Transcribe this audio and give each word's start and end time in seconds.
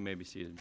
You 0.00 0.04
may 0.04 0.14
be 0.14 0.24
seated. 0.24 0.58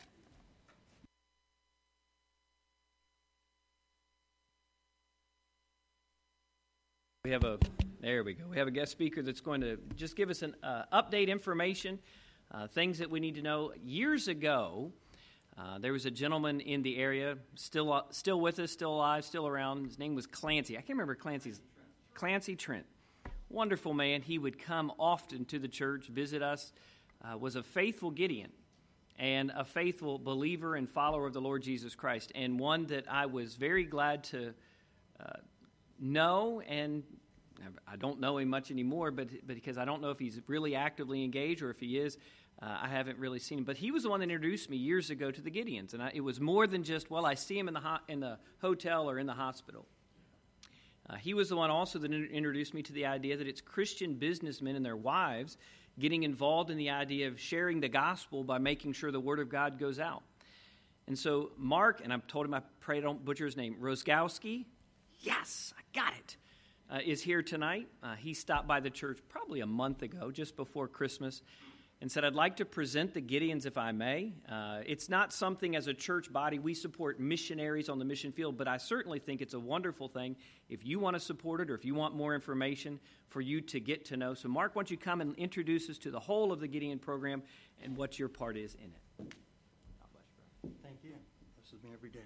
We 7.24 7.32
have 7.32 7.46
a 7.46 7.58
there 8.02 8.25
we 8.25 8.34
go. 8.34 8.44
We 8.50 8.57
have 8.57 8.68
a 8.68 8.71
guest 8.71 8.91
speaker 8.91 9.21
that's 9.21 9.39
going 9.39 9.62
to 9.62 9.78
just 9.96 10.18
give 10.18 10.30
us 10.30 10.41
an 10.41 10.57
uh, 10.62 10.84
update 10.91 11.30
information, 11.30 12.00
uh, 12.52 12.68
things 12.68 12.98
that 12.98 13.10
we 13.10 13.21
need 13.21 13.36
to 13.36 13.41
know. 13.41 13.71
Years 13.82 14.28
ago, 14.28 14.91
uh, 15.58 15.78
there 15.80 15.94
was 15.94 16.06
a 16.06 16.12
gentleman 16.12 16.60
in 16.60 16.82
the 16.82 16.98
area, 16.98 17.38
still 17.56 17.94
uh, 17.94 18.02
still 18.10 18.42
with 18.42 18.60
us, 18.60 18.74
still 18.74 18.94
alive, 18.94 19.24
still 19.24 19.48
around. 19.48 19.86
His 19.86 19.98
name 19.98 20.16
was 20.16 20.28
Clancy. 20.28 20.76
I 20.76 20.82
can't 20.82 20.90
remember 20.90 21.16
Clancy's 21.16 21.62
Clancy 22.14 22.58
Trent. 22.58 22.86
Wonderful 23.48 23.94
man. 23.94 24.21
He 24.21 24.38
would 24.38 24.60
come 24.60 24.92
often 25.00 25.46
to 25.46 25.60
the 25.60 25.70
church, 25.70 26.08
visit 26.08 26.42
us. 26.42 26.74
Uh, 27.24 27.38
was 27.38 27.56
a 27.56 27.64
faithful 27.64 28.12
Gideon 28.12 28.50
and 29.20 29.52
a 29.56 29.66
faithful 29.66 30.18
believer 30.18 30.76
and 30.76 30.90
follower 30.90 31.27
of 31.27 31.34
the 31.34 31.41
Lord 31.41 31.62
Jesus 31.62 31.94
Christ, 31.94 32.32
and 32.34 32.60
one 32.60 32.86
that 32.88 33.05
I 33.12 33.26
was 33.26 33.55
very 33.55 33.84
glad 33.84 34.23
to 34.26 34.54
uh, 35.20 35.34
know 36.00 36.62
and 36.68 37.04
I 37.88 37.98
don't 37.98 38.22
know 38.22 38.38
him 38.38 38.50
much 38.50 38.72
anymore, 38.72 39.12
but, 39.12 39.27
but 39.46 39.55
because 39.55 39.77
I 39.77 39.84
don't 39.84 40.02
know 40.02 40.12
if 40.12 40.20
he's 40.20 40.40
really 40.48 40.76
actively 40.76 41.24
engaged 41.24 41.62
or 41.62 41.70
if 41.70 41.80
he 41.80 41.98
is, 41.98 42.18
uh, 42.62 42.77
I 42.84 42.88
haven't 42.88 43.20
really 43.20 43.40
seen 43.40 43.60
him. 43.60 43.63
But 43.66 43.77
he 43.77 43.91
was 43.91 44.04
the 44.04 44.10
one 44.10 44.22
that 44.22 44.30
introduced 44.30 44.70
me 44.70 44.77
years 44.77 45.10
ago 45.10 45.32
to 45.32 45.41
the 45.41 45.52
Gideons, 45.52 45.94
and 45.94 46.02
I, 46.02 46.12
it 46.13 46.22
was 46.22 46.40
more 46.40 46.68
than 46.68 46.84
just 46.84 47.10
well, 47.10 47.26
I 47.26 47.34
see 47.34 47.58
him 47.58 47.68
in 47.68 47.74
the 47.74 47.80
ho- 47.80 48.04
in 48.08 48.20
the 48.20 48.38
hotel 48.62 49.10
or 49.10 49.20
in 49.20 49.27
the 49.27 49.34
hospital. 49.34 49.86
Uh, 51.10 51.16
he 51.16 51.34
was 51.34 51.49
the 51.49 51.55
one 51.55 51.72
also 51.72 51.98
that 51.99 52.13
introduced 52.13 52.74
me 52.74 52.84
to 52.84 52.94
the 52.94 53.05
idea 53.05 53.36
that 53.36 53.48
it's 53.48 53.62
Christian 53.62 54.13
businessmen 54.13 54.76
and 54.76 54.86
their 54.86 54.98
wives 54.98 55.58
getting 55.99 56.23
involved 56.23 56.70
in 56.71 56.77
the 56.77 56.89
idea 56.89 57.27
of 57.27 57.39
sharing 57.39 57.80
the 57.81 57.89
gospel 57.89 58.44
by 58.44 58.57
making 58.57 58.94
sure 58.94 59.12
the 59.12 59.20
word 59.20 59.40
of 59.40 59.49
God 59.49 59.77
goes 59.77 59.99
out. 59.99 60.23
And 61.07 61.17
so 61.17 61.52
Mark, 61.57 62.02
and 62.03 62.13
I've 62.13 62.27
told 62.27 62.45
him 62.45 62.53
I 62.53 62.62
pray 62.80 62.98
I 62.98 63.02
don't 63.02 63.24
butcher 63.24 63.46
his 63.46 63.57
name, 63.57 63.76
Rosgowski. 63.82 64.65
Yes, 65.19 65.73
I 65.77 65.81
got 65.93 66.13
it. 66.13 66.37
Uh, 66.91 66.99
is 67.05 67.21
here 67.21 67.43
tonight. 67.43 67.87
Uh, 68.01 68.15
he 68.15 68.33
stopped 68.33 68.67
by 68.67 68.79
the 68.79 68.89
church 68.89 69.19
probably 69.29 69.59
a 69.59 69.65
month 69.65 70.01
ago, 70.01 70.31
just 70.31 70.55
before 70.55 70.87
Christmas, 70.87 71.43
and 72.02 72.09
said, 72.09 72.23
I'd 72.23 72.36
like 72.36 72.58
to 72.58 72.66
present 72.66 73.14
the 73.14 73.22
Gideons 73.22 73.66
if 73.66 73.78
I 73.78 73.92
may. 73.92 74.33
Uh, 74.50 74.80
it's 74.86 75.09
not 75.09 75.33
something 75.33 75.75
as 75.75 75.88
a 75.88 75.94
church 75.94 76.31
body, 76.31 76.58
we 76.58 76.73
support 76.73 77.19
missionaries 77.19 77.89
on 77.89 78.00
the 78.00 78.05
mission 78.05 78.31
field, 78.31 78.58
but 78.58 78.67
I 78.67 78.78
certainly 78.78 79.19
think 79.19 79.42
it's 79.42 79.53
a 79.53 79.59
wonderful 79.59 80.08
thing 80.08 80.38
if 80.70 80.86
you 80.86 81.00
want 81.00 81.16
to 81.16 81.20
support 81.20 81.59
it 81.59 81.70
or 81.70 81.75
if 81.75 81.83
you 81.83 81.95
want 81.95 82.16
more 82.16 82.33
information 82.33 83.00
for 83.27 83.42
you 83.42 83.59
to 83.61 83.80
get 83.80 84.05
to 84.05 84.17
know. 84.17 84.33
So, 84.33 84.47
Mark, 84.47 84.75
why 84.75 84.81
don't 84.81 84.92
you 84.92 84.97
come 84.97 85.20
and 85.20 85.36
introduce 85.36 85.89
us 85.89 85.97
to 86.00 86.11
the 86.11 86.20
whole 86.20 86.53
of 86.53 86.61
the 86.61 86.67
Gideon 86.67 87.00
program 87.00 87.44
and 87.83 87.97
what 87.97 88.17
your 88.17 88.30
part 88.30 88.55
is 88.55 88.75
in 88.75 88.92
it? 88.92 89.33
Thank 90.83 91.03
you. 91.03 91.16
This 91.61 91.73
is 91.73 91.83
me 91.83 91.89
every 91.94 92.09
day. 92.09 92.20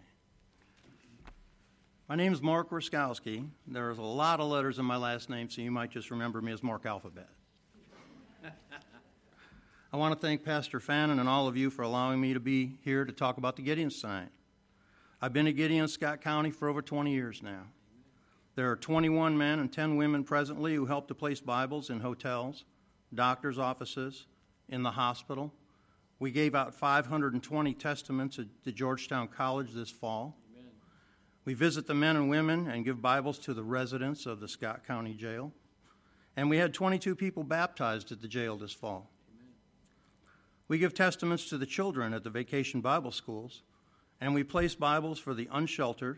My 2.08 2.16
name 2.16 2.34
is 2.34 2.42
Mark 2.42 2.70
Ruskowski. 2.70 3.48
There's 3.66 3.98
a 3.98 4.02
lot 4.02 4.40
of 4.40 4.48
letters 4.48 4.78
in 4.78 4.86
my 4.86 4.98
last 4.98 5.30
name, 5.30 5.50
so 5.50 5.62
you 5.62 5.72
might 5.72 5.90
just 5.90 6.12
remember 6.12 6.42
me 6.42 6.52
as 6.52 6.62
Mark 6.62 6.86
Alphabet. 6.86 7.30
I 9.94 9.98
want 9.98 10.20
to 10.20 10.28
thank 10.28 10.44
Pastor 10.44 10.80
Fannin 10.80 11.20
and 11.20 11.30
all 11.30 11.48
of 11.48 11.56
you 11.56 11.70
for 11.70 11.84
allowing 11.84 12.20
me 12.20 12.34
to 12.34 12.40
be 12.40 12.80
here 12.84 13.06
to 13.06 13.12
talk 13.12 13.38
about 13.38 13.56
the 13.56 13.62
Gideon 13.62 13.92
sign. 13.92 14.32
I've 15.22 15.34
been 15.34 15.46
at 15.46 15.56
Gideon 15.56 15.88
Scott 15.88 16.20
County 16.20 16.50
for 16.50 16.68
over 16.68 16.82
20 16.82 17.14
years 17.14 17.44
now. 17.44 17.66
There 18.56 18.72
are 18.72 18.76
21 18.76 19.38
men 19.38 19.60
and 19.60 19.72
10 19.72 19.96
women 19.96 20.24
presently 20.24 20.74
who 20.74 20.88
help 20.88 21.08
to 21.10 21.14
place 21.14 21.42
Bibles 21.42 21.92
in 21.92 22.00
hotels, 22.00 22.66
doctors' 23.14 23.60
offices, 23.60 24.26
in 24.68 24.82
the 24.82 24.90
hospital. 24.90 25.54
We 26.18 26.32
gave 26.32 26.56
out 26.56 26.74
520 26.74 27.76
testaments 27.76 28.40
at 28.40 28.48
the 28.64 28.72
Georgetown 28.72 29.28
College 29.28 29.74
this 29.74 29.92
fall. 29.92 30.36
Amen. 30.56 30.72
We 31.46 31.54
visit 31.54 31.86
the 31.86 31.94
men 31.94 32.16
and 32.16 32.32
women 32.32 32.68
and 32.68 32.84
give 32.84 33.00
Bibles 33.00 33.38
to 33.40 33.54
the 33.54 33.64
residents 33.64 34.26
of 34.26 34.40
the 34.40 34.48
Scott 34.48 34.88
County 34.88 35.14
Jail. 35.14 35.52
And 36.36 36.50
we 36.50 36.58
had 36.58 36.74
22 36.74 37.16
people 37.16 37.44
baptized 37.44 38.12
at 38.12 38.24
the 38.24 38.28
jail 38.28 38.58
this 38.58 38.74
fall. 38.74 39.13
We 40.74 40.80
give 40.80 40.96
testaments 40.96 41.48
to 41.50 41.60
the 41.60 41.68
children 41.68 42.16
at 42.16 42.24
the 42.24 42.32
vacation 42.32 42.82
Bible 42.82 43.12
schools, 43.12 43.62
and 44.20 44.34
we 44.34 44.44
place 44.44 44.74
Bibles 44.74 45.20
for 45.20 45.36
the 45.36 45.48
unsheltered 45.52 46.18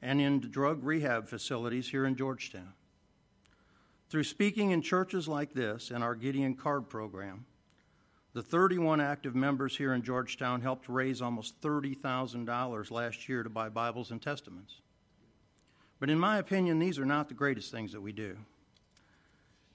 and 0.00 0.20
in 0.20 0.38
drug 0.38 0.84
rehab 0.84 1.26
facilities 1.26 1.88
here 1.88 2.06
in 2.06 2.14
Georgetown. 2.14 2.74
Through 4.08 4.22
speaking 4.22 4.70
in 4.70 4.82
churches 4.82 5.26
like 5.26 5.52
this 5.52 5.90
and 5.90 6.04
our 6.04 6.14
Gideon 6.14 6.54
Card 6.54 6.88
program, 6.88 7.46
the 8.34 8.40
31 8.40 9.00
active 9.00 9.34
members 9.34 9.76
here 9.76 9.92
in 9.92 10.04
Georgetown 10.04 10.60
helped 10.60 10.88
raise 10.88 11.20
almost 11.20 11.60
$30,000 11.60 12.90
last 12.92 13.28
year 13.28 13.42
to 13.42 13.50
buy 13.50 13.68
Bibles 13.68 14.12
and 14.12 14.22
Testaments. 14.22 14.80
But 15.98 16.08
in 16.08 16.20
my 16.20 16.38
opinion, 16.38 16.78
these 16.78 17.00
are 17.00 17.04
not 17.04 17.26
the 17.26 17.34
greatest 17.34 17.72
things 17.72 17.90
that 17.94 18.00
we 18.00 18.12
do. 18.12 18.36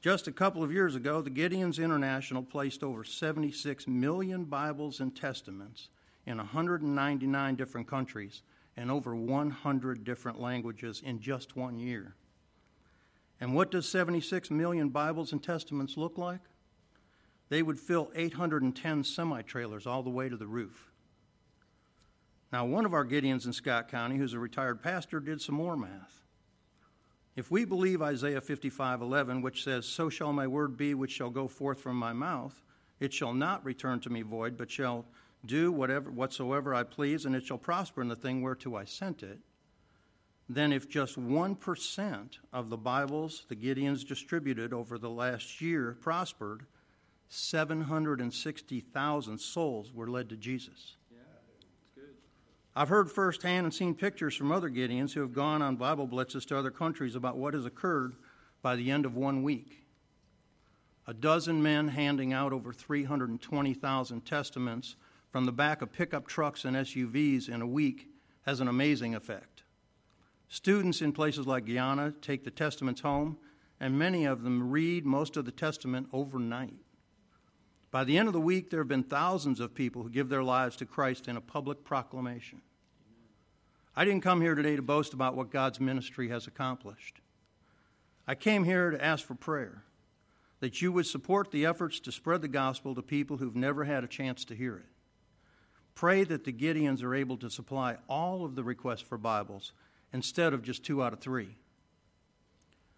Just 0.03 0.27
a 0.27 0.33
couple 0.33 0.61
of 0.61 0.73
years 0.73 0.97
ago, 0.97 1.21
the 1.21 1.29
Gideons 1.29 1.81
International 1.81 2.43
placed 2.43 2.83
over 2.83 3.05
76 3.05 3.87
million 3.87 4.43
Bibles 4.43 4.99
and 4.99 5.15
Testaments 5.15 5.87
in 6.25 6.35
199 6.39 7.55
different 7.55 7.87
countries 7.87 8.41
and 8.75 8.91
over 8.91 9.15
100 9.15 10.03
different 10.03 10.41
languages 10.41 11.01
in 11.05 11.21
just 11.21 11.55
one 11.55 11.79
year. 11.79 12.15
And 13.39 13.55
what 13.55 13.71
does 13.71 13.87
76 13.87 14.51
million 14.51 14.89
Bibles 14.89 15.31
and 15.31 15.41
Testaments 15.41 15.95
look 15.95 16.17
like? 16.17 16.41
They 17.47 17.63
would 17.63 17.79
fill 17.79 18.11
810 18.13 19.05
semi 19.05 19.41
trailers 19.43 19.87
all 19.87 20.03
the 20.03 20.09
way 20.09 20.27
to 20.27 20.35
the 20.35 20.47
roof. 20.47 20.91
Now, 22.51 22.65
one 22.65 22.83
of 22.83 22.93
our 22.93 23.05
Gideons 23.05 23.45
in 23.45 23.53
Scott 23.53 23.87
County, 23.87 24.17
who's 24.17 24.33
a 24.33 24.39
retired 24.39 24.83
pastor, 24.83 25.21
did 25.21 25.39
some 25.39 25.55
more 25.55 25.77
math. 25.77 26.22
If 27.35 27.49
we 27.49 27.65
believe 27.65 28.01
Isaiah 28.01 28.41
55:11, 28.41 29.41
which 29.41 29.63
says, 29.63 29.87
"So 29.87 30.09
shall 30.09 30.33
my 30.33 30.47
word 30.47 30.77
be 30.77 30.93
which 30.93 31.11
shall 31.11 31.31
go 31.31 31.47
forth 31.47 31.79
from 31.79 31.97
my 31.97 32.13
mouth, 32.13 32.61
it 32.99 33.11
shall 33.11 33.33
not 33.33 33.65
return 33.65 33.99
to 34.01 34.09
me 34.09 34.21
void, 34.21 34.55
but 34.55 34.69
shall 34.69 35.07
do 35.45 35.71
whatever 35.71 36.11
whatsoever 36.11 36.75
I 36.75 36.83
please, 36.83 37.25
and 37.25 37.35
it 37.35 37.45
shall 37.45 37.57
prosper 37.57 38.01
in 38.01 38.07
the 38.07 38.15
thing 38.15 38.41
whereto 38.41 38.75
I 38.75 38.85
sent 38.85 39.23
it." 39.23 39.41
Then 40.47 40.71
if 40.71 40.87
just 40.87 41.17
1% 41.17 42.39
of 42.51 42.69
the 42.69 42.77
Bibles 42.77 43.45
the 43.47 43.55
Gideons 43.55 44.05
distributed 44.05 44.71
over 44.71 44.99
the 44.99 45.09
last 45.09 45.59
year 45.59 45.97
prospered, 45.99 46.67
760,000 47.29 49.39
souls 49.39 49.91
were 49.91 50.07
led 50.07 50.29
to 50.29 50.37
Jesus. 50.37 50.97
I've 52.75 52.89
heard 52.89 53.11
firsthand 53.11 53.65
and 53.65 53.73
seen 53.73 53.93
pictures 53.93 54.35
from 54.35 54.51
other 54.51 54.69
Gideons 54.69 55.13
who 55.13 55.21
have 55.21 55.33
gone 55.33 55.61
on 55.61 55.75
Bible 55.75 56.07
blitzes 56.07 56.45
to 56.47 56.57
other 56.57 56.71
countries 56.71 57.15
about 57.15 57.37
what 57.37 57.53
has 57.53 57.67
occurred 57.67 58.15
by 58.63 58.75
the 58.75 58.89
end 58.89 59.05
of 59.05 59.15
one 59.15 59.43
week. 59.43 59.85
A 61.05 61.13
dozen 61.13 61.61
men 61.61 61.89
handing 61.89 62.33
out 62.33 62.51
over 62.51 62.73
320,000 62.73 64.25
testaments 64.25 64.95
from 65.31 65.45
the 65.45 65.51
back 65.51 65.83
of 65.83 65.93
pickup 65.93 66.27
trucks 66.27 66.65
and 66.65 66.75
SUVs 66.75 67.47
in 67.47 67.61
a 67.61 67.67
week 67.67 68.07
has 68.43 68.59
an 68.59 68.67
amazing 68.67 69.13
effect. 69.13 69.63
Students 70.47 71.01
in 71.01 71.11
places 71.11 71.45
like 71.45 71.65
Guyana 71.65 72.13
take 72.21 72.43
the 72.43 72.51
testaments 72.51 73.01
home, 73.01 73.37
and 73.79 73.99
many 73.99 74.25
of 74.25 74.43
them 74.43 74.71
read 74.71 75.05
most 75.05 75.37
of 75.37 75.45
the 75.45 75.51
testament 75.51 76.07
overnight. 76.11 76.82
By 77.93 78.03
the 78.03 78.17
end 78.17 78.27
of 78.27 78.33
the 78.33 78.41
week, 78.41 78.71
there 78.71 78.79
have 78.79 78.87
been 78.87 79.03
thousands 79.03 79.59
of 79.59 79.75
people 79.75 80.01
who 80.01 80.09
give 80.09 80.27
their 80.27 80.41
lives 80.41 80.75
to 80.77 80.85
Christ 80.85 81.27
in 81.27 81.37
a 81.37 81.41
public 81.41 81.83
proclamation. 81.83 82.63
I 83.95 84.03
didn't 84.03 84.23
come 84.23 84.41
here 84.41 84.55
today 84.55 84.75
to 84.75 84.81
boast 84.81 85.13
about 85.13 85.35
what 85.35 85.51
God's 85.51 85.79
ministry 85.79 86.29
has 86.29 86.47
accomplished. 86.47 87.21
I 88.27 88.33
came 88.33 88.63
here 88.63 88.89
to 88.89 89.05
ask 89.05 89.23
for 89.23 89.35
prayer, 89.35 89.83
that 90.59 90.81
you 90.81 90.91
would 90.91 91.05
support 91.05 91.51
the 91.51 91.67
efforts 91.67 91.99
to 91.99 92.11
spread 92.11 92.41
the 92.41 92.47
gospel 92.47 92.95
to 92.95 93.03
people 93.03 93.37
who've 93.37 93.55
never 93.55 93.83
had 93.83 94.03
a 94.03 94.07
chance 94.07 94.43
to 94.45 94.55
hear 94.55 94.77
it. 94.77 94.89
Pray 95.93 96.23
that 96.23 96.45
the 96.45 96.51
Gideons 96.51 97.03
are 97.03 97.13
able 97.13 97.37
to 97.37 97.49
supply 97.51 97.97
all 98.09 98.43
of 98.43 98.55
the 98.55 98.63
requests 98.63 99.01
for 99.01 99.19
Bibles 99.19 99.71
instead 100.11 100.51
of 100.51 100.63
just 100.63 100.83
two 100.83 101.03
out 101.03 101.13
of 101.13 101.19
three. 101.19 101.57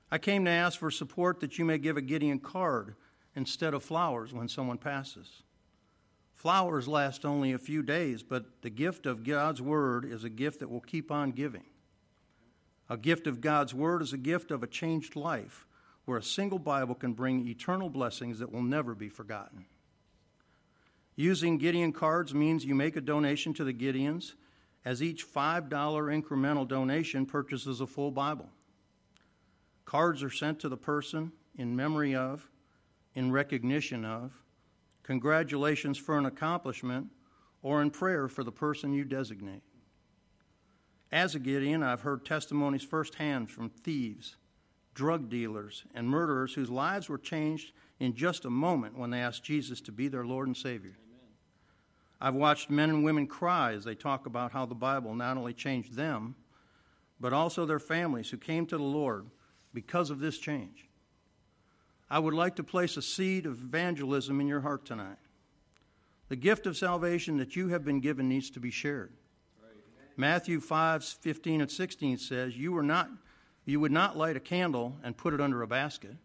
I 0.09 0.19
came 0.19 0.45
to 0.45 0.51
ask 0.51 0.79
for 0.79 0.89
support 0.89 1.41
that 1.41 1.59
you 1.59 1.65
may 1.65 1.79
give 1.79 1.97
a 1.97 2.01
Gideon 2.01 2.39
card 2.39 2.95
instead 3.35 3.73
of 3.73 3.83
flowers 3.83 4.33
when 4.33 4.47
someone 4.47 4.77
passes. 4.77 5.43
Flowers 6.35 6.87
last 6.87 7.25
only 7.25 7.53
a 7.53 7.57
few 7.57 7.81
days, 7.81 8.21
but 8.23 8.61
the 8.61 8.69
gift 8.69 9.05
of 9.05 9.23
God's 9.23 9.61
Word 9.61 10.05
is 10.05 10.23
a 10.23 10.29
gift 10.29 10.59
that 10.59 10.69
will 10.69 10.81
keep 10.81 11.11
on 11.11 11.31
giving. 11.31 11.63
A 12.89 12.97
gift 12.97 13.25
of 13.25 13.41
God's 13.41 13.73
Word 13.73 14.01
is 14.01 14.13
a 14.13 14.17
gift 14.17 14.51
of 14.51 14.61
a 14.61 14.67
changed 14.67 15.15
life, 15.15 15.65
where 16.05 16.17
a 16.17 16.23
single 16.23 16.59
Bible 16.59 16.93
can 16.93 17.13
bring 17.13 17.47
eternal 17.47 17.89
blessings 17.89 18.39
that 18.39 18.51
will 18.51 18.61
never 18.61 18.93
be 18.93 19.09
forgotten. 19.09 19.65
Using 21.15 21.57
Gideon 21.57 21.93
cards 21.93 22.33
means 22.33 22.65
you 22.65 22.75
make 22.75 22.95
a 22.95 23.01
donation 23.01 23.53
to 23.55 23.63
the 23.63 23.73
Gideons, 23.73 24.33
as 24.83 25.01
each 25.01 25.25
$5 25.25 25.67
incremental 25.69 26.67
donation 26.67 27.25
purchases 27.25 27.81
a 27.81 27.87
full 27.87 28.11
Bible. 28.11 28.49
Cards 29.85 30.21
are 30.21 30.29
sent 30.29 30.59
to 30.59 30.69
the 30.69 30.77
person 30.77 31.31
in 31.57 31.75
memory 31.75 32.13
of 32.13 32.49
in 33.15 33.31
recognition 33.31 34.05
of, 34.05 34.31
congratulations 35.03 35.97
for 35.97 36.17
an 36.17 36.25
accomplishment, 36.25 37.07
or 37.61 37.81
in 37.81 37.89
prayer 37.89 38.27
for 38.27 38.43
the 38.43 38.51
person 38.51 38.93
you 38.93 39.03
designate. 39.03 39.63
As 41.11 41.33
a 41.33 41.39
Gideon, 41.39 41.81
I've 41.81 42.01
heard 42.01 42.25
testimonies 42.25 42.83
firsthand 42.83 43.49
from 43.49 43.69
thieves, 43.69 44.35
drug 44.93 45.29
dealers, 45.29 45.85
and 45.95 46.09
murderers 46.09 46.53
whose 46.53 46.69
lives 46.69 47.09
were 47.09 47.17
changed 47.17 47.71
in 47.99 48.13
just 48.13 48.45
a 48.45 48.49
moment 48.49 48.97
when 48.97 49.09
they 49.09 49.19
asked 49.19 49.43
Jesus 49.43 49.79
to 49.81 49.91
be 49.91 50.07
their 50.07 50.25
Lord 50.25 50.47
and 50.47 50.57
Savior. 50.57 50.97
Amen. 51.07 51.29
I've 52.19 52.35
watched 52.35 52.69
men 52.69 52.89
and 52.89 53.03
women 53.03 53.27
cry 53.27 53.73
as 53.73 53.85
they 53.85 53.95
talk 53.95 54.25
about 54.25 54.51
how 54.51 54.65
the 54.65 54.75
Bible 54.75 55.15
not 55.15 55.37
only 55.37 55.53
changed 55.53 55.95
them, 55.95 56.35
but 57.19 57.33
also 57.33 57.65
their 57.65 57.79
families 57.79 58.29
who 58.29 58.37
came 58.37 58.65
to 58.65 58.77
the 58.77 58.83
Lord 58.83 59.27
because 59.73 60.09
of 60.09 60.19
this 60.19 60.37
change. 60.37 60.89
I 62.09 62.19
would 62.19 62.33
like 62.33 62.55
to 62.57 62.63
place 62.63 62.97
a 62.97 63.01
seed 63.01 63.45
of 63.45 63.59
evangelism 63.61 64.39
in 64.39 64.47
your 64.47 64.61
heart 64.61 64.85
tonight. 64.85 65.17
The 66.29 66.35
gift 66.35 66.65
of 66.67 66.77
salvation 66.77 67.37
that 67.37 67.55
you 67.55 67.69
have 67.69 67.85
been 67.85 67.99
given 67.99 68.29
needs 68.29 68.49
to 68.51 68.59
be 68.59 68.71
shared. 68.71 69.13
Matthew 70.17 70.59
5, 70.59 71.03
15 71.03 71.61
and 71.61 71.71
16 71.71 72.17
says, 72.17 72.57
you, 72.57 72.71
were 72.71 72.83
not, 72.83 73.09
you 73.65 73.79
would 73.79 73.91
not 73.91 74.17
light 74.17 74.37
a 74.37 74.39
candle 74.39 74.97
and 75.03 75.17
put 75.17 75.33
it 75.33 75.41
under 75.41 75.61
a 75.61 75.67
basket. 75.67 76.15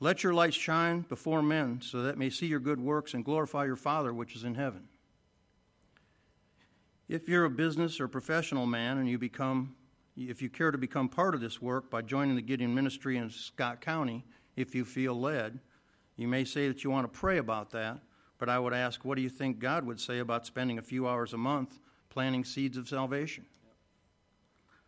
Let 0.00 0.22
your 0.22 0.32
light 0.32 0.54
shine 0.54 1.02
before 1.02 1.42
men 1.42 1.80
so 1.82 2.02
that 2.02 2.16
may 2.16 2.30
see 2.30 2.46
your 2.46 2.60
good 2.60 2.80
works 2.80 3.14
and 3.14 3.24
glorify 3.24 3.64
your 3.64 3.76
Father 3.76 4.14
which 4.14 4.36
is 4.36 4.44
in 4.44 4.54
heaven. 4.54 4.84
If 7.08 7.28
you're 7.28 7.44
a 7.44 7.50
business 7.50 8.00
or 8.00 8.06
professional 8.06 8.66
man 8.66 8.98
and 8.98 9.08
you 9.08 9.18
become 9.18 9.74
if 10.16 10.42
you 10.42 10.50
care 10.50 10.72
to 10.72 10.78
become 10.78 11.08
part 11.08 11.36
of 11.36 11.40
this 11.40 11.62
work 11.62 11.90
by 11.90 12.02
joining 12.02 12.34
the 12.34 12.42
Gideon 12.42 12.74
Ministry 12.74 13.16
in 13.16 13.30
Scott 13.30 13.80
County, 13.80 14.24
if 14.58 14.74
you 14.74 14.84
feel 14.84 15.18
led, 15.18 15.60
you 16.16 16.26
may 16.26 16.44
say 16.44 16.66
that 16.66 16.82
you 16.82 16.90
want 16.90 17.10
to 17.10 17.18
pray 17.18 17.38
about 17.38 17.70
that, 17.70 17.98
but 18.38 18.48
I 18.48 18.58
would 18.58 18.74
ask, 18.74 19.04
what 19.04 19.14
do 19.14 19.22
you 19.22 19.28
think 19.28 19.60
God 19.60 19.86
would 19.86 20.00
say 20.00 20.18
about 20.18 20.46
spending 20.46 20.78
a 20.78 20.82
few 20.82 21.06
hours 21.06 21.32
a 21.32 21.38
month 21.38 21.78
planting 22.10 22.44
seeds 22.44 22.76
of 22.76 22.88
salvation? 22.88 23.46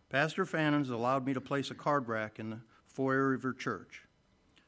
Pastor 0.09 0.45
Fannon's 0.45 0.91
allowed 0.91 1.25
me 1.25 1.35
to 1.35 1.41
place 1.41 1.71
a 1.71 1.75
card 1.75 2.09
rack 2.09 2.41
in 2.41 2.51
the 2.51 2.61
foyer 2.85 3.33
of 3.33 3.45
your 3.45 3.53
church. 3.53 4.03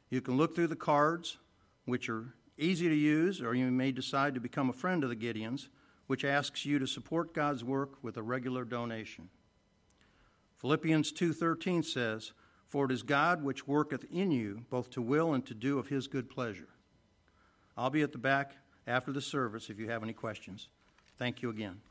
You 0.08 0.20
can 0.20 0.36
look 0.36 0.54
through 0.54 0.68
the 0.68 0.76
cards, 0.76 1.38
which 1.84 2.08
are 2.08 2.34
easy 2.56 2.88
to 2.88 2.94
use, 2.94 3.42
or 3.42 3.56
you 3.56 3.72
may 3.72 3.90
decide 3.90 4.34
to 4.34 4.40
become 4.40 4.70
a 4.70 4.74
friend 4.74 5.02
of 5.02 5.10
the 5.10 5.16
Gideons, 5.16 5.66
which 6.06 6.24
asks 6.24 6.64
you 6.64 6.78
to 6.78 6.86
support 6.86 7.34
God's 7.34 7.64
work 7.64 7.94
with 8.02 8.16
a 8.16 8.22
regular 8.22 8.64
donation. 8.64 9.30
Philippians 10.58 11.12
2:13 11.12 11.84
says, 11.84 12.32
"For 12.72 12.86
it 12.86 12.90
is 12.90 13.02
God 13.02 13.42
which 13.42 13.68
worketh 13.68 14.06
in 14.10 14.30
you 14.30 14.64
both 14.70 14.88
to 14.92 15.02
will 15.02 15.34
and 15.34 15.44
to 15.44 15.52
do 15.52 15.78
of 15.78 15.88
his 15.88 16.06
good 16.06 16.30
pleasure." 16.30 16.70
I'll 17.76 17.90
be 17.90 18.00
at 18.00 18.12
the 18.12 18.18
back 18.18 18.56
after 18.86 19.12
the 19.12 19.20
service 19.20 19.68
if 19.68 19.78
you 19.78 19.90
have 19.90 20.02
any 20.02 20.14
questions. 20.14 20.70
Thank 21.18 21.42
you 21.42 21.50
again. 21.50 21.82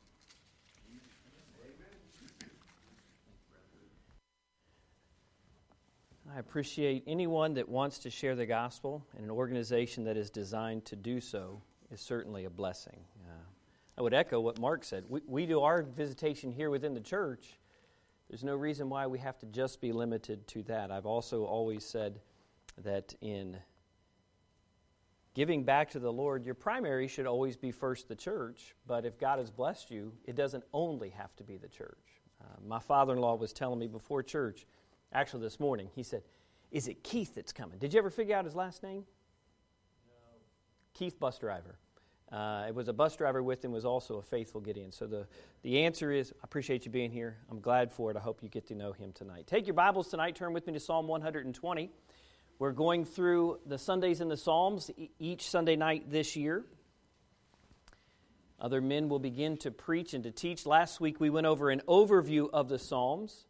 I 6.34 6.40
appreciate 6.40 7.04
anyone 7.06 7.54
that 7.54 7.70
wants 7.70 8.00
to 8.00 8.10
share 8.10 8.36
the 8.36 8.48
gospel, 8.48 9.06
and 9.16 9.24
an 9.24 9.30
organization 9.30 10.04
that 10.06 10.18
is 10.18 10.32
designed 10.32 10.86
to 10.86 10.96
do 10.96 11.22
so 11.22 11.62
is 11.92 12.02
certainly 12.02 12.46
a 12.46 12.50
blessing. 12.50 13.06
Uh, 13.30 13.34
I 14.00 14.02
would 14.02 14.16
echo 14.16 14.40
what 14.40 14.58
Mark 14.58 14.84
said. 14.84 15.04
We, 15.08 15.22
we 15.28 15.46
do 15.46 15.62
our 15.62 15.84
visitation 15.84 16.52
here 16.52 16.72
within 16.72 16.96
the 16.96 17.02
church 17.02 17.60
there's 18.32 18.46
no 18.46 18.56
reason 18.56 18.88
why 18.88 19.08
we 19.08 19.20
have 19.20 19.38
to 19.40 19.46
just 19.46 19.82
be 19.82 19.92
limited 19.92 20.48
to 20.48 20.64
that. 20.64 20.90
I've 20.90 21.06
also 21.06 21.44
always 21.44 21.84
said 21.84 22.22
that 22.78 23.14
in 23.20 23.58
giving 25.34 25.66
back 25.66 25.90
to 25.90 26.00
the 26.00 26.14
Lord, 26.14 26.46
your 26.46 26.56
primary 26.56 27.10
should 27.10 27.26
always 27.26 27.58
be 27.58 27.72
first 27.72 28.08
the 28.08 28.16
church, 28.16 28.74
but 28.88 29.06
if 29.06 29.20
God 29.20 29.40
has 29.40 29.52
blessed 29.52 29.92
you, 29.92 30.14
it 30.24 30.38
doesn't 30.38 30.64
only 30.72 31.10
have 31.10 31.36
to 31.36 31.44
be 31.44 31.58
the 31.58 31.68
church. 31.68 32.22
Uh, 32.40 32.46
my 32.66 32.80
father 32.80 33.12
in 33.12 33.20
law 33.20 33.36
was 33.36 33.52
telling 33.52 33.80
me 33.80 33.88
before 33.88 34.24
church, 34.24 34.66
actually 35.12 35.42
this 35.44 35.60
morning, 35.60 35.90
he 35.94 36.02
said, 36.02 36.24
Is 36.72 36.88
it 36.88 37.04
Keith 37.04 37.36
that's 37.36 37.52
coming? 37.52 37.80
Did 37.80 37.94
you 37.94 38.00
ever 38.00 38.10
figure 38.10 38.38
out 38.38 38.46
his 38.46 38.56
last 38.56 38.82
name? 38.82 39.04
No. 40.08 40.14
Keith 40.94 41.20
Bus 41.20 41.38
Driver. 41.38 41.76
Uh, 42.32 42.66
it 42.70 42.74
was 42.74 42.88
a 42.88 42.94
bus 42.94 43.18
driver 43.18 43.44
with 43.44 43.64
him, 43.64 43.72
was 43.72 43.84
also 43.84 44.16
a 44.16 44.22
faithful 44.22 44.62
Gideon. 44.62 44.94
So 44.94 45.06
the, 45.06 45.28
the 45.64 45.84
answer 45.84 46.12
is, 46.12 46.32
I 46.32 46.46
appreciate 46.46 46.86
you 46.86 46.92
being 46.92 47.12
here. 47.12 47.36
I'm 47.50 47.60
glad 47.60 47.92
for 47.92 48.10
it. 48.10 48.16
I 48.16 48.22
hope 48.22 48.42
you 48.42 48.48
get 48.48 48.68
to 48.68 48.76
know 48.76 48.94
him 48.94 49.12
tonight. 49.12 49.48
Take 49.48 49.68
your 49.68 49.74
Bibles 49.74 50.08
tonight, 50.08 50.36
turn 50.36 50.54
with 50.54 50.66
me 50.66 50.74
to 50.74 50.80
Psalm 50.80 51.08
120. 51.08 51.90
We're 52.58 52.72
going 52.72 53.04
through 53.04 53.60
the 53.66 53.78
Sundays 53.78 54.22
in 54.22 54.30
the 54.30 54.38
Psalms 54.38 54.90
each 55.20 55.50
Sunday 55.50 55.76
night 55.76 56.10
this 56.10 56.38
year. 56.38 56.64
Other 58.62 58.80
men 58.80 59.10
will 59.10 59.20
begin 59.20 59.58
to 59.58 59.72
preach 59.72 60.14
and 60.14 60.24
to 60.24 60.32
teach. 60.32 60.66
Last 60.66 61.02
week 61.02 61.20
we 61.20 61.30
went 61.30 61.48
over 61.48 61.70
an 61.70 61.82
overview 61.88 62.50
of 62.54 62.70
the 62.70 62.80
Psalms. 62.80 63.48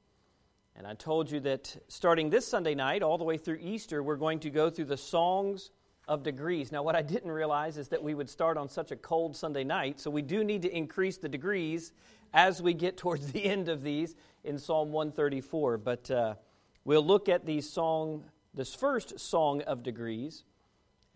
And 0.75 0.87
I 0.87 0.95
told 0.95 1.29
you 1.29 1.41
that 1.41 1.75
starting 1.89 2.29
this 2.29 2.47
Sunday 2.47 2.73
night, 2.73 3.03
all 3.03 3.17
the 3.19 3.25
way 3.25 3.37
through 3.37 3.59
Easter, 3.61 4.01
we're 4.01 4.15
going 4.15 4.39
to 4.39 4.49
go 4.49 4.69
through 4.69 4.85
the 4.85 4.97
songs 4.97 5.69
of 6.11 6.23
degrees. 6.23 6.73
Now, 6.73 6.83
what 6.83 6.93
I 6.93 7.01
didn't 7.01 7.31
realize 7.31 7.77
is 7.77 7.87
that 7.87 8.03
we 8.03 8.13
would 8.13 8.29
start 8.29 8.57
on 8.57 8.67
such 8.67 8.91
a 8.91 8.97
cold 8.97 9.33
Sunday 9.33 9.63
night, 9.63 9.97
so 9.97 10.11
we 10.11 10.21
do 10.21 10.43
need 10.43 10.61
to 10.63 10.75
increase 10.75 11.15
the 11.15 11.29
degrees 11.29 11.93
as 12.33 12.61
we 12.61 12.73
get 12.73 12.97
towards 12.97 13.31
the 13.31 13.45
end 13.45 13.69
of 13.69 13.81
these 13.81 14.15
in 14.43 14.59
Psalm 14.59 14.91
134. 14.91 15.77
But 15.77 16.11
uh, 16.11 16.35
we'll 16.83 17.05
look 17.05 17.29
at 17.29 17.45
these 17.45 17.69
song, 17.69 18.25
this 18.53 18.75
first 18.75 19.21
song 19.21 19.61
of 19.61 19.83
degrees 19.83 20.43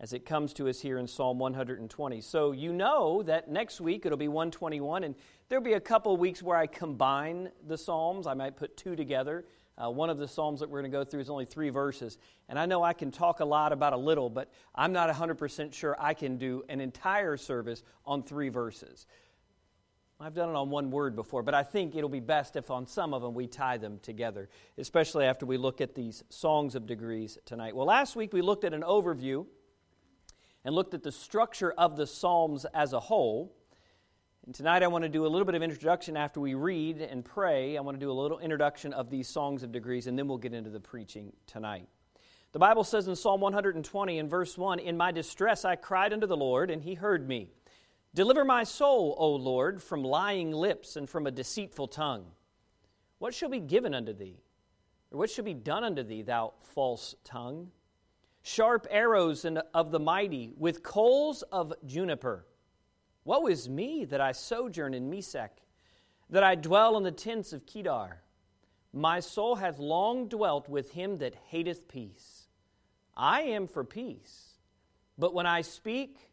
as 0.00 0.14
it 0.14 0.24
comes 0.24 0.54
to 0.54 0.66
us 0.66 0.80
here 0.80 0.96
in 0.96 1.06
Psalm 1.06 1.38
120. 1.38 2.20
So 2.22 2.52
you 2.52 2.72
know 2.72 3.22
that 3.24 3.50
next 3.50 3.82
week 3.82 4.06
it'll 4.06 4.16
be 4.16 4.28
121, 4.28 5.04
and 5.04 5.14
there'll 5.50 5.62
be 5.62 5.74
a 5.74 5.80
couple 5.80 6.16
weeks 6.16 6.42
where 6.42 6.56
I 6.56 6.66
combine 6.66 7.50
the 7.66 7.76
Psalms. 7.76 8.26
I 8.26 8.32
might 8.32 8.56
put 8.56 8.78
two 8.78 8.96
together. 8.96 9.44
Uh, 9.78 9.90
one 9.90 10.08
of 10.08 10.16
the 10.16 10.26
Psalms 10.26 10.60
that 10.60 10.70
we're 10.70 10.80
going 10.80 10.90
to 10.90 10.96
go 10.96 11.04
through 11.04 11.20
is 11.20 11.28
only 11.28 11.44
three 11.44 11.68
verses. 11.68 12.16
And 12.48 12.58
I 12.58 12.66
know 12.66 12.82
I 12.82 12.94
can 12.94 13.10
talk 13.10 13.40
a 13.40 13.44
lot 13.44 13.72
about 13.72 13.92
a 13.92 13.96
little, 13.96 14.30
but 14.30 14.50
I'm 14.74 14.92
not 14.92 15.10
100% 15.10 15.74
sure 15.74 15.94
I 15.98 16.14
can 16.14 16.38
do 16.38 16.64
an 16.68 16.80
entire 16.80 17.36
service 17.36 17.82
on 18.06 18.22
three 18.22 18.48
verses. 18.48 19.06
I've 20.18 20.32
done 20.32 20.48
it 20.48 20.54
on 20.54 20.70
one 20.70 20.90
word 20.90 21.14
before, 21.14 21.42
but 21.42 21.52
I 21.52 21.62
think 21.62 21.94
it'll 21.94 22.08
be 22.08 22.20
best 22.20 22.56
if 22.56 22.70
on 22.70 22.86
some 22.86 23.12
of 23.12 23.20
them 23.20 23.34
we 23.34 23.46
tie 23.46 23.76
them 23.76 23.98
together, 24.02 24.48
especially 24.78 25.26
after 25.26 25.44
we 25.44 25.58
look 25.58 25.82
at 25.82 25.94
these 25.94 26.24
songs 26.30 26.74
of 26.74 26.86
degrees 26.86 27.36
tonight. 27.44 27.76
Well, 27.76 27.86
last 27.86 28.16
week 28.16 28.32
we 28.32 28.40
looked 28.40 28.64
at 28.64 28.72
an 28.72 28.80
overview 28.80 29.44
and 30.64 30.74
looked 30.74 30.94
at 30.94 31.02
the 31.02 31.12
structure 31.12 31.70
of 31.70 31.98
the 31.98 32.06
Psalms 32.06 32.64
as 32.72 32.94
a 32.94 33.00
whole. 33.00 33.54
And 34.46 34.54
tonight 34.54 34.84
I 34.84 34.86
want 34.86 35.02
to 35.02 35.08
do 35.08 35.26
a 35.26 35.28
little 35.28 35.44
bit 35.44 35.56
of 35.56 35.62
introduction 35.64 36.16
after 36.16 36.38
we 36.38 36.54
read 36.54 37.00
and 37.00 37.24
pray. 37.24 37.76
I 37.76 37.80
want 37.80 37.96
to 37.96 38.00
do 38.00 38.12
a 38.12 38.14
little 38.14 38.38
introduction 38.38 38.92
of 38.92 39.10
these 39.10 39.26
songs 39.26 39.64
of 39.64 39.72
degrees, 39.72 40.06
and 40.06 40.16
then 40.16 40.28
we'll 40.28 40.38
get 40.38 40.54
into 40.54 40.70
the 40.70 40.78
preaching 40.78 41.32
tonight. 41.48 41.88
The 42.52 42.60
Bible 42.60 42.84
says 42.84 43.08
in 43.08 43.16
Psalm 43.16 43.40
120 43.40 44.18
in 44.18 44.28
verse 44.28 44.56
1 44.56 44.78
In 44.78 44.96
my 44.96 45.10
distress 45.10 45.64
I 45.64 45.74
cried 45.74 46.12
unto 46.12 46.28
the 46.28 46.36
Lord, 46.36 46.70
and 46.70 46.80
he 46.80 46.94
heard 46.94 47.26
me. 47.26 47.48
Deliver 48.14 48.44
my 48.44 48.62
soul, 48.62 49.16
O 49.18 49.30
Lord, 49.32 49.82
from 49.82 50.04
lying 50.04 50.52
lips 50.52 50.94
and 50.94 51.10
from 51.10 51.26
a 51.26 51.32
deceitful 51.32 51.88
tongue. 51.88 52.26
What 53.18 53.34
shall 53.34 53.50
be 53.50 53.58
given 53.58 53.94
unto 53.94 54.12
thee? 54.12 54.38
Or 55.10 55.18
what 55.18 55.30
shall 55.30 55.44
be 55.44 55.54
done 55.54 55.82
unto 55.82 56.04
thee, 56.04 56.22
thou 56.22 56.52
false 56.60 57.16
tongue? 57.24 57.72
Sharp 58.42 58.86
arrows 58.90 59.44
of 59.74 59.90
the 59.90 59.98
mighty, 59.98 60.52
with 60.56 60.84
coals 60.84 61.42
of 61.50 61.72
juniper. 61.84 62.46
Woe 63.26 63.48
is 63.48 63.68
me 63.68 64.04
that 64.04 64.20
I 64.20 64.30
sojourn 64.30 64.94
in 64.94 65.10
Mesech, 65.10 65.50
that 66.30 66.44
I 66.44 66.54
dwell 66.54 66.96
in 66.96 67.02
the 67.02 67.10
tents 67.10 67.52
of 67.52 67.66
Kedar. 67.66 68.22
My 68.92 69.18
soul 69.18 69.56
hath 69.56 69.80
long 69.80 70.28
dwelt 70.28 70.68
with 70.68 70.92
him 70.92 71.16
that 71.16 71.34
hateth 71.48 71.88
peace. 71.88 72.46
I 73.16 73.42
am 73.42 73.66
for 73.66 73.82
peace, 73.82 74.58
but 75.18 75.34
when 75.34 75.44
I 75.44 75.62
speak, 75.62 76.30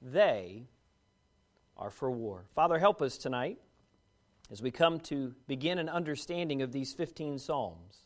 they 0.00 0.66
are 1.76 1.90
for 1.90 2.10
war. 2.10 2.46
Father, 2.52 2.80
help 2.80 3.00
us 3.00 3.16
tonight 3.16 3.60
as 4.50 4.60
we 4.60 4.72
come 4.72 4.98
to 5.00 5.36
begin 5.46 5.78
an 5.78 5.88
understanding 5.88 6.62
of 6.62 6.72
these 6.72 6.92
15 6.92 7.38
Psalms. 7.38 7.98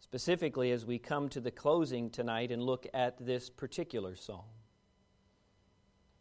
Specifically, 0.00 0.70
as 0.70 0.84
we 0.84 0.98
come 0.98 1.30
to 1.30 1.40
the 1.40 1.50
closing 1.50 2.10
tonight 2.10 2.52
and 2.52 2.62
look 2.62 2.86
at 2.92 3.24
this 3.24 3.48
particular 3.48 4.14
psalm. 4.14 4.44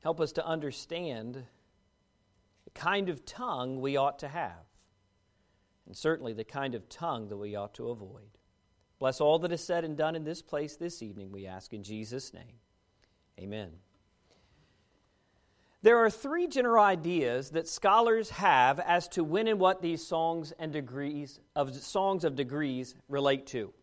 Help 0.06 0.22
us 0.22 0.34
to 0.34 0.46
understand 0.46 1.34
the 2.64 2.70
kind 2.76 3.10
of 3.10 3.26
tongue 3.26 3.82
we 3.82 3.98
ought 3.98 4.20
to 4.20 4.28
have, 4.28 4.68
and 5.88 5.98
certainly 5.98 6.32
the 6.32 6.44
kind 6.44 6.76
of 6.76 6.88
tongue 6.88 7.28
that 7.30 7.38
we 7.38 7.56
ought 7.56 7.74
to 7.74 7.90
avoid. 7.90 8.38
Bless 9.00 9.20
all 9.20 9.40
that 9.40 9.52
is 9.52 9.64
said 9.64 9.84
and 9.84 9.98
done 9.98 10.16
in 10.16 10.24
this 10.24 10.44
place 10.44 10.76
this 10.76 11.02
evening, 11.02 11.32
we 11.32 11.48
ask 11.48 11.74
in 11.74 11.82
Jesus' 11.82 12.36
name. 12.36 12.60
Amen. 13.40 13.72
There 15.82 15.98
are 15.98 16.12
three 16.12 16.46
general 16.46 16.84
ideas 16.84 17.50
that 17.50 17.68
scholars 17.68 18.30
have 18.30 18.80
as 18.80 19.08
to 19.08 19.24
when 19.24 19.48
and 19.48 19.60
what 19.60 19.82
these 19.82 20.06
songs 20.06 20.54
and 20.60 20.72
degrees 20.72 21.40
of 21.56 21.76
songs 21.76 22.24
of 22.24 22.36
degrees 22.36 22.94
relate 23.10 23.48
to. 23.48 23.74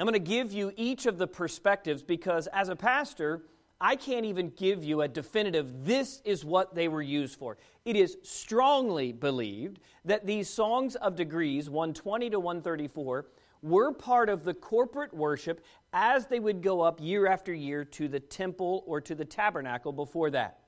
I'm 0.00 0.06
going 0.06 0.14
to 0.14 0.18
give 0.20 0.54
you 0.54 0.72
each 0.74 1.04
of 1.04 1.18
the 1.18 1.26
perspectives 1.26 2.02
because 2.02 2.46
as 2.46 2.70
a 2.70 2.76
pastor, 2.76 3.42
I 3.80 3.96
can't 3.96 4.24
even 4.24 4.50
give 4.50 4.84
you 4.84 5.02
a 5.02 5.08
definitive, 5.08 5.84
this 5.84 6.20
is 6.24 6.44
what 6.44 6.74
they 6.74 6.88
were 6.88 7.02
used 7.02 7.38
for. 7.38 7.58
It 7.84 7.96
is 7.96 8.16
strongly 8.22 9.12
believed 9.12 9.80
that 10.04 10.26
these 10.26 10.48
songs 10.48 10.94
of 10.96 11.16
degrees, 11.16 11.68
120 11.68 12.30
to 12.30 12.40
134, 12.40 13.26
were 13.62 13.92
part 13.92 14.28
of 14.28 14.44
the 14.44 14.54
corporate 14.54 15.12
worship 15.14 15.64
as 15.92 16.26
they 16.26 16.38
would 16.38 16.62
go 16.62 16.82
up 16.82 17.00
year 17.00 17.26
after 17.26 17.52
year 17.52 17.84
to 17.84 18.08
the 18.08 18.20
temple 18.20 18.84
or 18.86 19.00
to 19.00 19.14
the 19.14 19.24
tabernacle 19.24 19.92
before 19.92 20.30
that. 20.30 20.58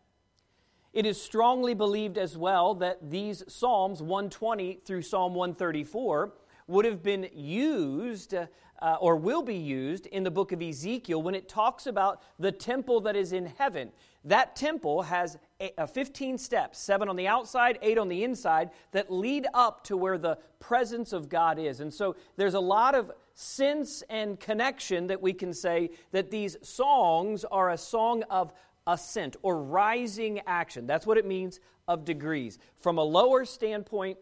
It 0.92 1.04
is 1.04 1.20
strongly 1.20 1.74
believed 1.74 2.16
as 2.16 2.38
well 2.38 2.74
that 2.76 3.10
these 3.10 3.44
Psalms 3.48 4.00
120 4.00 4.80
through 4.84 5.02
Psalm 5.02 5.34
134 5.34 6.32
would 6.68 6.86
have 6.86 7.02
been 7.02 7.28
used 7.34 8.34
uh, 8.34 8.46
uh, 8.80 8.96
or 9.00 9.16
will 9.16 9.42
be 9.42 9.56
used 9.56 10.06
in 10.06 10.22
the 10.22 10.30
book 10.30 10.52
of 10.52 10.62
Ezekiel 10.62 11.22
when 11.22 11.34
it 11.34 11.48
talks 11.48 11.86
about 11.86 12.22
the 12.38 12.52
temple 12.52 13.00
that 13.02 13.16
is 13.16 13.32
in 13.32 13.46
heaven. 13.58 13.90
That 14.24 14.56
temple 14.56 15.02
has 15.02 15.38
a, 15.60 15.72
a 15.78 15.86
15 15.86 16.38
steps, 16.38 16.78
seven 16.78 17.08
on 17.08 17.16
the 17.16 17.28
outside, 17.28 17.78
eight 17.82 17.98
on 17.98 18.08
the 18.08 18.24
inside, 18.24 18.70
that 18.92 19.10
lead 19.10 19.46
up 19.54 19.84
to 19.84 19.96
where 19.96 20.18
the 20.18 20.38
presence 20.58 21.12
of 21.12 21.28
God 21.28 21.58
is. 21.58 21.80
And 21.80 21.92
so 21.92 22.16
there's 22.36 22.54
a 22.54 22.60
lot 22.60 22.94
of 22.94 23.12
sense 23.34 24.02
and 24.10 24.40
connection 24.40 25.06
that 25.08 25.22
we 25.22 25.32
can 25.32 25.52
say 25.52 25.90
that 26.12 26.30
these 26.30 26.56
songs 26.62 27.44
are 27.44 27.70
a 27.70 27.78
song 27.78 28.22
of 28.24 28.52
ascent 28.86 29.36
or 29.42 29.62
rising 29.62 30.40
action. 30.46 30.86
That's 30.86 31.06
what 31.06 31.18
it 31.18 31.26
means 31.26 31.60
of 31.86 32.04
degrees. 32.04 32.58
From 32.76 32.98
a 32.98 33.02
lower 33.02 33.44
standpoint 33.44 34.18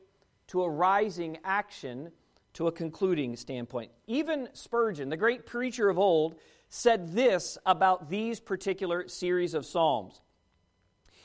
to 0.49 0.63
a 0.63 0.69
rising 0.69 1.39
action 1.45 2.11
to 2.55 2.69
a 2.69 2.73
concluding 2.73 3.37
standpoint. 3.37 3.91
Even 4.07 4.49
Spurgeon, 4.53 5.09
the 5.09 5.17
great 5.17 5.47
preacher 5.47 5.89
of 5.89 5.99
old, 5.99 6.37
said 6.69 7.13
this 7.13 7.59
about 7.67 8.09
these 8.11 8.41
particular 8.41 9.07
series 9.09 9.55
of 9.55 9.67
Psalms. 9.67 10.21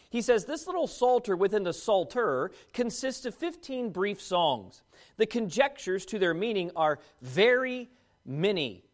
He 0.10 0.22
says, 0.22 0.46
This 0.46 0.66
little 0.68 0.88
psalter 0.88 1.36
within 1.36 1.64
the 1.64 1.74
Psalter 1.74 2.52
consists 2.74 3.26
of 3.26 3.36
15 3.36 3.92
brief 3.92 4.22
songs. 4.22 4.82
The 5.18 5.26
conjectures 5.26 6.06
to 6.08 6.20
their 6.20 6.34
meaning 6.34 6.72
are 6.76 7.00
very 7.22 7.90
many, 8.26 8.86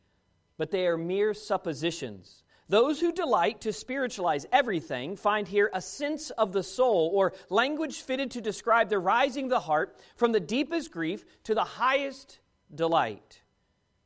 but 0.58 0.72
they 0.72 0.88
are 0.88 0.98
mere 0.98 1.34
suppositions. 1.34 2.44
Those 2.68 3.00
who 3.00 3.12
delight 3.12 3.62
to 3.62 3.74
spiritualize 3.74 4.48
everything 4.52 5.16
find 5.16 5.48
here 5.48 5.70
a 5.72 5.82
sense 5.82 6.32
of 6.32 6.52
the 6.52 6.64
soul, 6.64 7.12
or 7.14 7.34
language 7.50 8.02
fitted 8.02 8.32
to 8.32 8.42
describe 8.42 8.90
the 8.90 8.98
rising 8.98 9.46
of 9.46 9.50
the 9.52 9.60
heart 9.60 10.00
from 10.16 10.32
the 10.32 10.40
deepest 10.40 10.92
grief 10.92 11.26
to 11.44 11.54
the 11.54 11.64
highest 11.64 12.40
delight. 12.74 13.42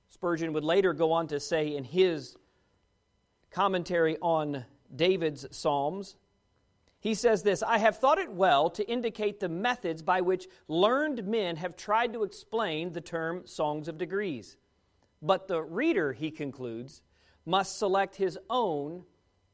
Spurgeon 0.10 0.52
would 0.54 0.66
later 0.66 0.94
go 0.94 1.14
on 1.14 1.28
to 1.28 1.40
say 1.40 1.76
in 1.76 1.86
his 1.86 2.36
commentary 3.52 4.18
on 4.22 4.66
David's 4.94 5.46
Psalms, 5.56 6.18
he 7.00 7.14
says 7.14 7.44
this 7.44 7.64
I 7.64 7.78
have 7.78 7.98
thought 7.98 8.18
it 8.18 8.32
well 8.32 8.70
to 8.72 8.90
indicate 8.90 9.40
the 9.40 9.50
methods 9.50 10.02
by 10.02 10.22
which 10.22 10.48
learned 10.68 11.26
men 11.26 11.56
have 11.56 11.78
tried 11.78 12.14
to 12.14 12.24
explain 12.24 12.92
the 12.92 13.02
term 13.02 13.48
songs 13.48 13.88
of 13.88 13.98
degrees. 13.98 14.58
But 15.22 15.48
the 15.48 15.62
reader, 15.62 16.14
he 16.14 16.32
concludes, 16.32 17.02
must 17.50 17.78
select 17.78 18.16
his 18.16 18.38
own 18.50 19.04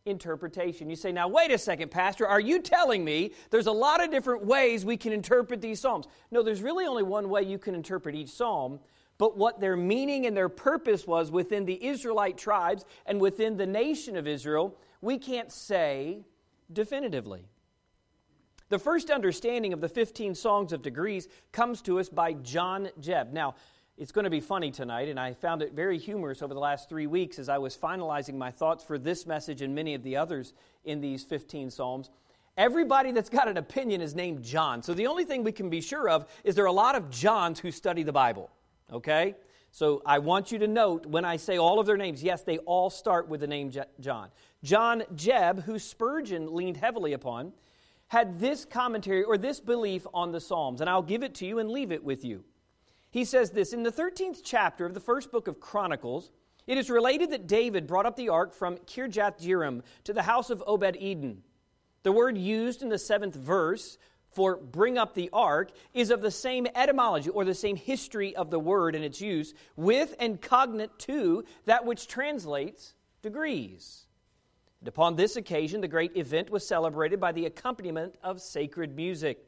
interpretation. 0.05 0.89
You 0.89 0.95
say, 0.95 1.11
now, 1.11 1.27
wait 1.27 1.51
a 1.51 1.57
second, 1.57 1.89
Pastor, 1.89 2.27
are 2.27 2.39
you 2.39 2.61
telling 2.61 3.03
me 3.03 3.31
there's 3.49 3.67
a 3.67 3.71
lot 3.71 4.03
of 4.03 4.11
different 4.11 4.45
ways 4.45 4.85
we 4.85 4.97
can 4.97 5.11
interpret 5.11 5.61
these 5.61 5.79
Psalms? 5.79 6.07
No, 6.29 6.43
there's 6.43 6.61
really 6.61 6.85
only 6.85 7.03
one 7.03 7.29
way 7.29 7.41
you 7.41 7.57
can 7.57 7.73
interpret 7.73 8.13
each 8.13 8.29
Psalm, 8.29 8.79
but 9.17 9.37
what 9.37 9.59
their 9.59 9.75
meaning 9.75 10.25
and 10.25 10.37
their 10.37 10.49
purpose 10.49 11.07
was 11.07 11.31
within 11.31 11.65
the 11.65 11.83
Israelite 11.83 12.37
tribes 12.37 12.85
and 13.05 13.19
within 13.19 13.57
the 13.57 13.65
nation 13.65 14.15
of 14.15 14.27
Israel, 14.27 14.77
we 15.01 15.17
can't 15.17 15.51
say 15.51 16.25
definitively. 16.71 17.47
The 18.69 18.79
first 18.79 19.09
understanding 19.09 19.73
of 19.73 19.81
the 19.81 19.89
15 19.89 20.35
Songs 20.35 20.73
of 20.73 20.81
Degrees 20.81 21.27
comes 21.51 21.81
to 21.83 21.99
us 21.99 22.09
by 22.09 22.33
John 22.33 22.89
Jebb. 22.99 23.31
Now, 23.31 23.55
it's 23.97 24.11
going 24.11 24.25
to 24.25 24.29
be 24.29 24.41
funny 24.41 24.71
tonight, 24.71 25.07
and 25.07 25.17
I 25.17 25.33
found 25.33 25.61
it 25.61 25.73
very 25.73 25.97
humorous 25.97 26.41
over 26.41 26.53
the 26.53 26.59
last 26.59 26.89
three 26.89 27.07
weeks 27.07 27.39
as 27.39 27.47
I 27.47 27.57
was 27.59 27.77
finalizing 27.77 28.35
my 28.35 28.51
thoughts 28.51 28.83
for 28.83 28.97
this 28.97 29.25
message 29.25 29.61
and 29.61 29.73
many 29.73 29.93
of 29.93 30.03
the 30.03 30.17
others 30.17 30.53
in 30.83 30.99
these 30.99 31.23
15 31.23 31.69
Psalms. 31.69 32.09
Everybody 32.57 33.11
that's 33.11 33.29
got 33.29 33.47
an 33.47 33.55
opinion 33.55 34.01
is 34.01 34.13
named 34.13 34.43
John. 34.43 34.83
So 34.83 34.93
the 34.93 35.07
only 35.07 35.23
thing 35.23 35.43
we 35.43 35.53
can 35.53 35.69
be 35.69 35.79
sure 35.79 36.09
of 36.09 36.25
is 36.43 36.55
there 36.55 36.65
are 36.65 36.67
a 36.67 36.73
lot 36.73 36.95
of 36.95 37.09
Johns 37.09 37.59
who 37.59 37.71
study 37.71 38.03
the 38.03 38.11
Bible. 38.11 38.49
Okay? 38.91 39.35
So 39.71 40.01
I 40.05 40.19
want 40.19 40.51
you 40.51 40.59
to 40.59 40.67
note 40.67 41.05
when 41.05 41.23
I 41.23 41.37
say 41.37 41.57
all 41.57 41.79
of 41.79 41.85
their 41.85 41.97
names, 41.97 42.21
yes, 42.21 42.43
they 42.43 42.57
all 42.59 42.89
start 42.89 43.29
with 43.29 43.41
the 43.41 43.47
name 43.47 43.71
John. 43.99 44.29
John 44.63 45.03
Jebb, 45.15 45.63
who 45.63 45.79
Spurgeon 45.79 46.53
leaned 46.53 46.77
heavily 46.77 47.13
upon, 47.13 47.53
had 48.07 48.39
this 48.39 48.65
commentary 48.65 49.23
or 49.23 49.37
this 49.37 49.59
belief 49.59 50.05
on 50.13 50.31
the 50.31 50.39
Psalms, 50.39 50.81
and 50.81 50.89
I'll 50.89 51.01
give 51.01 51.23
it 51.23 51.35
to 51.35 51.45
you 51.45 51.59
and 51.59 51.69
leave 51.69 51.91
it 51.91 52.03
with 52.03 52.23
you. 52.23 52.43
He 53.15 53.24
says 53.24 53.51
this 53.51 53.72
In 53.72 53.84
the 53.84 53.93
13th 53.93 54.41
chapter 54.43 54.86
of 54.86 54.93
the 54.93 55.00
first 55.00 55.31
book 55.31 55.48
of 55.48 55.62
Chronicles, 55.62 56.31
it 56.67 56.77
is 56.77 56.89
related 56.89 57.31
that 57.31 57.48
David 57.48 57.88
brought 57.88 58.05
up 58.05 58.17
the 58.17 58.27
ark 58.27 58.53
from 58.53 58.75
Kirjath 58.75 59.41
Jearim 59.41 59.84
to 60.03 60.12
the 60.12 60.24
house 60.24 60.50
of 60.50 60.62
Obed 60.67 60.98
Edom. 61.00 61.41
The 62.03 62.12
word 62.12 62.38
used 62.38 62.81
in 62.81 62.89
the 62.89 63.00
seventh 63.00 63.34
verse 63.34 63.98
for 64.31 64.57
bring 64.57 64.98
up 64.98 65.13
the 65.13 65.29
ark 65.31 65.72
is 65.93 66.10
of 66.10 66.22
the 66.22 66.29
same 66.29 66.67
etymology 66.75 67.29
or 67.29 67.45
the 67.45 67.55
same 67.55 67.77
history 67.77 68.36
of 68.36 68.50
the 68.50 68.60
word 68.60 68.95
and 68.95 69.05
its 69.05 69.22
use, 69.22 69.53
with 69.77 70.13
and 70.19 70.41
cognate 70.41 71.00
to 71.00 71.45
that 71.63 71.86
which 71.86 72.10
translates 72.10 72.95
degrees. 73.22 74.07
And 74.81 74.89
upon 74.89 75.15
this 75.15 75.38
occasion, 75.38 75.79
the 75.79 75.88
great 75.88 76.17
event 76.17 76.50
was 76.50 76.67
celebrated 76.67 77.22
by 77.22 77.31
the 77.31 77.45
accompaniment 77.45 78.15
of 78.22 78.41
sacred 78.41 78.93
music. 78.93 79.41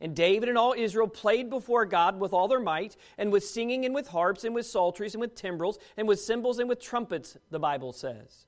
And 0.00 0.14
David 0.14 0.48
and 0.48 0.56
all 0.56 0.74
Israel 0.76 1.08
played 1.08 1.50
before 1.50 1.84
God 1.84 2.20
with 2.20 2.32
all 2.32 2.48
their 2.48 2.60
might, 2.60 2.96
and 3.16 3.32
with 3.32 3.44
singing, 3.44 3.84
and 3.84 3.94
with 3.94 4.08
harps, 4.08 4.44
and 4.44 4.54
with 4.54 4.66
psalteries, 4.66 5.14
and 5.14 5.20
with 5.20 5.34
timbrels, 5.34 5.78
and 5.96 6.06
with 6.06 6.20
cymbals, 6.20 6.58
and 6.58 6.68
with 6.68 6.80
trumpets, 6.80 7.36
the 7.50 7.58
Bible 7.58 7.92
says. 7.92 8.44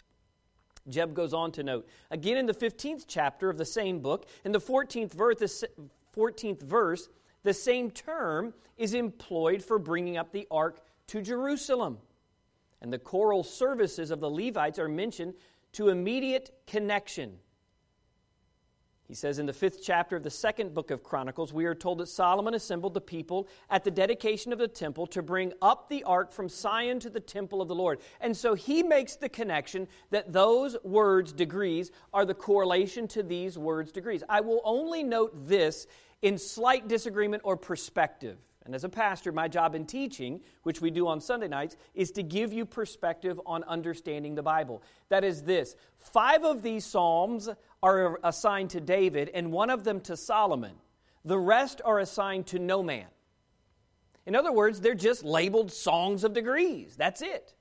Jebb 0.89 1.15
goes 1.15 1.35
on 1.35 1.53
to 1.53 1.63
note, 1.63 1.89
again 2.11 2.37
in 2.37 2.47
the 2.47 2.55
15th 2.55 3.05
chapter 3.07 3.51
of 3.51 3.59
the 3.59 3.65
same 3.65 4.01
book, 4.01 4.27
in 4.45 4.53
the 4.53 4.61
14th 4.61 5.13
verse, 5.13 5.65
14th 6.17 6.63
verse 6.63 7.09
the 7.43 7.55
same 7.55 7.91
term 7.91 8.55
is 8.77 8.95
employed 8.95 9.63
for 9.63 9.79
bringing 9.79 10.17
up 10.17 10.33
the 10.33 10.47
ark 10.51 10.81
to 11.09 11.23
Jerusalem. 11.23 11.99
And 12.83 12.93
the 12.93 12.99
choral 12.99 13.43
services 13.43 14.11
of 14.11 14.21
the 14.21 14.31
Levites 14.31 14.79
are 14.79 14.89
mentioned 14.89 15.35
to 15.73 15.89
immediate 15.89 16.51
connection 16.67 17.39
he 19.11 19.17
says 19.17 19.41
in 19.41 19.47
the 19.47 19.53
fifth 19.53 19.83
chapter 19.83 20.15
of 20.15 20.23
the 20.23 20.31
second 20.31 20.73
book 20.73 20.93
of 20.93 21.03
Chronicles, 21.03 21.53
we 21.53 21.65
are 21.65 21.75
told 21.75 21.99
that 21.99 22.07
Solomon 22.07 22.55
assembled 22.55 22.95
the 22.95 23.01
people 23.01 23.49
at 23.69 23.83
the 23.83 23.91
dedication 23.91 24.53
of 24.53 24.61
the 24.61 24.69
temple 24.69 25.05
to 25.09 25.21
bring 25.21 25.53
up 25.61 25.89
the 25.89 26.05
ark 26.05 26.31
from 26.31 26.49
Zion 26.49 27.01
to 27.01 27.11
the 27.11 27.19
temple 27.19 27.61
of 27.61 27.67
the 27.67 27.75
Lord. 27.75 27.99
And 28.21 28.37
so 28.37 28.55
he 28.55 28.85
makes 28.85 29.17
the 29.17 29.29
connection 29.29 29.89
that 30.11 30.33
those 30.33 30.77
words, 30.85 31.33
degrees, 31.33 31.91
are 32.15 32.25
the 32.25 32.35
correlation 32.35 33.09
to 33.09 33.25
these 33.25 33.59
words, 33.59 33.91
degrees. 33.91 34.23
I 34.29 34.43
will 34.43 34.61
only 34.63 35.03
note 35.03 35.33
this 35.49 35.89
in 36.23 36.39
slight 36.39 36.87
disagreement 36.87 37.43
or 37.45 37.57
perspective. 37.57 38.39
And 38.65 38.75
as 38.77 38.85
a 38.85 38.89
pastor, 38.89 39.33
my 39.33 39.49
job 39.49 39.75
in 39.75 39.87
teaching, 39.87 40.41
which 40.63 40.81
we 40.81 40.93
do 40.93 41.09
on 41.09 41.21
Sunday 41.21 41.49
nights, 41.49 41.77
is 41.95 42.13
to 42.13 42.23
give 42.23 42.53
you 42.53 42.65
perspective 42.65 43.41
on 43.45 43.65
understanding 43.65 44.37
the 44.37 44.43
Bible. 44.45 44.83
That 45.09 45.25
is 45.25 45.43
this 45.43 45.75
five 45.97 46.45
of 46.45 46.63
these 46.63 46.85
Psalms 46.85 47.49
are 47.83 48.21
assigned 48.23 48.71
to 48.71 48.81
David, 48.81 49.31
and 49.33 49.53
one 49.53 49.71
of 49.71 49.85
them 49.85 50.01
to 50.03 50.17
Solomon. 50.17 50.75
The 51.25 51.39
rest 51.39 51.81
are 51.85 51.99
assigned 51.99 52.47
to 52.49 52.59
no 52.59 52.83
man. 52.83 53.07
In 54.27 54.37
other 54.37 54.53
words, 54.53 54.81
they're 54.81 54.95
just 54.95 55.25
labeled 55.25 55.73
songs 55.73 56.25
of 56.25 56.35
degrees. 56.35 56.95
That's 56.97 57.23
it. 57.23 57.55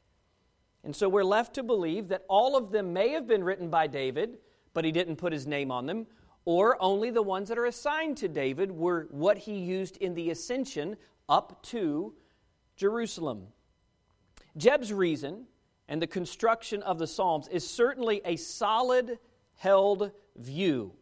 And 0.83 0.95
so 0.95 1.09
we're 1.09 1.23
left 1.23 1.55
to 1.55 1.63
believe 1.63 2.09
that 2.09 2.25
all 2.27 2.55
of 2.55 2.71
them 2.71 2.93
may 2.93 3.09
have 3.09 3.27
been 3.27 3.43
written 3.43 3.69
by 3.69 3.88
David, 3.88 4.38
but 4.73 4.85
he 4.85 4.91
didn't 4.91 5.17
put 5.17 5.33
his 5.33 5.47
name 5.47 5.71
on 5.71 5.85
them, 5.85 6.07
or 6.45 6.81
only 6.81 7.11
the 7.11 7.21
ones 7.21 7.49
that 7.49 7.57
are 7.57 7.65
assigned 7.65 8.17
to 8.17 8.27
David 8.27 8.71
were 8.71 9.07
what 9.11 9.39
he 9.39 9.57
used 9.57 9.97
in 9.97 10.13
the 10.13 10.29
ascension 10.29 10.95
up 11.27 11.61
to 11.63 12.13
Jerusalem. 12.75 13.47
Jebb's 14.57 14.91
reason 14.91 15.45
and 15.88 16.01
the 16.01 16.07
construction 16.07 16.81
of 16.83 16.97
the 16.97 17.07
Psalms 17.07 17.47
is 17.49 17.69
certainly 17.69 18.21
a 18.23 18.35
solid 18.35 19.19
held 19.59 20.11
view. 20.35 20.93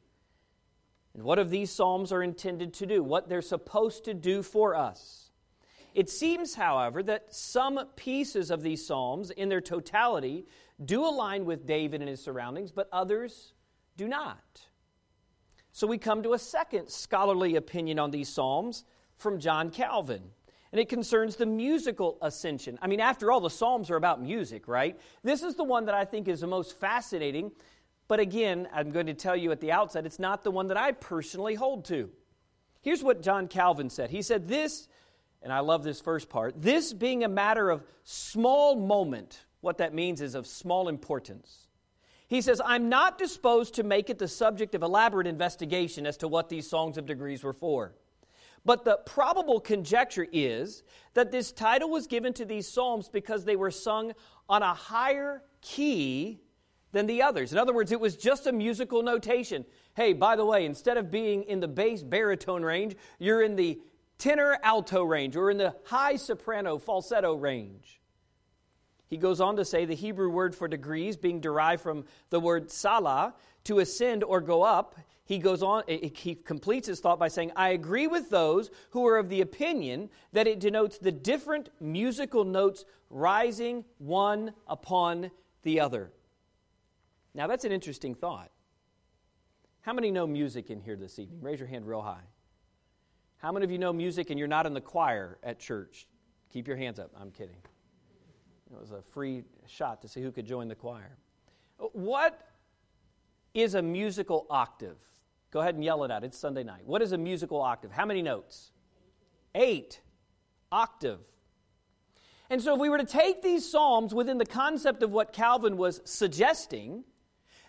And 1.13 1.23
what 1.23 1.39
of 1.39 1.49
these 1.49 1.71
Psalms 1.71 2.11
are 2.11 2.21
intended 2.21 2.75
to 2.75 2.85
do, 2.85 3.01
what 3.01 3.29
they're 3.29 3.41
supposed 3.41 4.05
to 4.05 4.13
do 4.13 4.43
for 4.43 4.75
us. 4.75 5.31
It 5.95 6.11
seems, 6.11 6.53
however, 6.53 7.01
that 7.03 7.33
some 7.33 7.79
pieces 7.95 8.51
of 8.51 8.61
these 8.61 8.85
Psalms, 8.85 9.31
in 9.31 9.49
their 9.49 9.61
totality, 9.61 10.45
do 10.83 11.03
align 11.03 11.45
with 11.45 11.65
David 11.65 12.01
and 12.01 12.09
his 12.09 12.23
surroundings, 12.23 12.71
but 12.71 12.87
others 12.91 13.53
do 13.95 14.07
not. 14.07 14.67
So 15.71 15.87
we 15.87 15.97
come 15.97 16.21
to 16.21 16.33
a 16.33 16.39
second 16.39 16.89
scholarly 16.89 17.55
opinion 17.55 17.97
on 17.97 18.11
these 18.11 18.29
Psalms 18.29 18.85
from 19.15 19.39
John 19.39 19.71
Calvin. 19.71 20.21
and 20.71 20.79
it 20.79 20.89
concerns 20.89 21.35
the 21.35 21.45
musical 21.45 22.17
ascension. 22.21 22.77
I 22.81 22.87
mean, 22.87 22.99
after 22.99 23.31
all, 23.31 23.39
the 23.39 23.49
Psalms 23.49 23.89
are 23.89 23.95
about 23.95 24.21
music, 24.21 24.67
right? 24.67 24.99
This 25.23 25.43
is 25.43 25.55
the 25.55 25.63
one 25.63 25.85
that 25.85 25.95
I 25.95 26.05
think 26.05 26.27
is 26.27 26.41
the 26.41 26.47
most 26.47 26.79
fascinating, 26.79 27.51
but 28.07 28.19
again, 28.19 28.67
I'm 28.73 28.91
going 28.91 29.07
to 29.07 29.13
tell 29.13 29.35
you 29.35 29.51
at 29.51 29.59
the 29.59 29.71
outset, 29.71 30.05
it's 30.05 30.19
not 30.19 30.43
the 30.43 30.51
one 30.51 30.67
that 30.67 30.77
I 30.77 30.91
personally 30.93 31.55
hold 31.55 31.85
to. 31.85 32.09
Here's 32.81 33.03
what 33.03 33.21
John 33.21 33.47
Calvin 33.47 33.89
said 33.89 34.09
He 34.09 34.21
said, 34.21 34.47
This, 34.47 34.87
and 35.41 35.51
I 35.51 35.59
love 35.59 35.83
this 35.83 35.99
first 35.99 36.29
part, 36.29 36.61
this 36.61 36.93
being 36.93 37.23
a 37.23 37.29
matter 37.29 37.69
of 37.69 37.83
small 38.03 38.75
moment, 38.75 39.45
what 39.61 39.79
that 39.79 39.93
means 39.93 40.21
is 40.21 40.35
of 40.35 40.47
small 40.47 40.87
importance. 40.87 41.67
He 42.27 42.41
says, 42.41 42.61
I'm 42.63 42.89
not 42.89 43.17
disposed 43.17 43.75
to 43.75 43.83
make 43.83 44.09
it 44.09 44.19
the 44.19 44.27
subject 44.27 44.75
of 44.75 44.83
elaborate 44.83 45.27
investigation 45.27 46.05
as 46.05 46.17
to 46.17 46.27
what 46.27 46.49
these 46.49 46.69
songs 46.69 46.97
of 46.97 47.05
degrees 47.05 47.41
were 47.41 47.53
for. 47.53 47.93
But 48.65 48.83
the 48.83 48.99
probable 49.05 49.61
conjecture 49.61 50.27
is 50.33 50.83
that 51.13 51.31
this 51.31 51.53
title 51.53 51.89
was 51.89 52.05
given 52.05 52.33
to 52.33 52.43
these 52.43 52.67
psalms 52.67 53.07
because 53.07 53.45
they 53.45 53.55
were 53.55 53.71
sung 53.71 54.11
on 54.49 54.61
a 54.61 54.73
higher 54.73 55.41
key 55.61 56.41
than 56.97 57.05
the 57.05 57.21
others. 57.21 57.51
In 57.51 57.59
other 57.59 57.73
words, 57.73 57.91
it 57.91 57.99
was 57.99 58.15
just 58.15 58.47
a 58.47 58.51
musical 58.51 59.03
notation. 59.03 59.65
Hey, 59.95 60.13
by 60.13 60.35
the 60.35 60.45
way, 60.45 60.65
instead 60.65 60.97
of 60.97 61.11
being 61.11 61.43
in 61.43 61.59
the 61.59 61.67
bass 61.67 62.01
baritone 62.01 62.63
range, 62.63 62.95
you're 63.19 63.41
in 63.41 63.55
the 63.55 63.79
tenor 64.17 64.57
alto 64.63 65.03
range 65.03 65.35
or 65.35 65.51
in 65.51 65.57
the 65.57 65.75
high 65.85 66.15
soprano 66.15 66.79
falsetto 66.79 67.35
range. 67.35 68.01
He 69.09 69.17
goes 69.17 69.39
on 69.39 69.55
to 69.57 69.63
say 69.63 69.85
the 69.85 69.95
Hebrew 69.95 70.29
word 70.29 70.55
for 70.55 70.67
degrees, 70.67 71.15
being 71.15 71.39
derived 71.39 71.81
from 71.81 72.05
the 72.29 72.39
word 72.39 72.71
salah, 72.71 73.35
to 73.65 73.79
ascend 73.79 74.23
or 74.23 74.41
go 74.41 74.63
up, 74.63 74.95
he 75.27 75.39
goes 75.39 75.61
on, 75.61 75.83
eh, 75.89 75.99
eh, 76.01 76.09
he 76.13 76.35
completes 76.35 76.87
his 76.87 77.01
thought 77.01 77.19
by 77.19 77.27
saying, 77.27 77.51
I 77.55 77.69
agree 77.69 78.07
with 78.07 78.29
those 78.29 78.71
who 78.91 79.05
are 79.05 79.17
of 79.17 79.27
the 79.27 79.41
opinion 79.41 80.09
that 80.31 80.47
it 80.47 80.61
denotes 80.61 80.97
the 80.97 81.11
different 81.11 81.69
musical 81.81 82.45
notes 82.45 82.85
rising 83.09 83.83
one 83.97 84.53
upon 84.67 85.31
the 85.63 85.81
other. 85.81 86.11
Now, 87.37 87.45
that's 87.45 87.65
an 87.65 87.71
interesting 87.71 88.15
thought. 88.15 88.49
How 89.81 89.93
many 89.93 90.09
know 90.09 90.25
music 90.25 90.71
in 90.71 90.81
here 90.81 90.95
this 90.95 91.19
evening? 91.19 91.39
Raise 91.39 91.59
your 91.59 91.67
hand 91.67 91.87
real 91.87 92.01
high. 92.01 92.23
How 93.37 93.51
many 93.51 93.63
of 93.63 93.69
you 93.69 93.77
know 93.77 93.93
music 93.93 94.31
and 94.31 94.39
you're 94.39 94.47
not 94.47 94.65
in 94.65 94.73
the 94.73 94.81
choir 94.81 95.37
at 95.43 95.59
church? 95.59 96.07
Keep 96.51 96.67
your 96.67 96.77
hands 96.77 96.97
up. 96.97 97.11
I'm 97.15 97.29
kidding. 97.29 97.57
It 98.73 98.81
was 98.81 98.89
a 98.89 99.03
free 99.13 99.43
shot 99.67 100.01
to 100.01 100.07
see 100.07 100.19
who 100.19 100.31
could 100.31 100.47
join 100.47 100.67
the 100.67 100.73
choir. 100.73 101.15
What 101.77 102.41
is 103.53 103.75
a 103.75 103.83
musical 103.83 104.47
octave? 104.49 104.97
Go 105.51 105.59
ahead 105.59 105.75
and 105.75 105.83
yell 105.83 106.03
it 106.05 106.09
out. 106.09 106.23
It's 106.23 106.39
Sunday 106.39 106.63
night. 106.63 106.87
What 106.87 107.03
is 107.03 107.11
a 107.11 107.19
musical 107.19 107.61
octave? 107.61 107.91
How 107.91 108.07
many 108.07 108.23
notes? 108.23 108.71
Eight. 109.53 110.01
Octave. 110.71 111.19
And 112.49 112.63
so, 112.63 112.73
if 112.73 112.79
we 112.79 112.89
were 112.89 112.97
to 112.97 113.05
take 113.05 113.43
these 113.43 113.69
Psalms 113.69 114.11
within 114.11 114.39
the 114.39 114.45
concept 114.45 115.03
of 115.03 115.11
what 115.11 115.33
Calvin 115.33 115.77
was 115.77 116.01
suggesting, 116.03 117.03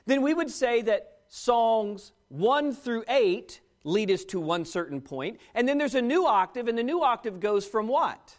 then 0.09 0.23
we 0.23 0.35
would 0.35 0.51
say 0.51 0.83
that 0.83 1.19
songs 1.29 2.13
1 2.29 2.75
through 2.75 3.05
8 3.09 3.61
lead 3.85 4.11
us 4.11 4.25
to 4.25 4.41
one 4.41 4.65
certain 4.65 5.01
point, 5.01 5.39
and 5.55 5.69
then 5.69 5.79
there's 5.79 5.95
a 5.95 6.03
new 6.03 6.27
octave, 6.27 6.69
and 6.69 6.77
the 6.77 6.83
new 6.83 7.03
octave 7.03 7.41
goes 7.41 7.67
from 7.67 7.89
what? 7.89 8.37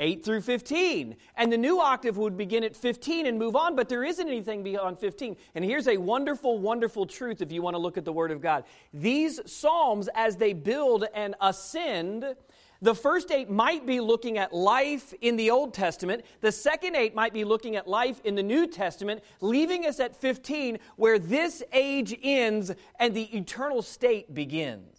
8 0.00 0.24
through 0.24 0.42
15. 0.42 1.16
And 1.36 1.52
the 1.52 1.58
new 1.58 1.80
octave 1.80 2.16
would 2.16 2.36
begin 2.36 2.62
at 2.62 2.76
15 2.76 3.26
and 3.26 3.38
move 3.38 3.56
on, 3.56 3.74
but 3.74 3.88
there 3.88 4.04
isn't 4.04 4.26
anything 4.26 4.62
beyond 4.62 4.98
15. 4.98 5.36
And 5.54 5.64
here's 5.64 5.88
a 5.88 5.96
wonderful, 5.96 6.58
wonderful 6.58 7.06
truth 7.06 7.42
if 7.42 7.50
you 7.50 7.62
want 7.62 7.74
to 7.74 7.78
look 7.78 7.98
at 7.98 8.04
the 8.04 8.12
Word 8.12 8.30
of 8.30 8.40
God. 8.40 8.64
These 8.94 9.40
Psalms, 9.46 10.08
as 10.14 10.36
they 10.36 10.52
build 10.52 11.04
and 11.14 11.34
ascend, 11.40 12.36
the 12.80 12.94
first 12.94 13.30
eight 13.32 13.50
might 13.50 13.86
be 13.86 13.98
looking 14.00 14.38
at 14.38 14.52
life 14.52 15.12
in 15.20 15.36
the 15.36 15.50
Old 15.50 15.74
Testament. 15.74 16.24
The 16.40 16.52
second 16.52 16.94
eight 16.94 17.14
might 17.14 17.32
be 17.32 17.44
looking 17.44 17.74
at 17.74 17.88
life 17.88 18.20
in 18.24 18.36
the 18.36 18.42
New 18.42 18.68
Testament, 18.68 19.22
leaving 19.40 19.84
us 19.84 19.98
at 19.98 20.14
15, 20.14 20.78
where 20.96 21.18
this 21.18 21.62
age 21.72 22.16
ends 22.22 22.72
and 23.00 23.14
the 23.14 23.36
eternal 23.36 23.82
state 23.82 24.32
begins. 24.32 24.96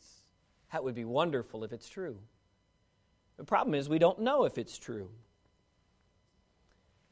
That 0.74 0.83
would 0.83 0.95
be 0.95 1.05
wonderful 1.05 1.63
if 1.63 1.71
it's 1.71 1.88
true. 1.88 2.19
The 3.37 3.46
problem 3.46 3.74
is, 3.74 3.87
we 3.87 4.00
don't 4.00 4.20
know 4.20 4.44
if 4.44 4.57
it's 4.57 4.77
true. 4.77 5.09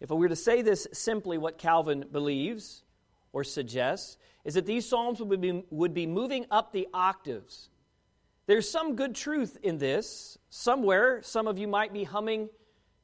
If 0.01 0.09
we 0.09 0.17
were 0.17 0.29
to 0.29 0.35
say 0.35 0.61
this 0.61 0.85
simply, 0.91 1.37
what 1.37 1.57
Calvin 1.57 2.05
believes 2.11 2.83
or 3.31 3.45
suggests 3.45 4.17
is 4.43 4.55
that 4.55 4.65
these 4.65 4.87
psalms 4.87 5.21
would 5.21 5.41
be, 5.41 5.63
would 5.69 5.93
be 5.93 6.05
moving 6.05 6.45
up 6.51 6.73
the 6.73 6.87
octaves. 6.93 7.69
There's 8.47 8.69
some 8.69 8.95
good 8.95 9.13
truth 9.13 9.57
in 9.61 9.77
this. 9.77 10.37
Somewhere, 10.49 11.21
some 11.21 11.47
of 11.47 11.59
you 11.59 11.67
might 11.67 11.93
be 11.93 12.05
humming 12.05 12.49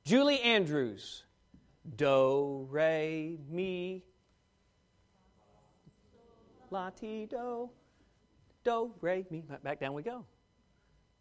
Julie 0.05 0.39
Andrews. 0.39 1.23
Do, 1.97 2.65
re, 2.71 3.37
mi, 3.49 4.05
la, 6.71 6.89
ti, 6.91 7.25
do. 7.25 7.69
Do, 8.63 8.93
re, 9.01 9.25
mi. 9.29 9.43
Back 9.63 9.81
down 9.81 9.93
we 9.93 10.01
go. 10.01 10.25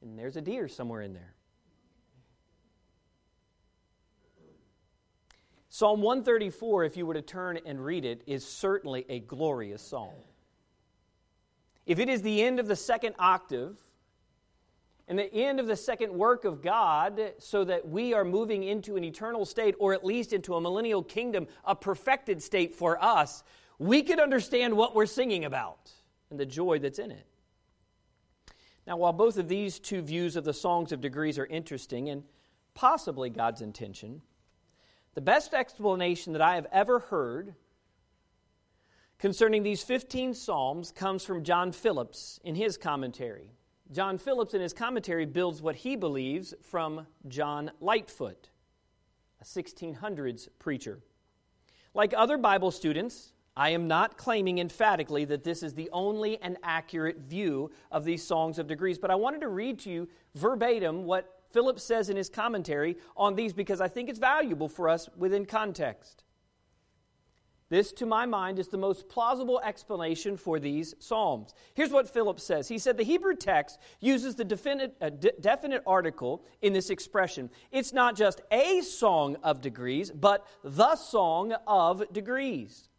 And 0.00 0.16
there's 0.16 0.36
a 0.36 0.40
deer 0.40 0.68
somewhere 0.68 1.02
in 1.02 1.12
there. 1.12 1.34
Psalm 5.68 6.00
134, 6.00 6.84
if 6.84 6.96
you 6.96 7.06
were 7.06 7.14
to 7.14 7.22
turn 7.22 7.58
and 7.66 7.84
read 7.84 8.04
it, 8.04 8.22
is 8.26 8.46
certainly 8.46 9.04
a 9.08 9.18
glorious 9.18 9.82
psalm. 9.82 10.14
If 11.86 11.98
it 11.98 12.08
is 12.08 12.22
the 12.22 12.42
end 12.42 12.60
of 12.60 12.68
the 12.68 12.76
second 12.76 13.16
octave 13.18 13.76
and 15.08 15.18
the 15.18 15.32
end 15.32 15.60
of 15.60 15.66
the 15.66 15.76
second 15.76 16.12
work 16.12 16.44
of 16.44 16.62
God, 16.62 17.34
so 17.38 17.64
that 17.64 17.88
we 17.88 18.14
are 18.14 18.24
moving 18.24 18.62
into 18.62 18.96
an 18.96 19.04
eternal 19.04 19.44
state, 19.44 19.74
or 19.78 19.92
at 19.92 20.04
least 20.04 20.32
into 20.32 20.54
a 20.54 20.60
millennial 20.60 21.02
kingdom, 21.02 21.46
a 21.64 21.74
perfected 21.74 22.42
state 22.42 22.74
for 22.74 23.02
us, 23.02 23.42
we 23.78 24.02
could 24.02 24.20
understand 24.20 24.76
what 24.76 24.94
we're 24.94 25.06
singing 25.06 25.44
about 25.44 25.90
and 26.30 26.38
the 26.38 26.46
joy 26.46 26.78
that's 26.78 26.98
in 26.98 27.10
it. 27.10 27.26
Now, 28.86 28.96
while 28.96 29.12
both 29.12 29.38
of 29.38 29.48
these 29.48 29.78
two 29.78 30.02
views 30.02 30.36
of 30.36 30.44
the 30.44 30.54
songs 30.54 30.92
of 30.92 31.00
degrees 31.00 31.38
are 31.38 31.46
interesting 31.46 32.08
and 32.08 32.24
possibly 32.74 33.30
God's 33.30 33.60
intention, 33.60 34.22
the 35.14 35.20
best 35.20 35.52
explanation 35.52 36.32
that 36.32 36.42
I 36.42 36.54
have 36.54 36.66
ever 36.72 36.98
heard 37.00 37.54
concerning 39.18 39.62
these 39.62 39.82
15 39.82 40.34
Psalms 40.34 40.90
comes 40.90 41.24
from 41.24 41.44
John 41.44 41.70
Phillips 41.70 42.40
in 42.42 42.54
his 42.54 42.76
commentary. 42.76 43.52
John 43.92 44.16
Phillips, 44.16 44.54
in 44.54 44.62
his 44.62 44.72
commentary, 44.72 45.26
builds 45.26 45.60
what 45.60 45.76
he 45.76 45.96
believes 45.96 46.54
from 46.62 47.06
John 47.28 47.70
Lightfoot, 47.78 48.48
a 49.40 49.44
1600s 49.44 50.48
preacher. 50.58 51.00
Like 51.92 52.14
other 52.16 52.38
Bible 52.38 52.70
students, 52.70 53.34
I 53.54 53.70
am 53.70 53.88
not 53.88 54.16
claiming 54.16 54.58
emphatically 54.58 55.26
that 55.26 55.44
this 55.44 55.62
is 55.62 55.74
the 55.74 55.90
only 55.92 56.40
and 56.40 56.56
accurate 56.62 57.18
view 57.18 57.70
of 57.90 58.06
these 58.06 58.24
songs 58.24 58.58
of 58.58 58.66
degrees, 58.66 58.98
but 58.98 59.10
I 59.10 59.14
wanted 59.14 59.42
to 59.42 59.48
read 59.48 59.78
to 59.80 59.90
you 59.90 60.08
verbatim 60.34 61.04
what 61.04 61.42
Phillips 61.50 61.84
says 61.84 62.08
in 62.08 62.16
his 62.16 62.30
commentary 62.30 62.96
on 63.14 63.34
these 63.34 63.52
because 63.52 63.82
I 63.82 63.88
think 63.88 64.08
it's 64.08 64.18
valuable 64.18 64.70
for 64.70 64.88
us 64.88 65.10
within 65.18 65.44
context. 65.44 66.24
This, 67.72 67.90
to 67.92 68.04
my 68.04 68.26
mind, 68.26 68.58
is 68.58 68.68
the 68.68 68.76
most 68.76 69.08
plausible 69.08 69.58
explanation 69.64 70.36
for 70.36 70.60
these 70.60 70.94
Psalms. 70.98 71.54
Here's 71.72 71.88
what 71.88 72.06
Philip 72.06 72.38
says 72.38 72.68
He 72.68 72.76
said 72.76 72.98
the 72.98 73.02
Hebrew 73.02 73.34
text 73.34 73.78
uses 73.98 74.34
the 74.34 74.44
definite, 74.44 74.94
uh, 75.00 75.08
definite 75.40 75.82
article 75.86 76.44
in 76.60 76.74
this 76.74 76.90
expression. 76.90 77.48
It's 77.70 77.94
not 77.94 78.14
just 78.14 78.42
a 78.50 78.82
song 78.82 79.38
of 79.42 79.62
degrees, 79.62 80.10
but 80.10 80.46
the 80.62 80.96
song 80.96 81.54
of 81.66 82.12
degrees. 82.12 82.90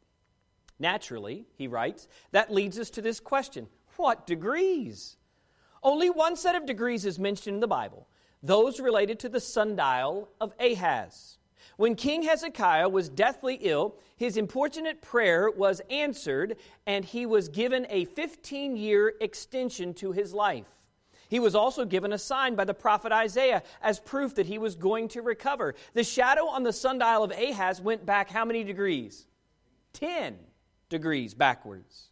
Naturally, 0.80 1.46
he 1.56 1.68
writes, 1.68 2.08
that 2.32 2.52
leads 2.52 2.80
us 2.80 2.90
to 2.90 3.02
this 3.04 3.20
question 3.20 3.68
What 3.98 4.26
degrees? 4.26 5.18
Only 5.84 6.10
one 6.10 6.36
set 6.36 6.56
of 6.56 6.66
degrees 6.66 7.06
is 7.06 7.20
mentioned 7.20 7.58
in 7.58 7.60
the 7.60 7.68
Bible 7.68 8.08
those 8.42 8.80
related 8.80 9.20
to 9.20 9.30
the 9.30 9.40
sundial 9.40 10.30
of 10.42 10.52
Ahaz. 10.60 11.38
When 11.78 11.96
King 11.96 12.24
Hezekiah 12.24 12.90
was 12.90 13.10
deathly 13.10 13.56
ill, 13.62 13.96
his 14.16 14.38
importunate 14.38 15.02
prayer 15.02 15.50
was 15.50 15.82
answered, 15.90 16.58
and 16.86 17.04
he 17.04 17.26
was 17.26 17.50
given 17.50 17.88
a 17.90 18.06
15 18.06 18.76
year 18.76 19.14
extension 19.20 19.94
to 19.96 20.12
his 20.12 20.34
life. 20.34 20.70
He 21.30 21.40
was 21.40 21.56
also 21.56 21.84
given 21.84 22.14
a 22.14 22.20
sign 22.20 22.54
by 22.54 22.64
the 22.64 22.76
prophet 22.76 23.12
Isaiah 23.12 23.64
as 23.82 24.00
proof 24.00 24.36
that 24.36 24.46
he 24.46 24.60
was 24.60 24.76
going 24.76 25.08
to 25.10 25.24
recover. 25.24 25.74
The 25.94 26.04
shadow 26.04 26.46
on 26.46 26.62
the 26.62 26.72
sundial 26.72 27.24
of 27.24 27.32
Ahaz 27.32 27.82
went 27.82 28.06
back 28.06 28.30
how 28.30 28.46
many 28.46 28.64
degrees? 28.64 29.26
10 29.94 30.38
degrees 30.90 31.34
backwards. 31.34 32.10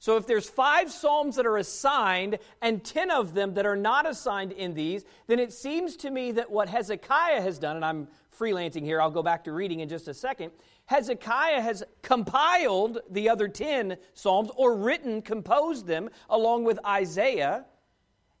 So 0.00 0.16
if 0.16 0.26
there's 0.26 0.48
five 0.48 0.92
psalms 0.92 1.36
that 1.36 1.46
are 1.46 1.56
assigned 1.56 2.38
and 2.62 2.84
10 2.84 3.10
of 3.10 3.34
them 3.34 3.54
that 3.54 3.66
are 3.66 3.76
not 3.76 4.08
assigned 4.08 4.52
in 4.52 4.74
these, 4.74 5.04
then 5.26 5.40
it 5.40 5.52
seems 5.52 5.96
to 5.96 6.10
me 6.10 6.30
that 6.32 6.50
what 6.50 6.68
Hezekiah 6.68 7.42
has 7.42 7.58
done, 7.58 7.74
and 7.74 7.84
I'm 7.84 8.06
freelancing 8.38 8.84
here, 8.84 9.00
I'll 9.00 9.10
go 9.10 9.24
back 9.24 9.42
to 9.44 9.52
reading 9.52 9.80
in 9.80 9.88
just 9.88 10.06
a 10.06 10.14
second. 10.14 10.52
Hezekiah 10.86 11.60
has 11.60 11.82
compiled 12.02 13.00
the 13.10 13.28
other 13.28 13.48
10 13.48 13.96
psalms 14.14 14.50
or 14.54 14.76
written, 14.76 15.20
composed 15.20 15.86
them 15.86 16.10
along 16.30 16.64
with 16.64 16.78
Isaiah. 16.86 17.66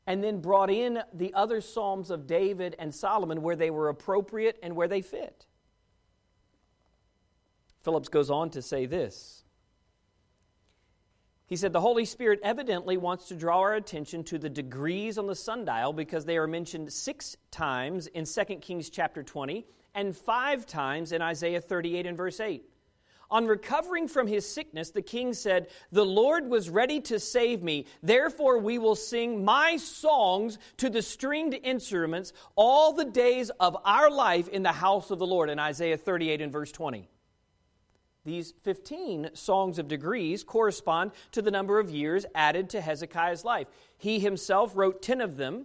and 0.06 0.24
then 0.24 0.40
brought 0.40 0.70
in 0.70 1.00
the 1.12 1.34
other 1.34 1.60
Psalms 1.60 2.10
of 2.10 2.26
David 2.26 2.74
and 2.78 2.94
Solomon 2.94 3.42
where 3.42 3.56
they 3.56 3.68
were 3.70 3.90
appropriate 3.90 4.58
and 4.62 4.74
where 4.74 4.88
they 4.88 5.02
fit. 5.02 5.44
Phillips 7.82 8.08
goes 8.08 8.30
on 8.30 8.48
to 8.50 8.62
say 8.62 8.86
this. 8.86 9.44
He 11.48 11.56
said, 11.56 11.72
The 11.72 11.80
Holy 11.80 12.04
Spirit 12.04 12.40
evidently 12.42 12.98
wants 12.98 13.28
to 13.28 13.34
draw 13.34 13.60
our 13.60 13.74
attention 13.74 14.22
to 14.24 14.38
the 14.38 14.50
degrees 14.50 15.16
on 15.16 15.26
the 15.26 15.34
sundial 15.34 15.94
because 15.94 16.26
they 16.26 16.36
are 16.36 16.46
mentioned 16.46 16.92
six 16.92 17.38
times 17.50 18.06
in 18.06 18.26
2 18.26 18.44
Kings 18.56 18.90
chapter 18.90 19.22
20 19.22 19.66
and 19.94 20.14
five 20.14 20.66
times 20.66 21.10
in 21.10 21.22
Isaiah 21.22 21.62
38 21.62 22.06
and 22.06 22.18
verse 22.18 22.38
8. 22.38 22.62
On 23.30 23.46
recovering 23.46 24.08
from 24.08 24.26
his 24.26 24.46
sickness, 24.50 24.90
the 24.90 25.02
king 25.02 25.32
said, 25.32 25.68
The 25.90 26.04
Lord 26.04 26.48
was 26.48 26.68
ready 26.68 27.00
to 27.02 27.18
save 27.18 27.62
me. 27.62 27.86
Therefore, 28.02 28.58
we 28.58 28.78
will 28.78 28.94
sing 28.94 29.44
my 29.44 29.78
songs 29.78 30.58
to 30.78 30.90
the 30.90 31.02
stringed 31.02 31.54
instruments 31.62 32.34
all 32.56 32.92
the 32.92 33.04
days 33.06 33.50
of 33.58 33.76
our 33.84 34.10
life 34.10 34.48
in 34.48 34.62
the 34.62 34.72
house 34.72 35.10
of 35.10 35.18
the 35.18 35.26
Lord. 35.26 35.48
In 35.48 35.58
Isaiah 35.58 35.96
38 35.96 36.42
and 36.42 36.52
verse 36.52 36.72
20. 36.72 37.08
These 38.28 38.52
15 38.60 39.30
songs 39.32 39.78
of 39.78 39.88
degrees 39.88 40.44
correspond 40.44 41.12
to 41.32 41.40
the 41.40 41.50
number 41.50 41.78
of 41.78 41.88
years 41.88 42.26
added 42.34 42.68
to 42.70 42.80
Hezekiah's 42.82 43.42
life. 43.42 43.68
He 43.96 44.18
himself 44.18 44.76
wrote 44.76 45.00
10 45.00 45.22
of 45.22 45.38
them 45.38 45.64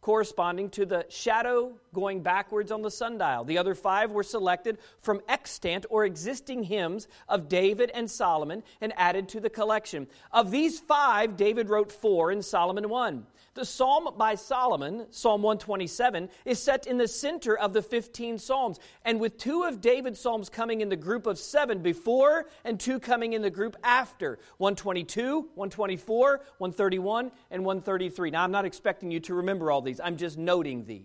corresponding 0.00 0.70
to 0.70 0.84
the 0.84 1.06
shadow 1.08 1.78
going 1.94 2.20
backwards 2.20 2.72
on 2.72 2.82
the 2.82 2.90
sundial. 2.90 3.44
The 3.44 3.58
other 3.58 3.76
five 3.76 4.10
were 4.10 4.24
selected 4.24 4.78
from 4.98 5.20
extant 5.28 5.86
or 5.88 6.04
existing 6.04 6.64
hymns 6.64 7.06
of 7.28 7.48
David 7.48 7.92
and 7.94 8.10
Solomon 8.10 8.64
and 8.80 8.92
added 8.96 9.28
to 9.28 9.38
the 9.38 9.48
collection. 9.48 10.08
Of 10.32 10.50
these 10.50 10.80
five, 10.80 11.36
David 11.36 11.68
wrote 11.70 11.92
four 11.92 12.32
and 12.32 12.44
Solomon 12.44 12.88
one. 12.88 13.26
The 13.54 13.66
psalm 13.66 14.08
by 14.16 14.34
Solomon, 14.34 15.06
Psalm 15.10 15.42
127, 15.42 16.30
is 16.46 16.62
set 16.62 16.86
in 16.86 16.96
the 16.96 17.06
center 17.06 17.56
of 17.56 17.74
the 17.74 17.82
15 17.82 18.38
psalms, 18.38 18.80
and 19.04 19.20
with 19.20 19.36
two 19.36 19.64
of 19.64 19.82
David's 19.82 20.20
psalms 20.20 20.48
coming 20.48 20.80
in 20.80 20.88
the 20.88 20.96
group 20.96 21.26
of 21.26 21.38
seven 21.38 21.82
before 21.82 22.46
and 22.64 22.80
two 22.80 22.98
coming 22.98 23.34
in 23.34 23.42
the 23.42 23.50
group 23.50 23.76
after 23.84 24.38
122, 24.56 25.50
124, 25.54 26.30
131, 26.56 27.30
and 27.50 27.64
133. 27.64 28.30
Now, 28.30 28.42
I'm 28.42 28.52
not 28.52 28.64
expecting 28.64 29.10
you 29.10 29.20
to 29.20 29.34
remember 29.34 29.70
all 29.70 29.82
these, 29.82 30.00
I'm 30.00 30.16
just 30.16 30.38
noting 30.38 30.86
these. 30.86 31.04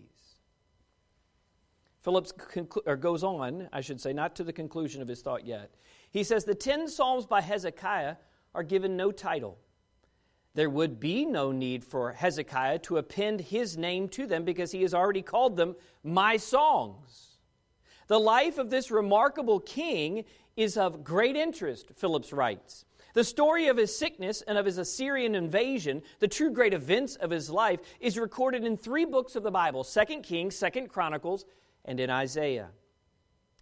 Phillips 2.03 2.31
conclu- 2.31 2.97
goes 3.01 3.25
on, 3.25 3.67
I 3.73 3.81
should 3.81 3.99
say, 3.99 4.13
not 4.13 4.37
to 4.37 4.45
the 4.45 4.53
conclusion 4.53 5.01
of 5.01 5.09
his 5.09 5.21
thought 5.21 5.45
yet. 5.45 5.75
He 6.11 6.23
says 6.23 6.45
the 6.45 6.55
10 6.55 6.87
psalms 6.87 7.25
by 7.25 7.41
Hezekiah 7.41 8.15
are 8.55 8.63
given 8.63 8.95
no 8.95 9.11
title 9.11 9.57
there 10.57 10.71
would 10.71 10.99
be 10.99 11.23
no 11.23 11.51
need 11.51 11.83
for 11.83 12.13
Hezekiah 12.13 12.79
to 12.79 12.97
append 12.97 13.41
his 13.41 13.77
name 13.77 14.09
to 14.09 14.25
them 14.25 14.43
because 14.43 14.71
he 14.71 14.81
has 14.81 14.91
already 14.91 15.21
called 15.21 15.55
them 15.55 15.75
my 16.03 16.37
songs. 16.37 17.37
The 18.07 18.19
life 18.19 18.57
of 18.57 18.71
this 18.71 18.89
remarkable 18.89 19.59
king 19.59 20.25
is 20.55 20.75
of 20.75 21.03
great 21.03 21.35
interest, 21.35 21.91
Phillips 21.95 22.33
writes. 22.33 22.85
The 23.13 23.23
story 23.23 23.67
of 23.67 23.77
his 23.77 23.95
sickness 23.95 24.41
and 24.47 24.57
of 24.57 24.65
his 24.65 24.79
Assyrian 24.79 25.35
invasion, 25.35 26.01
the 26.17 26.27
true 26.27 26.49
great 26.49 26.73
events 26.73 27.17
of 27.17 27.29
his 27.29 27.51
life, 27.51 27.79
is 27.99 28.17
recorded 28.17 28.63
in 28.63 28.77
three 28.77 29.05
books 29.05 29.35
of 29.35 29.43
the 29.43 29.51
Bible 29.51 29.83
2 29.83 30.21
Kings, 30.23 30.59
2 30.59 30.87
Chronicles, 30.87 31.45
and 31.85 31.99
in 31.99 32.09
Isaiah. 32.09 32.69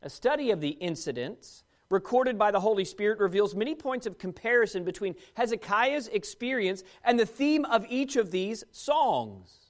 A 0.01 0.10
study 0.10 0.49
of 0.49 0.62
the 0.62 0.69
incidents 0.69 1.64
recorded 1.89 2.38
by 2.38 2.52
the 2.52 2.60
Holy 2.60 2.86
Spirit 2.86 3.19
reveals 3.19 3.56
many 3.56 3.76
points 3.76 4.06
of 4.06 4.17
comparison 4.17 4.84
between 4.84 5.15
Hezekiah's 5.36 6.08
experience 6.08 6.84
and 7.04 7.19
the 7.19 7.26
theme 7.26 7.65
of 7.65 7.86
each 7.89 8.15
of 8.15 8.32
these 8.32 8.63
songs. 8.71 9.65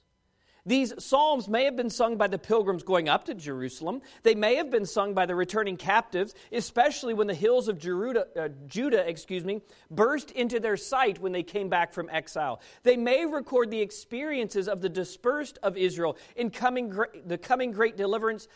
These 0.66 0.94
psalms 0.98 1.48
may 1.48 1.64
have 1.64 1.76
been 1.76 1.90
sung 1.90 2.16
by 2.16 2.26
the 2.26 2.38
pilgrims 2.38 2.82
going 2.82 3.08
up 3.08 3.26
to 3.26 3.34
Jerusalem. 3.34 4.02
They 4.24 4.34
may 4.34 4.56
have 4.56 4.68
been 4.68 4.84
sung 4.84 5.14
by 5.14 5.24
the 5.24 5.36
returning 5.36 5.76
captives, 5.76 6.34
especially 6.50 7.14
when 7.14 7.28
the 7.28 7.34
hills 7.34 7.68
of 7.68 7.78
Judah, 7.78 8.26
uh, 8.36 8.48
Judah 8.66 9.08
excuse 9.08 9.44
me, 9.44 9.60
burst 9.92 10.32
into 10.32 10.58
their 10.58 10.76
sight 10.76 11.20
when 11.20 11.30
they 11.30 11.44
came 11.44 11.68
back 11.68 11.92
from 11.92 12.10
exile. 12.10 12.60
They 12.82 12.96
may 12.96 13.26
record 13.26 13.70
the 13.70 13.80
experiences 13.80 14.66
of 14.66 14.80
the 14.80 14.88
dispersed 14.88 15.56
of 15.62 15.76
Israel 15.76 16.16
in 16.34 16.50
coming, 16.50 16.92
the 17.24 17.38
coming 17.38 17.70
great 17.70 17.96
deliverance 17.96 18.48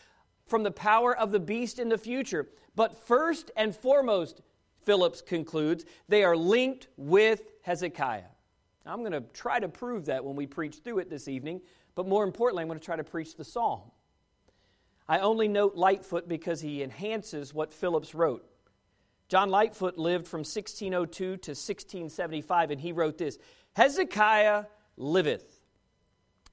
from 0.46 0.64
the 0.64 0.72
power 0.72 1.16
of 1.16 1.30
the 1.30 1.38
beast 1.38 1.78
in 1.78 1.90
the 1.90 1.96
future. 1.96 2.48
But 2.76 3.06
first 3.06 3.50
and 3.56 3.74
foremost, 3.74 4.40
Phillips 4.82 5.22
concludes, 5.22 5.84
they 6.08 6.24
are 6.24 6.36
linked 6.36 6.88
with 6.96 7.42
Hezekiah. 7.62 8.22
Now, 8.84 8.92
I'm 8.92 9.00
going 9.00 9.12
to 9.12 9.24
try 9.32 9.60
to 9.60 9.68
prove 9.68 10.06
that 10.06 10.24
when 10.24 10.36
we 10.36 10.46
preach 10.46 10.76
through 10.76 11.00
it 11.00 11.10
this 11.10 11.28
evening, 11.28 11.60
but 11.94 12.08
more 12.08 12.24
importantly, 12.24 12.62
I'm 12.62 12.68
going 12.68 12.78
to 12.78 12.84
try 12.84 12.96
to 12.96 13.04
preach 13.04 13.36
the 13.36 13.44
psalm. 13.44 13.82
I 15.08 15.18
only 15.18 15.48
note 15.48 15.74
Lightfoot 15.74 16.28
because 16.28 16.60
he 16.60 16.82
enhances 16.82 17.52
what 17.52 17.72
Phillips 17.72 18.14
wrote. 18.14 18.46
John 19.28 19.50
Lightfoot 19.50 19.98
lived 19.98 20.26
from 20.26 20.40
1602 20.40 21.12
to 21.14 21.32
1675, 21.32 22.70
and 22.70 22.80
he 22.80 22.92
wrote 22.92 23.18
this 23.18 23.38
Hezekiah 23.74 24.64
liveth 24.96 25.59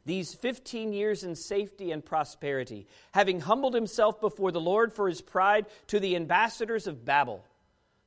these 0.08 0.34
15 0.34 0.94
years 0.94 1.26
in 1.26 1.36
safety 1.36 1.92
and 1.92 2.04
prosperity, 2.04 2.88
having 3.12 3.42
humbled 3.42 3.74
himself 3.74 4.22
before 4.22 4.54
the 4.54 4.62
Lord 4.62 4.94
for 4.94 5.10
his 5.10 5.22
pride 5.22 5.66
to 5.88 6.00
the 6.00 6.16
ambassadors 6.16 6.88
of 6.88 7.04
Babel. 7.04 7.44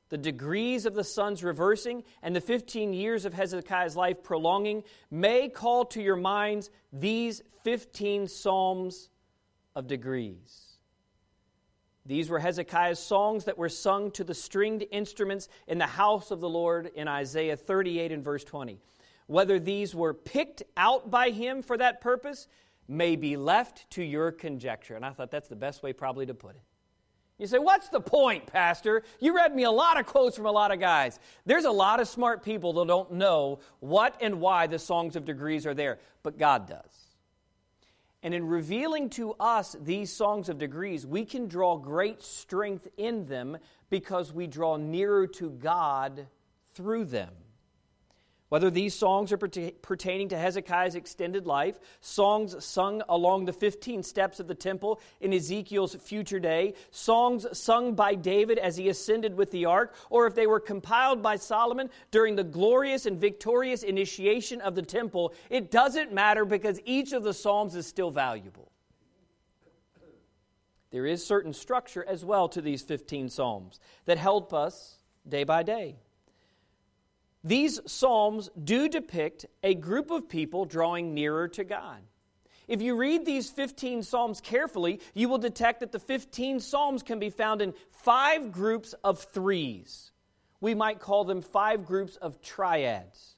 The 0.09 0.17
degrees 0.17 0.87
of 0.87 0.95
the 0.95 1.03
sun's 1.03 1.43
reversing 1.43 2.03
and 2.23 2.35
the 2.35 2.41
15 2.41 2.91
years 2.91 3.23
of 3.23 3.35
Hezekiah's 3.35 3.95
life 3.95 4.23
prolonging 4.23 4.83
may 5.11 5.47
call 5.47 5.85
to 5.85 6.01
your 6.01 6.15
minds 6.15 6.71
these 6.91 7.43
15 7.63 8.27
psalms 8.27 9.09
of 9.75 9.85
degrees. 9.85 10.79
These 12.07 12.31
were 12.31 12.39
Hezekiah's 12.39 12.97
songs 12.97 13.45
that 13.45 13.59
were 13.59 13.69
sung 13.69 14.09
to 14.13 14.23
the 14.23 14.33
stringed 14.33 14.83
instruments 14.91 15.47
in 15.67 15.77
the 15.77 15.85
house 15.85 16.31
of 16.31 16.39
the 16.39 16.49
Lord 16.49 16.89
in 16.95 17.07
Isaiah 17.07 17.55
38 17.55 18.11
and 18.11 18.23
verse 18.23 18.43
20. 18.43 18.79
Whether 19.31 19.59
these 19.59 19.95
were 19.95 20.13
picked 20.13 20.61
out 20.75 21.09
by 21.09 21.29
him 21.29 21.61
for 21.61 21.77
that 21.77 22.01
purpose 22.01 22.49
may 22.85 23.15
be 23.15 23.37
left 23.37 23.89
to 23.91 24.03
your 24.03 24.29
conjecture. 24.29 24.97
And 24.97 25.05
I 25.05 25.11
thought 25.11 25.31
that's 25.31 25.47
the 25.47 25.55
best 25.55 25.81
way, 25.81 25.93
probably, 25.93 26.25
to 26.25 26.33
put 26.33 26.55
it. 26.55 26.61
You 27.37 27.47
say, 27.47 27.57
What's 27.57 27.87
the 27.87 28.01
point, 28.01 28.47
Pastor? 28.47 29.03
You 29.21 29.33
read 29.33 29.55
me 29.55 29.63
a 29.63 29.71
lot 29.71 29.97
of 29.97 30.05
quotes 30.05 30.35
from 30.35 30.47
a 30.47 30.51
lot 30.51 30.73
of 30.73 30.81
guys. 30.81 31.17
There's 31.45 31.63
a 31.63 31.71
lot 31.71 32.01
of 32.01 32.09
smart 32.09 32.43
people 32.43 32.73
that 32.73 32.87
don't 32.87 33.13
know 33.13 33.59
what 33.79 34.17
and 34.19 34.41
why 34.41 34.67
the 34.67 34.77
songs 34.77 35.15
of 35.15 35.23
degrees 35.23 35.65
are 35.65 35.73
there, 35.73 35.99
but 36.23 36.37
God 36.37 36.67
does. 36.67 37.07
And 38.21 38.33
in 38.33 38.45
revealing 38.45 39.09
to 39.11 39.31
us 39.39 39.77
these 39.79 40.11
songs 40.11 40.49
of 40.49 40.57
degrees, 40.57 41.07
we 41.07 41.23
can 41.23 41.47
draw 41.47 41.77
great 41.77 42.21
strength 42.21 42.85
in 42.97 43.27
them 43.27 43.59
because 43.89 44.33
we 44.33 44.45
draw 44.45 44.75
nearer 44.75 45.25
to 45.27 45.51
God 45.51 46.27
through 46.73 47.05
them. 47.05 47.31
Whether 48.51 48.69
these 48.69 48.93
songs 48.93 49.31
are 49.31 49.37
pertaining 49.37 50.27
to 50.27 50.37
Hezekiah's 50.37 50.95
extended 50.95 51.47
life, 51.47 51.79
songs 52.01 52.61
sung 52.61 53.01
along 53.07 53.45
the 53.45 53.53
15 53.53 54.03
steps 54.03 54.41
of 54.41 54.49
the 54.49 54.55
temple 54.55 54.99
in 55.21 55.31
Ezekiel's 55.31 55.95
future 55.95 56.37
day, 56.37 56.73
songs 56.89 57.47
sung 57.57 57.95
by 57.95 58.13
David 58.13 58.57
as 58.57 58.75
he 58.75 58.89
ascended 58.89 59.37
with 59.37 59.51
the 59.51 59.63
ark, 59.63 59.95
or 60.09 60.27
if 60.27 60.35
they 60.35 60.47
were 60.47 60.59
compiled 60.59 61.21
by 61.21 61.37
Solomon 61.37 61.89
during 62.11 62.35
the 62.35 62.43
glorious 62.43 63.05
and 63.05 63.21
victorious 63.21 63.83
initiation 63.83 64.59
of 64.59 64.75
the 64.75 64.81
temple, 64.81 65.33
it 65.49 65.71
doesn't 65.71 66.11
matter 66.11 66.43
because 66.43 66.81
each 66.83 67.13
of 67.13 67.23
the 67.23 67.33
psalms 67.33 67.73
is 67.73 67.87
still 67.87 68.11
valuable. 68.11 68.69
There 70.91 71.05
is 71.05 71.25
certain 71.25 71.53
structure 71.53 72.03
as 72.05 72.25
well 72.25 72.49
to 72.49 72.59
these 72.61 72.81
15 72.81 73.29
psalms 73.29 73.79
that 74.03 74.17
help 74.17 74.53
us 74.53 74.97
day 75.25 75.45
by 75.45 75.63
day. 75.63 75.95
These 77.43 77.79
Psalms 77.87 78.49
do 78.63 78.87
depict 78.87 79.47
a 79.63 79.73
group 79.73 80.11
of 80.11 80.29
people 80.29 80.65
drawing 80.65 81.13
nearer 81.13 81.47
to 81.49 81.63
God. 81.63 82.01
If 82.67 82.81
you 82.81 82.95
read 82.95 83.25
these 83.25 83.49
15 83.49 84.03
Psalms 84.03 84.39
carefully, 84.41 85.01
you 85.13 85.27
will 85.27 85.39
detect 85.39 85.79
that 85.79 85.91
the 85.91 85.99
15 85.99 86.59
Psalms 86.59 87.03
can 87.03 87.19
be 87.19 87.29
found 87.29 87.61
in 87.61 87.73
five 87.91 88.51
groups 88.51 88.93
of 89.03 89.19
threes. 89.19 90.11
We 90.61 90.75
might 90.75 90.99
call 90.99 91.25
them 91.25 91.41
five 91.41 91.85
groups 91.85 92.15
of 92.17 92.41
triads. 92.41 93.35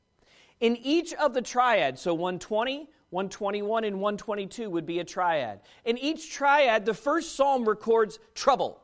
In 0.60 0.76
each 0.78 1.14
of 1.14 1.34
the 1.34 1.42
triads, 1.42 2.02
so 2.02 2.14
120, 2.14 2.90
121, 3.10 3.84
and 3.86 4.02
122 4.02 4.70
would 4.70 4.86
be 4.86 5.00
a 5.00 5.04
triad. 5.06 5.62
In 5.86 5.98
each 5.98 6.32
triad, 6.32 6.86
the 6.86 6.94
first 6.94 7.36
psalm 7.36 7.68
records 7.68 8.20
trouble, 8.36 8.82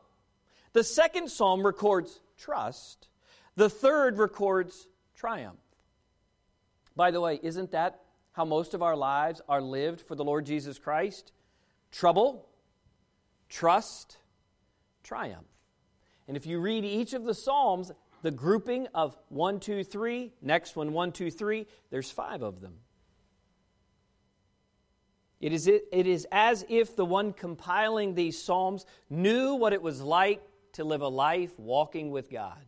the 0.72 0.84
second 0.84 1.30
psalm 1.30 1.64
records 1.64 2.20
trust, 2.38 3.08
the 3.56 3.68
third 3.68 4.18
records 4.18 4.88
triumph. 5.20 5.60
By 6.96 7.10
the 7.10 7.20
way, 7.20 7.38
isn't 7.42 7.72
that 7.72 8.00
how 8.32 8.46
most 8.46 8.72
of 8.72 8.80
our 8.80 8.96
lives 8.96 9.42
are 9.50 9.60
lived 9.60 10.00
for 10.00 10.14
the 10.14 10.24
Lord 10.24 10.46
Jesus 10.46 10.78
Christ? 10.78 11.32
Trouble, 11.92 12.48
trust, 13.50 14.16
triumph. 15.02 15.46
And 16.26 16.38
if 16.38 16.46
you 16.46 16.58
read 16.58 16.86
each 16.86 17.12
of 17.12 17.24
the 17.24 17.34
Psalms, 17.34 17.92
the 18.22 18.30
grouping 18.30 18.86
of 18.94 19.14
one, 19.28 19.60
two, 19.60 19.84
three, 19.84 20.32
next 20.40 20.74
one, 20.74 20.94
one, 20.94 21.12
two, 21.12 21.30
three, 21.30 21.66
there's 21.90 22.10
five 22.10 22.40
of 22.40 22.62
them. 22.62 22.76
It 25.38 25.52
is, 25.52 25.66
it, 25.66 25.86
is 25.92 26.26
as 26.32 26.64
if 26.70 26.96
the 26.96 27.04
one 27.04 27.34
compiling 27.34 28.14
these 28.14 28.42
Psalms 28.42 28.86
knew 29.10 29.54
what 29.54 29.74
it 29.74 29.82
was 29.82 30.00
like 30.00 30.40
to 30.72 30.84
live 30.84 31.02
a 31.02 31.08
life 31.08 31.58
walking 31.58 32.10
with 32.10 32.30
God. 32.30 32.64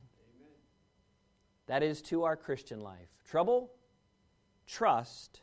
That 1.72 1.82
is 1.82 2.02
to 2.02 2.24
our 2.24 2.36
Christian 2.36 2.80
life 2.80 3.08
trouble, 3.24 3.72
trust, 4.66 5.40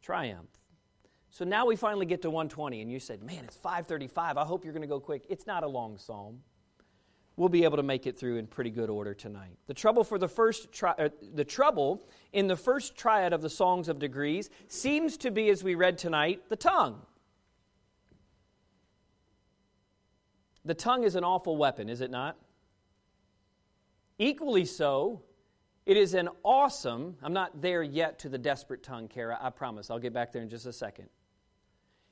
triumph. 0.00 0.48
So 1.28 1.44
now 1.44 1.66
we 1.66 1.76
finally 1.76 2.06
get 2.06 2.22
to 2.22 2.30
120, 2.30 2.80
and 2.80 2.90
you 2.90 2.98
said, 2.98 3.22
Man, 3.22 3.44
it's 3.44 3.56
535. 3.56 4.38
I 4.38 4.44
hope 4.46 4.64
you're 4.64 4.72
going 4.72 4.80
to 4.80 4.88
go 4.88 4.98
quick. 4.98 5.26
It's 5.28 5.46
not 5.46 5.64
a 5.64 5.68
long 5.68 5.98
psalm 5.98 6.38
we'll 7.36 7.50
be 7.50 7.64
able 7.64 7.76
to 7.76 7.82
make 7.82 8.06
it 8.06 8.18
through 8.18 8.38
in 8.38 8.46
pretty 8.46 8.70
good 8.70 8.88
order 8.88 9.12
tonight. 9.12 9.58
The 9.66 9.74
trouble 9.74 10.04
for 10.04 10.18
the 10.18 10.26
first 10.26 10.72
tri- 10.72 10.94
uh, 10.98 11.10
the 11.34 11.44
trouble 11.44 12.02
in 12.32 12.46
the 12.46 12.56
first 12.56 12.96
triad 12.96 13.34
of 13.34 13.42
the 13.42 13.50
songs 13.50 13.90
of 13.90 13.98
degrees 13.98 14.48
seems 14.68 15.18
to 15.18 15.30
be 15.30 15.50
as 15.50 15.62
we 15.62 15.74
read 15.74 15.98
tonight, 15.98 16.48
the 16.48 16.56
tongue. 16.56 17.02
The 20.64 20.74
tongue 20.74 21.04
is 21.04 21.14
an 21.14 21.24
awful 21.24 21.58
weapon, 21.58 21.90
is 21.90 22.00
it 22.00 22.10
not? 22.10 22.38
Equally 24.18 24.64
so, 24.64 25.22
it 25.88 25.96
is 25.96 26.12
an 26.12 26.28
awesome, 26.44 27.16
I'm 27.22 27.32
not 27.32 27.62
there 27.62 27.82
yet 27.82 28.18
to 28.18 28.28
the 28.28 28.36
desperate 28.36 28.82
tongue, 28.82 29.08
Kara, 29.08 29.38
I 29.40 29.48
promise. 29.48 29.90
I'll 29.90 29.98
get 29.98 30.12
back 30.12 30.32
there 30.32 30.42
in 30.42 30.50
just 30.50 30.66
a 30.66 30.72
second. 30.72 31.08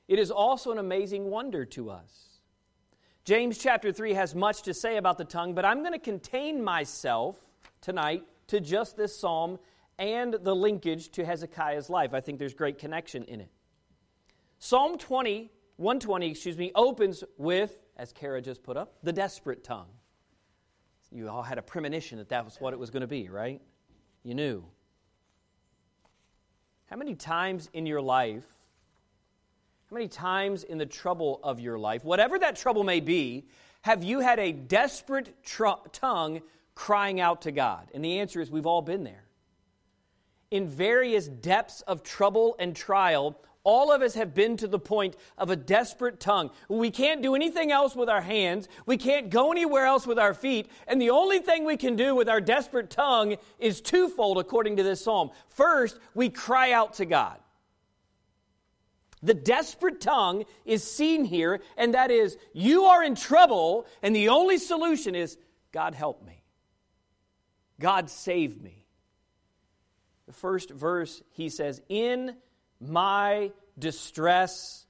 It 0.07 0.17
is 0.17 0.31
also 0.31 0.71
an 0.71 0.79
amazing 0.79 1.29
wonder 1.29 1.63
to 1.63 1.91
us. 1.91 2.39
James 3.23 3.59
chapter 3.59 3.91
3 3.91 4.15
has 4.15 4.33
much 4.33 4.63
to 4.63 4.73
say 4.73 4.97
about 4.97 5.19
the 5.19 5.25
tongue, 5.25 5.53
but 5.53 5.63
I'm 5.63 5.81
going 5.81 5.93
to 5.93 5.99
contain 5.99 6.63
myself 6.63 7.37
tonight 7.79 8.23
to 8.47 8.59
just 8.59 8.97
this 8.97 9.15
psalm 9.15 9.59
and 9.99 10.33
the 10.33 10.55
linkage 10.55 11.09
to 11.09 11.23
Hezekiah's 11.23 11.87
life. 11.87 12.15
I 12.15 12.19
think 12.19 12.39
there's 12.39 12.55
great 12.55 12.79
connection 12.79 13.25
in 13.25 13.41
it. 13.41 13.51
Psalm 14.57 14.97
20, 14.97 15.51
120, 15.75 16.31
excuse 16.31 16.57
me, 16.57 16.71
opens 16.73 17.23
with, 17.37 17.77
as 17.95 18.11
Kara 18.11 18.41
just 18.41 18.63
put 18.63 18.75
up, 18.75 18.95
the 19.03 19.13
desperate 19.13 19.63
tongue. 19.63 19.89
You 21.11 21.29
all 21.29 21.43
had 21.43 21.57
a 21.57 21.61
premonition 21.61 22.17
that 22.17 22.29
that 22.29 22.45
was 22.45 22.59
what 22.59 22.73
it 22.73 22.79
was 22.79 22.89
going 22.89 23.01
to 23.01 23.07
be, 23.07 23.29
right? 23.29 23.61
You 24.23 24.35
knew. 24.35 24.65
How 26.87 26.97
many 26.97 27.15
times 27.15 27.69
in 27.73 27.85
your 27.85 28.01
life 28.01 28.45
how 29.89 29.93
many 29.93 30.09
times 30.09 30.65
in 30.65 30.77
the 30.77 30.85
trouble 30.85 31.39
of 31.43 31.61
your 31.61 31.79
life, 31.79 32.03
whatever 32.03 32.37
that 32.39 32.57
trouble 32.57 32.83
may 32.83 32.99
be, 32.99 33.45
have 33.83 34.03
you 34.03 34.19
had 34.19 34.37
a 34.37 34.51
desperate 34.51 35.41
tr- 35.45 35.87
tongue 35.93 36.41
crying 36.75 37.21
out 37.21 37.43
to 37.43 37.53
God? 37.53 37.89
And 37.93 38.03
the 38.03 38.19
answer 38.19 38.41
is 38.41 38.51
we've 38.51 38.65
all 38.65 38.81
been 38.81 39.05
there. 39.05 39.23
In 40.51 40.67
various 40.67 41.27
depths 41.27 41.81
of 41.81 42.03
trouble 42.03 42.57
and 42.59 42.75
trial, 42.75 43.39
all 43.67 43.91
of 43.91 44.01
us 44.01 44.13
have 44.13 44.33
been 44.33 44.55
to 44.55 44.65
the 44.65 44.79
point 44.79 45.17
of 45.37 45.49
a 45.49 45.55
desperate 45.57 46.21
tongue. 46.21 46.51
We 46.69 46.89
can't 46.89 47.21
do 47.21 47.35
anything 47.35 47.69
else 47.69 47.97
with 47.97 48.07
our 48.07 48.21
hands. 48.21 48.69
We 48.85 48.95
can't 48.95 49.29
go 49.29 49.51
anywhere 49.51 49.85
else 49.85 50.07
with 50.07 50.17
our 50.17 50.33
feet. 50.33 50.71
And 50.87 51.01
the 51.01 51.09
only 51.09 51.39
thing 51.39 51.65
we 51.65 51.75
can 51.75 51.97
do 51.97 52.15
with 52.15 52.29
our 52.29 52.39
desperate 52.39 52.89
tongue 52.89 53.35
is 53.59 53.81
twofold, 53.81 54.37
according 54.37 54.77
to 54.77 54.83
this 54.83 55.03
psalm. 55.03 55.31
First, 55.49 55.99
we 56.13 56.29
cry 56.29 56.71
out 56.71 56.93
to 56.93 57.05
God. 57.05 57.39
The 59.21 59.33
desperate 59.33 59.99
tongue 59.99 60.45
is 60.63 60.89
seen 60.89 61.25
here, 61.25 61.59
and 61.75 61.93
that 61.93 62.09
is, 62.09 62.37
you 62.53 62.85
are 62.85 63.03
in 63.03 63.15
trouble, 63.15 63.85
and 64.01 64.15
the 64.15 64.29
only 64.29 64.59
solution 64.59 65.13
is, 65.13 65.37
God 65.73 65.93
help 65.93 66.25
me. 66.25 66.41
God 67.81 68.09
save 68.09 68.61
me. 68.61 68.85
The 70.25 70.31
first 70.31 70.69
verse, 70.69 71.21
he 71.31 71.49
says, 71.49 71.81
In 71.89 72.37
my 72.79 73.51
distress, 73.77 74.85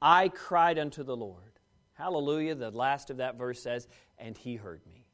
I 0.00 0.28
cried 0.28 0.78
unto 0.78 1.02
the 1.02 1.16
Lord. 1.16 1.52
Hallelujah. 1.94 2.54
The 2.54 2.70
last 2.70 3.10
of 3.10 3.18
that 3.18 3.36
verse 3.36 3.62
says, 3.62 3.86
And 4.18 4.36
he 4.36 4.56
heard 4.56 4.80
me. 4.86 5.06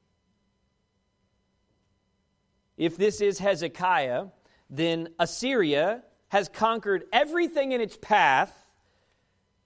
If 2.76 2.96
this 2.96 3.20
is 3.20 3.38
Hezekiah, 3.38 4.26
then 4.70 5.08
Assyria 5.18 6.02
has 6.28 6.48
conquered 6.48 7.04
everything 7.12 7.72
in 7.72 7.80
its 7.80 7.98
path. 8.00 8.54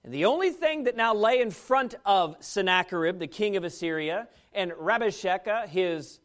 And 0.03 0.13
the 0.13 0.25
only 0.25 0.49
thing 0.49 0.83
that 0.83 0.97
now 0.97 1.13
lay 1.13 1.39
in 1.39 1.51
front 1.51 1.95
of 2.05 2.35
Sennacherib, 2.39 3.19
the 3.19 3.27
king 3.27 3.55
of 3.55 3.63
Assyria, 3.63 4.27
and 4.51 4.71
Rabshakeh, 4.71 5.67
his 5.67 6.19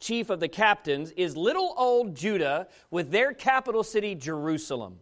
chief 0.00 0.30
of 0.30 0.40
the 0.40 0.48
captains, 0.48 1.12
is 1.12 1.36
little 1.36 1.74
old 1.78 2.16
Judah 2.16 2.68
with 2.90 3.10
their 3.10 3.32
capital 3.32 3.84
city, 3.84 4.14
Jerusalem. 4.14 4.98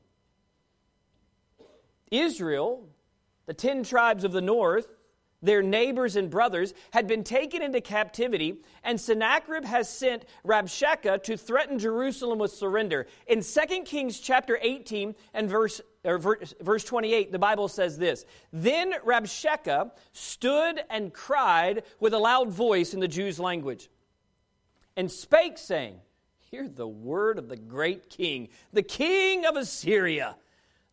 Israel, 2.10 2.88
the 3.46 3.54
ten 3.54 3.82
tribes 3.82 4.24
of 4.24 4.32
the 4.32 4.40
north, 4.40 4.90
their 5.42 5.62
neighbors 5.62 6.16
and 6.16 6.28
brothers, 6.30 6.74
had 6.90 7.06
been 7.06 7.24
taken 7.24 7.62
into 7.62 7.80
captivity, 7.80 8.60
and 8.84 9.00
Sennacherib 9.00 9.64
has 9.64 9.88
sent 9.88 10.26
Rabshakeh 10.44 11.22
to 11.22 11.36
threaten 11.36 11.78
Jerusalem 11.78 12.38
with 12.38 12.52
surrender. 12.52 13.06
In 13.26 13.42
2 13.42 13.82
Kings 13.84 14.20
chapter 14.20 14.58
18 14.60 15.14
and 15.32 15.48
verse, 15.48 15.80
verse, 16.04 16.54
verse 16.60 16.84
28, 16.84 17.32
the 17.32 17.38
Bible 17.38 17.68
says 17.68 17.96
this 17.96 18.26
Then 18.52 18.92
Rabshakeh 19.04 19.90
stood 20.12 20.82
and 20.90 21.12
cried 21.12 21.84
with 22.00 22.12
a 22.12 22.18
loud 22.18 22.50
voice 22.50 22.92
in 22.92 23.00
the 23.00 23.08
Jews' 23.08 23.40
language, 23.40 23.88
and 24.96 25.10
spake, 25.10 25.56
saying, 25.56 26.00
Hear 26.50 26.68
the 26.68 26.88
word 26.88 27.38
of 27.38 27.48
the 27.48 27.56
great 27.56 28.10
king, 28.10 28.48
the 28.72 28.82
king 28.82 29.46
of 29.46 29.56
Assyria. 29.56 30.36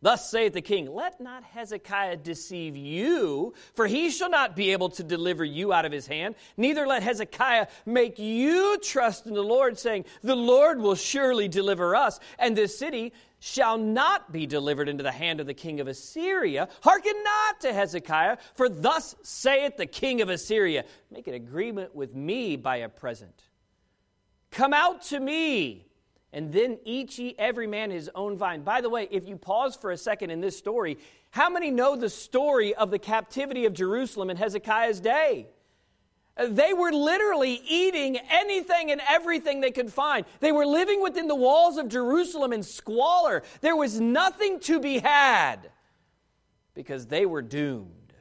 Thus 0.00 0.30
saith 0.30 0.52
the 0.52 0.60
king, 0.60 0.94
Let 0.94 1.20
not 1.20 1.42
Hezekiah 1.42 2.18
deceive 2.18 2.76
you, 2.76 3.54
for 3.74 3.86
he 3.88 4.10
shall 4.10 4.30
not 4.30 4.54
be 4.54 4.70
able 4.70 4.90
to 4.90 5.02
deliver 5.02 5.44
you 5.44 5.72
out 5.72 5.84
of 5.84 5.90
his 5.90 6.06
hand. 6.06 6.36
Neither 6.56 6.86
let 6.86 7.02
Hezekiah 7.02 7.66
make 7.84 8.18
you 8.18 8.78
trust 8.78 9.26
in 9.26 9.34
the 9.34 9.42
Lord, 9.42 9.76
saying, 9.76 10.04
The 10.22 10.36
Lord 10.36 10.80
will 10.80 10.94
surely 10.94 11.48
deliver 11.48 11.96
us, 11.96 12.20
and 12.38 12.56
this 12.56 12.78
city 12.78 13.12
shall 13.40 13.76
not 13.76 14.32
be 14.32 14.46
delivered 14.46 14.88
into 14.88 15.02
the 15.02 15.12
hand 15.12 15.40
of 15.40 15.46
the 15.46 15.54
king 15.54 15.80
of 15.80 15.88
Assyria. 15.88 16.68
Hearken 16.82 17.14
not 17.24 17.60
to 17.62 17.72
Hezekiah, 17.72 18.38
for 18.54 18.68
thus 18.68 19.16
saith 19.22 19.76
the 19.76 19.86
king 19.86 20.20
of 20.20 20.28
Assyria 20.28 20.84
Make 21.10 21.26
an 21.26 21.34
agreement 21.34 21.94
with 21.94 22.14
me 22.14 22.54
by 22.54 22.76
a 22.76 22.88
present. 22.88 23.42
Come 24.52 24.72
out 24.72 25.02
to 25.02 25.18
me 25.18 25.87
and 26.32 26.52
then 26.52 26.78
each 26.84 27.18
ye 27.18 27.34
every 27.38 27.66
man 27.66 27.90
his 27.90 28.10
own 28.14 28.36
vine. 28.36 28.62
By 28.62 28.80
the 28.80 28.90
way, 28.90 29.08
if 29.10 29.26
you 29.26 29.36
pause 29.36 29.76
for 29.76 29.90
a 29.90 29.96
second 29.96 30.30
in 30.30 30.40
this 30.40 30.56
story, 30.56 30.98
how 31.30 31.48
many 31.48 31.70
know 31.70 31.96
the 31.96 32.10
story 32.10 32.74
of 32.74 32.90
the 32.90 32.98
captivity 32.98 33.64
of 33.64 33.72
Jerusalem 33.72 34.30
in 34.30 34.36
Hezekiah's 34.36 35.00
day? 35.00 35.48
They 36.36 36.72
were 36.72 36.92
literally 36.92 37.60
eating 37.66 38.16
anything 38.30 38.92
and 38.92 39.00
everything 39.08 39.60
they 39.60 39.72
could 39.72 39.92
find. 39.92 40.24
They 40.38 40.52
were 40.52 40.66
living 40.66 41.02
within 41.02 41.26
the 41.26 41.34
walls 41.34 41.78
of 41.78 41.88
Jerusalem 41.88 42.52
in 42.52 42.62
squalor. 42.62 43.42
There 43.60 43.74
was 43.74 44.00
nothing 44.00 44.60
to 44.60 44.78
be 44.78 45.00
had 45.00 45.70
because 46.74 47.06
they 47.06 47.26
were 47.26 47.42
doomed. 47.42 48.12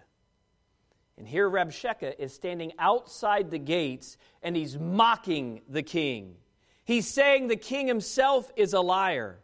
And 1.17 1.27
here 1.27 1.49
Rabshakeh 1.49 2.15
is 2.17 2.33
standing 2.33 2.73
outside 2.79 3.51
the 3.51 3.59
gates 3.59 4.17
and 4.41 4.55
he's 4.55 4.79
mocking 4.79 5.61
the 5.69 5.83
king. 5.83 6.37
He's 6.87 7.05
saying 7.05 7.49
the 7.49 7.57
king 7.57 7.85
himself 7.85 8.49
is 8.55 8.71
a 8.71 8.79
liar. 8.79 9.39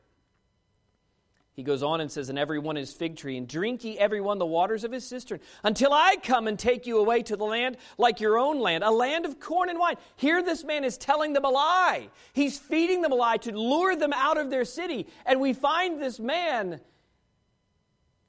He 1.58 1.62
goes 1.62 1.84
on 1.84 1.99
and 1.99 2.10
says, 2.10 2.29
And 2.29 2.39
every 2.39 2.58
one 2.58 2.77
his 2.77 2.93
fig 2.93 3.17
tree, 3.17 3.36
and 3.36 3.49
drink 3.49 3.84
ye 3.84 3.99
every 3.99 4.21
one 4.21 4.38
the 4.38 4.45
waters 4.45 4.86
of 4.86 4.93
his 4.93 5.06
cistern, 5.06 5.41
until 5.62 5.91
I 5.91 6.15
come 6.23 6.47
and 6.47 6.58
take 6.58 6.88
you 6.88 6.99
away 6.99 7.21
to 7.23 7.36
the 7.36 7.43
land 7.43 7.75
like 7.97 8.21
your 8.21 8.38
own 8.38 8.62
land, 8.62 8.86
a 8.86 8.91
land 8.91 9.25
of 9.25 9.41
corn 9.41 9.69
and 9.69 9.77
wine. 9.77 9.97
Here, 10.15 10.41
this 10.41 10.63
man 10.63 10.86
is 10.86 10.97
telling 10.97 11.34
them 11.34 11.43
a 11.43 11.49
lie. 11.49 12.08
He's 12.32 12.58
feeding 12.58 13.01
them 13.01 13.12
a 13.12 13.15
lie 13.15 13.36
to 13.36 13.51
lure 13.51 13.97
them 13.97 14.13
out 14.13 14.38
of 14.38 14.49
their 14.49 14.63
city. 14.63 15.08
And 15.25 15.41
we 15.41 15.51
find 15.51 16.01
this 16.01 16.21
man 16.21 16.79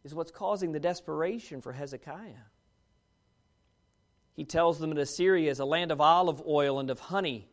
is 0.03 0.13
what's 0.13 0.33
causing 0.33 0.73
the 0.73 0.81
desperation 0.81 1.61
for 1.61 1.73
Hezekiah. 1.73 2.49
He 4.35 4.43
tells 4.43 4.81
them 4.81 4.91
that 4.91 4.99
Assyria 4.99 5.53
is 5.53 5.61
a 5.61 5.65
land 5.65 5.93
of 5.93 6.01
olive 6.01 6.43
oil 6.45 6.81
and 6.81 6.91
of 6.91 6.99
honey 6.99 7.47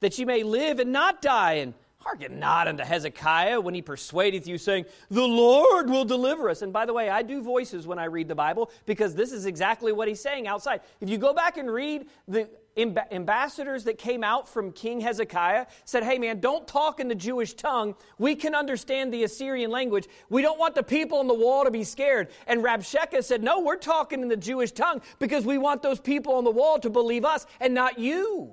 that 0.00 0.18
ye 0.18 0.24
may 0.24 0.42
live 0.42 0.78
and 0.78 0.92
not 0.92 1.22
die. 1.22 1.54
And 1.54 1.74
hearken 2.08 2.38
not 2.38 2.68
unto 2.68 2.84
Hezekiah 2.84 3.60
when 3.60 3.74
he 3.74 3.82
persuadeth 3.82 4.46
you, 4.46 4.56
saying, 4.56 4.86
The 5.10 5.26
Lord 5.26 5.90
will 5.90 6.04
deliver 6.04 6.48
us. 6.48 6.62
And 6.62 6.72
by 6.72 6.86
the 6.86 6.94
way, 6.94 7.10
I 7.10 7.22
do 7.22 7.42
voices 7.42 7.86
when 7.86 7.98
I 7.98 8.04
read 8.04 8.28
the 8.28 8.34
Bible 8.34 8.70
because 8.86 9.14
this 9.14 9.32
is 9.32 9.46
exactly 9.46 9.92
what 9.92 10.08
he's 10.08 10.20
saying 10.20 10.46
outside. 10.46 10.80
If 11.00 11.10
you 11.10 11.18
go 11.18 11.34
back 11.34 11.56
and 11.56 11.70
read 11.70 12.06
the 12.26 12.48
ambassadors 12.78 13.82
that 13.84 13.98
came 13.98 14.22
out 14.22 14.48
from 14.48 14.70
King 14.70 15.00
Hezekiah 15.00 15.66
said, 15.84 16.04
Hey 16.04 16.18
man, 16.18 16.40
don't 16.40 16.66
talk 16.66 17.00
in 17.00 17.08
the 17.08 17.14
Jewish 17.14 17.54
tongue. 17.54 17.94
We 18.18 18.36
can 18.36 18.54
understand 18.54 19.12
the 19.12 19.24
Assyrian 19.24 19.70
language. 19.70 20.06
We 20.30 20.42
don't 20.42 20.58
want 20.58 20.76
the 20.76 20.84
people 20.84 21.18
on 21.18 21.26
the 21.26 21.34
wall 21.34 21.64
to 21.64 21.70
be 21.70 21.82
scared. 21.82 22.28
And 22.46 22.62
Rabshakeh 22.62 23.24
said, 23.24 23.42
No, 23.42 23.60
we're 23.60 23.76
talking 23.76 24.22
in 24.22 24.28
the 24.28 24.36
Jewish 24.36 24.70
tongue 24.70 25.02
because 25.18 25.44
we 25.44 25.58
want 25.58 25.82
those 25.82 26.00
people 26.00 26.34
on 26.34 26.44
the 26.44 26.52
wall 26.52 26.78
to 26.78 26.88
believe 26.88 27.24
us 27.24 27.46
and 27.60 27.74
not 27.74 27.98
you. 27.98 28.52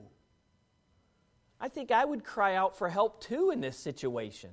I 1.60 1.70
think 1.70 1.91
I 1.91 2.04
would 2.04 2.24
cry 2.24 2.56
out 2.56 2.78
for 2.78 2.89
help 2.89 3.22
too 3.22 3.52
in 3.52 3.62
this 3.62 3.78
situation. 3.78 4.52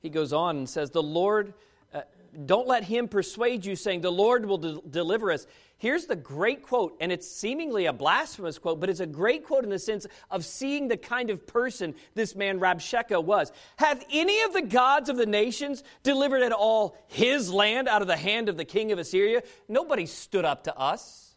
He 0.00 0.10
goes 0.10 0.32
on 0.32 0.58
and 0.58 0.68
says, 0.68 0.90
The 0.90 1.02
Lord 1.02 1.54
uh, 1.92 2.02
don't 2.44 2.66
let 2.66 2.84
him 2.84 3.08
persuade 3.08 3.64
you, 3.64 3.76
saying, 3.76 4.02
The 4.02 4.12
Lord 4.12 4.44
will 4.44 4.58
de- 4.58 4.80
deliver 4.88 5.32
us. 5.32 5.46
Here's 5.78 6.06
the 6.06 6.16
great 6.16 6.62
quote, 6.62 6.96
and 7.00 7.10
it's 7.10 7.28
seemingly 7.28 7.86
a 7.86 7.92
blasphemous 7.92 8.58
quote, 8.58 8.80
but 8.80 8.90
it's 8.90 9.00
a 9.00 9.06
great 9.06 9.44
quote 9.44 9.64
in 9.64 9.70
the 9.70 9.78
sense 9.78 10.06
of 10.30 10.44
seeing 10.44 10.88
the 10.88 10.96
kind 10.96 11.30
of 11.30 11.46
person 11.46 11.94
this 12.14 12.34
man 12.34 12.60
Rabshakeh 12.60 13.22
was. 13.22 13.50
Hath 13.76 14.04
any 14.12 14.42
of 14.42 14.52
the 14.52 14.62
gods 14.62 15.08
of 15.08 15.16
the 15.16 15.26
nations 15.26 15.82
delivered 16.02 16.42
at 16.42 16.52
all 16.52 16.96
his 17.06 17.52
land 17.52 17.88
out 17.88 18.02
of 18.02 18.08
the 18.08 18.16
hand 18.16 18.48
of 18.48 18.56
the 18.56 18.64
king 18.64 18.92
of 18.92 18.98
Assyria? 18.98 19.42
Nobody 19.68 20.06
stood 20.06 20.44
up 20.44 20.64
to 20.64 20.76
us. 20.76 21.34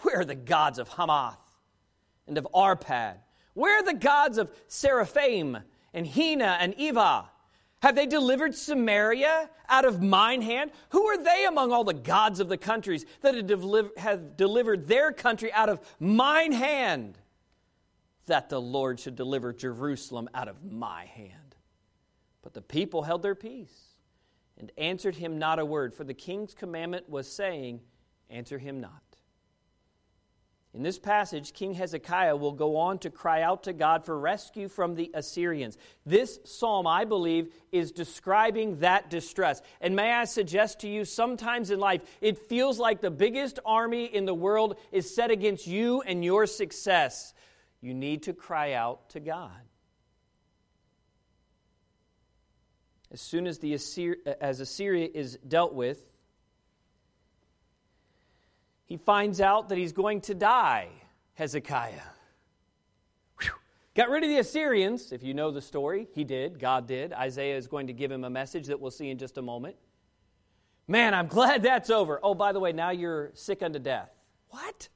Where 0.00 0.20
are 0.20 0.24
the 0.24 0.34
gods 0.34 0.78
of 0.78 0.88
Hamath 0.88 1.47
and 2.28 2.38
of 2.38 2.46
Arpad? 2.54 3.16
Where 3.54 3.80
are 3.80 3.84
the 3.84 3.98
gods 3.98 4.38
of 4.38 4.52
Sepharvaim 4.68 5.62
and 5.92 6.06
Hena 6.06 6.58
and 6.60 6.76
Ivah? 6.76 7.26
Have 7.80 7.94
they 7.94 8.06
delivered 8.06 8.54
Samaria 8.54 9.50
out 9.68 9.84
of 9.84 10.02
mine 10.02 10.42
hand? 10.42 10.72
Who 10.90 11.06
are 11.06 11.22
they 11.22 11.46
among 11.46 11.72
all 11.72 11.84
the 11.84 11.94
gods 11.94 12.40
of 12.40 12.48
the 12.48 12.58
countries 12.58 13.04
that 13.20 13.34
have 13.96 14.36
delivered 14.36 14.88
their 14.88 15.12
country 15.12 15.52
out 15.52 15.68
of 15.68 15.80
mine 16.00 16.52
hand? 16.52 17.18
That 18.26 18.48
the 18.48 18.60
Lord 18.60 18.98
should 18.98 19.16
deliver 19.16 19.52
Jerusalem 19.52 20.28
out 20.34 20.48
of 20.48 20.64
my 20.64 21.04
hand. 21.06 21.54
But 22.42 22.54
the 22.54 22.62
people 22.62 23.02
held 23.02 23.22
their 23.22 23.36
peace 23.36 23.88
and 24.58 24.72
answered 24.76 25.14
him 25.14 25.38
not 25.38 25.58
a 25.58 25.64
word, 25.64 25.94
for 25.94 26.04
the 26.04 26.14
king's 26.14 26.54
commandment 26.54 27.08
was 27.08 27.30
saying, 27.30 27.80
Answer 28.28 28.58
him 28.58 28.80
not. 28.80 29.02
In 30.78 30.84
this 30.84 30.96
passage, 31.00 31.54
King 31.54 31.74
Hezekiah 31.74 32.36
will 32.36 32.52
go 32.52 32.76
on 32.76 33.00
to 33.00 33.10
cry 33.10 33.42
out 33.42 33.64
to 33.64 33.72
God 33.72 34.04
for 34.04 34.16
rescue 34.16 34.68
from 34.68 34.94
the 34.94 35.10
Assyrians. 35.12 35.76
This 36.06 36.38
psalm, 36.44 36.86
I 36.86 37.04
believe, 37.04 37.52
is 37.72 37.90
describing 37.90 38.78
that 38.78 39.10
distress. 39.10 39.60
And 39.80 39.96
may 39.96 40.12
I 40.12 40.24
suggest 40.24 40.82
to 40.82 40.88
you, 40.88 41.04
sometimes 41.04 41.72
in 41.72 41.80
life, 41.80 42.02
it 42.20 42.38
feels 42.38 42.78
like 42.78 43.00
the 43.00 43.10
biggest 43.10 43.58
army 43.66 44.04
in 44.04 44.24
the 44.24 44.32
world 44.32 44.76
is 44.92 45.12
set 45.12 45.32
against 45.32 45.66
you 45.66 46.00
and 46.02 46.24
your 46.24 46.46
success. 46.46 47.34
You 47.80 47.92
need 47.92 48.22
to 48.22 48.32
cry 48.32 48.74
out 48.74 49.10
to 49.10 49.18
God. 49.18 49.50
As 53.10 53.20
soon 53.20 53.48
as, 53.48 53.58
the 53.58 53.74
Assyri- 53.74 54.24
as 54.40 54.60
Assyria 54.60 55.08
is 55.12 55.38
dealt 55.38 55.74
with, 55.74 56.08
he 58.88 58.96
finds 58.96 59.38
out 59.40 59.68
that 59.68 59.76
he's 59.76 59.92
going 59.92 60.22
to 60.22 60.34
die, 60.34 60.88
Hezekiah. 61.34 62.00
Whew. 63.38 63.50
Got 63.94 64.08
rid 64.08 64.24
of 64.24 64.30
the 64.30 64.38
Assyrians, 64.38 65.12
if 65.12 65.22
you 65.22 65.34
know 65.34 65.50
the 65.50 65.60
story. 65.60 66.08
He 66.14 66.24
did, 66.24 66.58
God 66.58 66.88
did. 66.88 67.12
Isaiah 67.12 67.58
is 67.58 67.66
going 67.66 67.88
to 67.88 67.92
give 67.92 68.10
him 68.10 68.24
a 68.24 68.30
message 68.30 68.66
that 68.68 68.80
we'll 68.80 68.90
see 68.90 69.10
in 69.10 69.18
just 69.18 69.36
a 69.36 69.42
moment. 69.42 69.76
Man, 70.88 71.12
I'm 71.12 71.26
glad 71.28 71.62
that's 71.62 71.90
over. 71.90 72.18
Oh, 72.22 72.34
by 72.34 72.52
the 72.52 72.60
way, 72.60 72.72
now 72.72 72.88
you're 72.88 73.30
sick 73.34 73.62
unto 73.62 73.78
death. 73.78 74.10
What? 74.48 74.88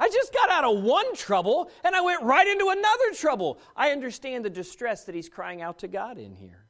I 0.00 0.08
just 0.08 0.34
got 0.34 0.50
out 0.50 0.64
of 0.64 0.82
one 0.82 1.14
trouble 1.14 1.70
and 1.84 1.94
I 1.94 2.00
went 2.00 2.24
right 2.24 2.48
into 2.48 2.68
another 2.68 3.14
trouble. 3.14 3.60
I 3.76 3.92
understand 3.92 4.44
the 4.44 4.50
distress 4.50 5.04
that 5.04 5.14
he's 5.14 5.28
crying 5.28 5.62
out 5.62 5.78
to 5.78 5.88
God 5.88 6.18
in 6.18 6.34
here. 6.34 6.66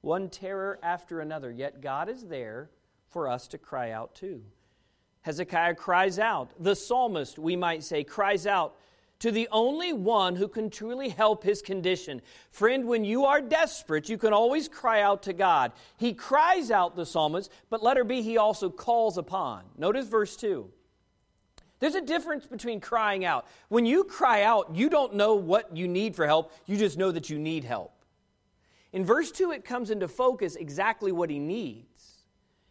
One 0.00 0.30
terror 0.30 0.78
after 0.80 1.18
another, 1.18 1.50
yet 1.50 1.80
God 1.80 2.08
is 2.08 2.28
there 2.28 2.70
for 3.08 3.26
us 3.26 3.48
to 3.48 3.58
cry 3.58 3.90
out 3.90 4.14
too. 4.14 4.44
Hezekiah 5.28 5.74
cries 5.74 6.18
out. 6.18 6.52
The 6.58 6.74
psalmist, 6.74 7.38
we 7.38 7.54
might 7.54 7.84
say, 7.84 8.02
cries 8.02 8.46
out 8.46 8.76
to 9.18 9.30
the 9.30 9.46
only 9.52 9.92
one 9.92 10.34
who 10.36 10.48
can 10.48 10.70
truly 10.70 11.10
help 11.10 11.44
his 11.44 11.60
condition. 11.60 12.22
Friend, 12.48 12.86
when 12.86 13.04
you 13.04 13.26
are 13.26 13.42
desperate, 13.42 14.08
you 14.08 14.16
can 14.16 14.32
always 14.32 14.68
cry 14.68 15.02
out 15.02 15.22
to 15.24 15.34
God. 15.34 15.72
He 15.98 16.14
cries 16.14 16.70
out, 16.70 16.96
the 16.96 17.04
psalmist, 17.04 17.52
but 17.68 17.82
letter 17.82 18.04
B, 18.04 18.22
he 18.22 18.38
also 18.38 18.70
calls 18.70 19.18
upon. 19.18 19.64
Notice 19.76 20.08
verse 20.08 20.34
2. 20.34 20.70
There's 21.78 21.94
a 21.94 22.00
difference 22.00 22.46
between 22.46 22.80
crying 22.80 23.26
out. 23.26 23.46
When 23.68 23.84
you 23.84 24.04
cry 24.04 24.44
out, 24.44 24.74
you 24.74 24.88
don't 24.88 25.14
know 25.14 25.34
what 25.34 25.76
you 25.76 25.88
need 25.88 26.16
for 26.16 26.26
help, 26.26 26.54
you 26.64 26.78
just 26.78 26.96
know 26.96 27.12
that 27.12 27.28
you 27.28 27.38
need 27.38 27.64
help. 27.64 27.92
In 28.94 29.04
verse 29.04 29.30
2, 29.30 29.50
it 29.50 29.62
comes 29.62 29.90
into 29.90 30.08
focus 30.08 30.56
exactly 30.56 31.12
what 31.12 31.28
he 31.28 31.38
needs. 31.38 32.17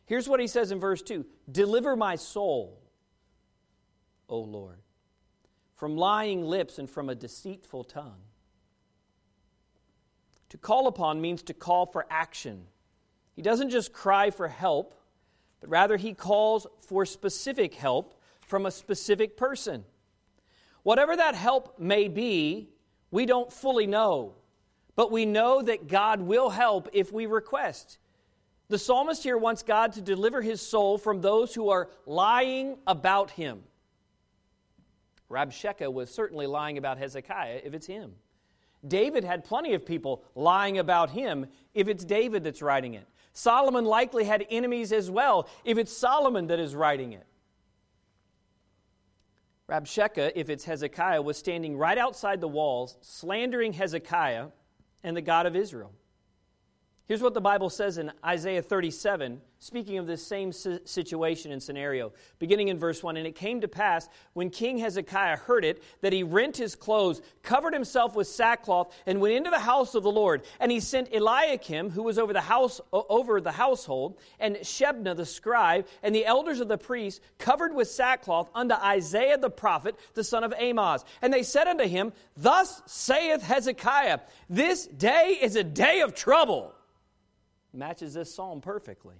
Here's 0.07 0.27
what 0.27 0.39
he 0.39 0.47
says 0.47 0.71
in 0.71 0.79
verse 0.79 1.01
2 1.01 1.25
Deliver 1.51 1.95
my 1.95 2.15
soul, 2.15 2.81
O 4.27 4.39
Lord, 4.39 4.79
from 5.75 5.95
lying 5.95 6.43
lips 6.43 6.79
and 6.79 6.89
from 6.89 7.09
a 7.09 7.15
deceitful 7.15 7.83
tongue. 7.83 8.21
To 10.49 10.57
call 10.57 10.87
upon 10.87 11.21
means 11.21 11.43
to 11.43 11.53
call 11.53 11.85
for 11.85 12.05
action. 12.09 12.67
He 13.35 13.41
doesn't 13.41 13.69
just 13.69 13.91
cry 13.91 14.31
for 14.31 14.47
help, 14.47 14.95
but 15.59 15.69
rather 15.69 15.97
he 15.97 16.13
calls 16.13 16.65
for 16.79 17.05
specific 17.05 17.75
help 17.75 18.19
from 18.39 18.65
a 18.65 18.71
specific 18.71 19.35
person. 19.35 19.83
Whatever 20.83 21.17
that 21.17 21.35
help 21.35 21.77
may 21.79 22.07
be, 22.07 22.69
we 23.11 23.25
don't 23.25 23.51
fully 23.51 23.87
know, 23.87 24.35
but 24.95 25.11
we 25.11 25.25
know 25.25 25.61
that 25.61 25.87
God 25.87 26.21
will 26.21 26.49
help 26.49 26.87
if 26.93 27.11
we 27.11 27.25
request. 27.25 27.97
The 28.69 28.77
psalmist 28.77 29.23
here 29.23 29.37
wants 29.37 29.63
God 29.63 29.93
to 29.93 30.01
deliver 30.01 30.41
his 30.41 30.61
soul 30.61 30.97
from 30.97 31.21
those 31.21 31.53
who 31.53 31.69
are 31.69 31.89
lying 32.05 32.77
about 32.85 33.31
him. 33.31 33.63
Rabshakeh 35.29 35.91
was 35.91 36.09
certainly 36.09 36.47
lying 36.47 36.77
about 36.77 36.97
Hezekiah 36.97 37.61
if 37.63 37.73
it's 37.73 37.87
him. 37.87 38.15
David 38.85 39.23
had 39.23 39.43
plenty 39.43 39.73
of 39.73 39.85
people 39.85 40.23
lying 40.35 40.77
about 40.77 41.09
him 41.09 41.47
if 41.73 41.87
it's 41.87 42.05
David 42.05 42.43
that's 42.43 42.61
writing 42.61 42.93
it. 42.93 43.07
Solomon 43.33 43.85
likely 43.85 44.23
had 44.23 44.45
enemies 44.49 44.91
as 44.91 45.09
well 45.09 45.47
if 45.63 45.77
it's 45.77 45.95
Solomon 45.95 46.47
that 46.47 46.59
is 46.59 46.75
writing 46.75 47.13
it. 47.13 47.25
Rabshakeh, 49.69 50.31
if 50.35 50.49
it's 50.49 50.63
Hezekiah, 50.63 51.21
was 51.21 51.37
standing 51.37 51.77
right 51.77 51.97
outside 51.97 52.39
the 52.39 52.47
walls, 52.47 52.97
slandering 53.01 53.73
Hezekiah 53.73 54.47
and 55.03 55.15
the 55.15 55.21
God 55.21 55.45
of 55.45 55.55
Israel. 55.55 55.91
Here's 57.07 57.21
what 57.21 57.33
the 57.33 57.39
Bible 57.39 57.69
says 57.69 57.97
in 57.97 58.11
Isaiah 58.25 58.61
37, 58.61 59.39
speaking 59.59 59.97
of 59.97 60.07
this 60.07 60.21
same 60.21 60.51
situation 60.51 61.53
and 61.53 61.63
scenario, 61.63 62.11
beginning 62.37 62.67
in 62.67 62.77
verse 62.77 63.01
1. 63.01 63.15
And 63.15 63.25
it 63.25 63.33
came 63.33 63.61
to 63.61 63.69
pass, 63.69 64.09
when 64.33 64.49
King 64.49 64.79
Hezekiah 64.79 65.37
heard 65.37 65.63
it, 65.63 65.81
that 66.01 66.11
he 66.11 66.23
rent 66.23 66.57
his 66.57 66.75
clothes, 66.75 67.21
covered 67.43 67.73
himself 67.73 68.13
with 68.13 68.27
sackcloth, 68.27 68.93
and 69.05 69.21
went 69.21 69.35
into 69.35 69.49
the 69.49 69.59
house 69.59 69.95
of 69.95 70.03
the 70.03 70.11
Lord. 70.11 70.41
And 70.59 70.69
he 70.69 70.81
sent 70.81 71.13
Eliakim, 71.13 71.91
who 71.91 72.03
was 72.03 72.19
over 72.19 72.33
the 72.33 72.41
house 72.41 72.81
over 72.91 73.39
the 73.39 73.53
household, 73.53 74.19
and 74.37 74.57
Shebna 74.57 75.15
the 75.15 75.25
scribe, 75.25 75.87
and 76.03 76.13
the 76.13 76.25
elders 76.25 76.59
of 76.59 76.67
the 76.67 76.77
priests, 76.77 77.21
covered 77.37 77.73
with 77.73 77.87
sackcloth, 77.87 78.49
unto 78.53 78.75
Isaiah 78.75 79.37
the 79.37 79.49
prophet, 79.49 79.95
the 80.13 80.25
son 80.25 80.43
of 80.43 80.53
Amoz. 80.59 81.05
And 81.21 81.31
they 81.31 81.43
said 81.43 81.69
unto 81.69 81.85
him, 81.85 82.11
Thus 82.35 82.81
saith 82.85 83.43
Hezekiah, 83.43 84.19
This 84.49 84.87
day 84.87 85.37
is 85.41 85.55
a 85.55 85.63
day 85.63 86.01
of 86.01 86.13
trouble 86.13 86.73
matches 87.77 88.15
this 88.15 88.33
psalm 88.33 88.61
perfectly. 88.61 89.15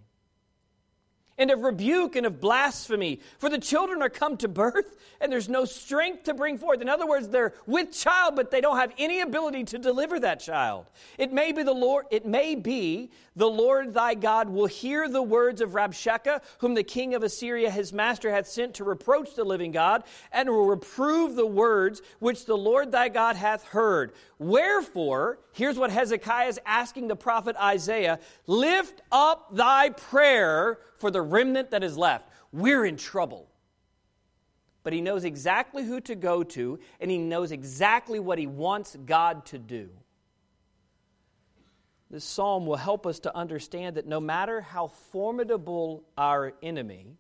And 1.39 1.51
of 1.51 1.61
rebuke 1.61 2.15
and 2.15 2.25
of 2.25 2.41
blasphemy, 2.41 3.19
for 3.37 3.47
the 3.47 3.59
children 3.59 4.01
are 4.01 4.09
come 4.09 4.37
to 4.37 4.47
birth, 4.47 4.97
and 5.21 5.31
there's 5.31 5.47
no 5.47 5.65
strength 5.65 6.23
to 6.23 6.33
bring 6.33 6.57
forth. 6.57 6.81
In 6.81 6.89
other 6.89 7.05
words, 7.05 7.29
they're 7.29 7.53
with 7.67 7.91
child, 7.91 8.35
but 8.35 8.49
they 8.49 8.59
don't 8.59 8.77
have 8.77 8.91
any 8.97 9.21
ability 9.21 9.65
to 9.65 9.77
deliver 9.77 10.19
that 10.19 10.39
child. 10.39 10.87
It 11.19 11.31
may 11.31 11.51
be 11.51 11.61
the 11.61 11.73
Lord, 11.73 12.05
it 12.09 12.25
may 12.25 12.55
be 12.55 13.11
the 13.35 13.47
Lord 13.47 13.93
thy 13.93 14.15
God 14.15 14.49
will 14.49 14.65
hear 14.65 15.07
the 15.07 15.21
words 15.21 15.61
of 15.61 15.73
Rabshakeh, 15.73 16.41
whom 16.57 16.73
the 16.73 16.81
king 16.81 17.13
of 17.13 17.21
Assyria 17.21 17.69
his 17.69 17.93
master 17.93 18.31
hath 18.31 18.47
sent 18.47 18.73
to 18.75 18.83
reproach 18.83 19.35
the 19.35 19.43
living 19.43 19.71
God, 19.71 20.05
and 20.31 20.49
will 20.49 20.65
reprove 20.65 21.35
the 21.35 21.45
words 21.45 22.01
which 22.17 22.45
the 22.45 22.57
Lord 22.57 22.91
thy 22.91 23.09
God 23.09 23.35
hath 23.35 23.63
heard. 23.63 24.11
Wherefore, 24.39 25.39
here's 25.51 25.79
what 25.79 25.91
Hezekiah 25.91 26.47
is 26.47 26.59
asking 26.65 27.07
the 27.07 27.15
prophet 27.15 27.55
Isaiah 27.55 28.19
lift 28.45 29.01
up 29.11 29.55
thy 29.55 29.89
prayer 29.89 30.79
for 30.97 31.09
the 31.09 31.21
remnant 31.21 31.71
that 31.71 31.83
is 31.83 31.97
left. 31.97 32.29
We're 32.51 32.85
in 32.85 32.97
trouble. 32.97 33.47
But 34.83 34.93
he 34.93 35.01
knows 35.01 35.25
exactly 35.25 35.83
who 35.83 35.99
to 36.01 36.15
go 36.15 36.43
to, 36.43 36.79
and 37.01 37.11
he 37.11 37.17
knows 37.17 37.51
exactly 37.51 38.19
what 38.19 38.37
he 38.37 38.47
wants 38.47 38.95
God 39.05 39.45
to 39.47 39.57
do. 39.57 39.89
This 42.09 42.23
psalm 42.23 42.65
will 42.65 42.77
help 42.77 43.05
us 43.05 43.19
to 43.19 43.35
understand 43.35 43.97
that 43.97 44.07
no 44.07 44.21
matter 44.21 44.61
how 44.61 44.87
formidable 44.87 46.03
our 46.17 46.53
enemy, 46.63 47.17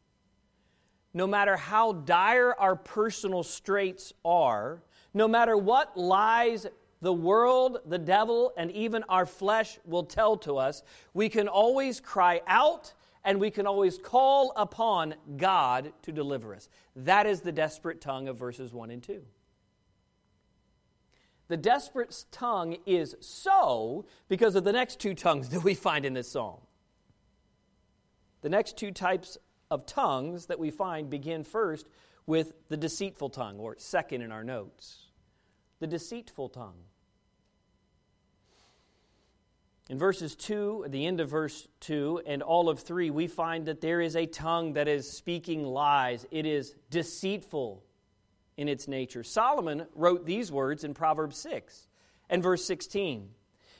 no 1.13 1.27
matter 1.27 1.57
how 1.57 1.91
dire 1.91 2.53
our 2.57 2.75
personal 2.75 3.43
straits 3.43 4.13
are, 4.23 4.81
no 5.13 5.27
matter 5.27 5.57
what 5.57 5.97
lies 5.97 6.67
the 7.01 7.13
world, 7.13 7.79
the 7.85 7.97
devil, 7.97 8.53
and 8.57 8.71
even 8.71 9.03
our 9.03 9.25
flesh 9.25 9.79
will 9.85 10.03
tell 10.03 10.37
to 10.37 10.57
us, 10.57 10.83
we 11.13 11.29
can 11.29 11.47
always 11.47 11.99
cry 11.99 12.41
out 12.47 12.93
and 13.23 13.39
we 13.39 13.51
can 13.51 13.67
always 13.67 13.97
call 13.97 14.53
upon 14.55 15.13
God 15.35 15.91
to 16.03 16.11
deliver 16.11 16.55
us. 16.55 16.69
That 16.95 17.27
is 17.27 17.41
the 17.41 17.51
desperate 17.51 17.99
tongue 17.99 18.27
of 18.27 18.37
verses 18.37 18.73
1 18.73 18.89
and 18.89 19.03
2. 19.03 19.21
The 21.49 21.57
desperate 21.57 22.25
tongue 22.31 22.77
is 22.85 23.15
so 23.19 24.05
because 24.27 24.55
of 24.55 24.63
the 24.63 24.73
next 24.73 24.99
two 24.99 25.13
tongues 25.13 25.49
that 25.49 25.63
we 25.63 25.75
find 25.75 26.05
in 26.05 26.13
this 26.13 26.29
psalm. 26.29 26.59
The 28.41 28.49
next 28.49 28.77
two 28.77 28.91
types 28.91 29.37
of 29.69 29.85
tongues 29.85 30.45
that 30.47 30.59
we 30.59 30.71
find 30.71 31.09
begin 31.09 31.43
first 31.43 31.87
with 32.25 32.53
the 32.69 32.77
deceitful 32.77 33.29
tongue, 33.29 33.57
or 33.57 33.75
second 33.77 34.21
in 34.21 34.31
our 34.31 34.43
notes. 34.43 35.06
The 35.79 35.87
deceitful 35.87 36.49
tongue. 36.49 36.83
In 39.89 39.97
verses 39.97 40.35
2, 40.35 40.83
at 40.85 40.91
the 40.91 41.05
end 41.05 41.21
of 41.21 41.29
verse 41.29 41.67
2 41.81 42.23
and 42.25 42.43
all 42.43 42.67
of 42.67 42.79
3, 42.79 43.09
we 43.09 43.27
find 43.27 43.67
that 43.67 43.79
there 43.79 44.01
is 44.01 44.15
a 44.15 44.25
tongue 44.25 44.73
that 44.73 44.87
is 44.87 45.09
speaking 45.09 45.63
lies. 45.63 46.25
It 46.29 46.45
is 46.45 46.75
deceitful 46.89 47.83
in 48.57 48.67
its 48.67 48.87
nature. 48.87 49.23
Solomon 49.23 49.85
wrote 49.95 50.25
these 50.25 50.51
words 50.51 50.83
in 50.83 50.93
Proverbs 50.93 51.37
6 51.37 51.87
and 52.29 52.43
verse 52.43 52.65
16. 52.65 53.29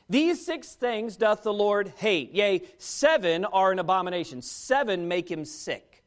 These 0.10 0.45
six 0.45 0.76
things 0.76 1.18
doth 1.18 1.43
the 1.43 1.52
Lord 1.52 1.91
hate. 1.98 2.32
Yea, 2.32 2.62
seven 2.78 3.43
are 3.43 3.74
an 3.74 3.80
abomination. 3.80 4.41
Seven 4.41 5.10
make 5.10 5.30
him 5.30 5.43
sick. 5.43 6.06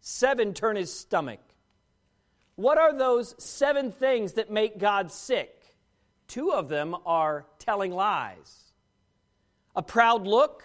Seven 0.00 0.52
turn 0.52 0.76
his 0.76 0.92
stomach. 0.92 1.40
What 2.58 2.76
are 2.76 2.92
those 2.92 3.36
seven 3.38 3.92
things 3.92 4.32
that 4.32 4.50
make 4.50 4.78
God 4.78 5.12
sick? 5.12 5.76
Two 6.26 6.50
of 6.50 6.68
them 6.68 6.96
are 7.06 7.46
telling 7.60 7.92
lies 7.92 8.72
a 9.76 9.82
proud 9.82 10.26
look, 10.26 10.64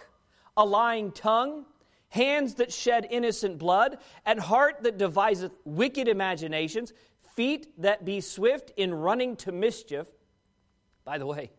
a 0.56 0.64
lying 0.64 1.12
tongue, 1.12 1.64
hands 2.08 2.54
that 2.54 2.72
shed 2.72 3.06
innocent 3.08 3.58
blood, 3.58 3.98
and 4.26 4.40
heart 4.40 4.82
that 4.82 4.98
deviseth 4.98 5.52
wicked 5.64 6.08
imaginations, 6.08 6.92
feet 7.36 7.68
that 7.78 8.04
be 8.04 8.20
swift 8.20 8.72
in 8.76 8.92
running 8.92 9.36
to 9.36 9.52
mischief. 9.52 10.08
By 11.04 11.18
the 11.18 11.26
way, 11.26 11.52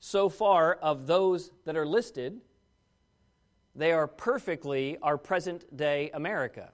so 0.00 0.28
far 0.28 0.74
of 0.74 1.06
those 1.06 1.52
that 1.64 1.76
are 1.76 1.86
listed, 1.86 2.40
they 3.76 3.92
are 3.92 4.08
perfectly 4.08 4.98
our 5.00 5.16
present 5.16 5.76
day 5.76 6.10
America. 6.12 6.72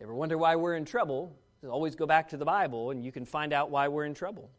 Ever 0.00 0.14
wonder 0.14 0.38
why 0.38 0.56
we're 0.56 0.76
in 0.76 0.84
trouble? 0.84 1.36
Always 1.68 1.94
go 1.94 2.06
back 2.06 2.28
to 2.30 2.38
the 2.38 2.44
Bible 2.44 2.90
and 2.90 3.04
you 3.04 3.12
can 3.12 3.26
find 3.26 3.52
out 3.52 3.70
why 3.70 3.88
we're 3.88 4.06
in 4.06 4.14
trouble. 4.14 4.50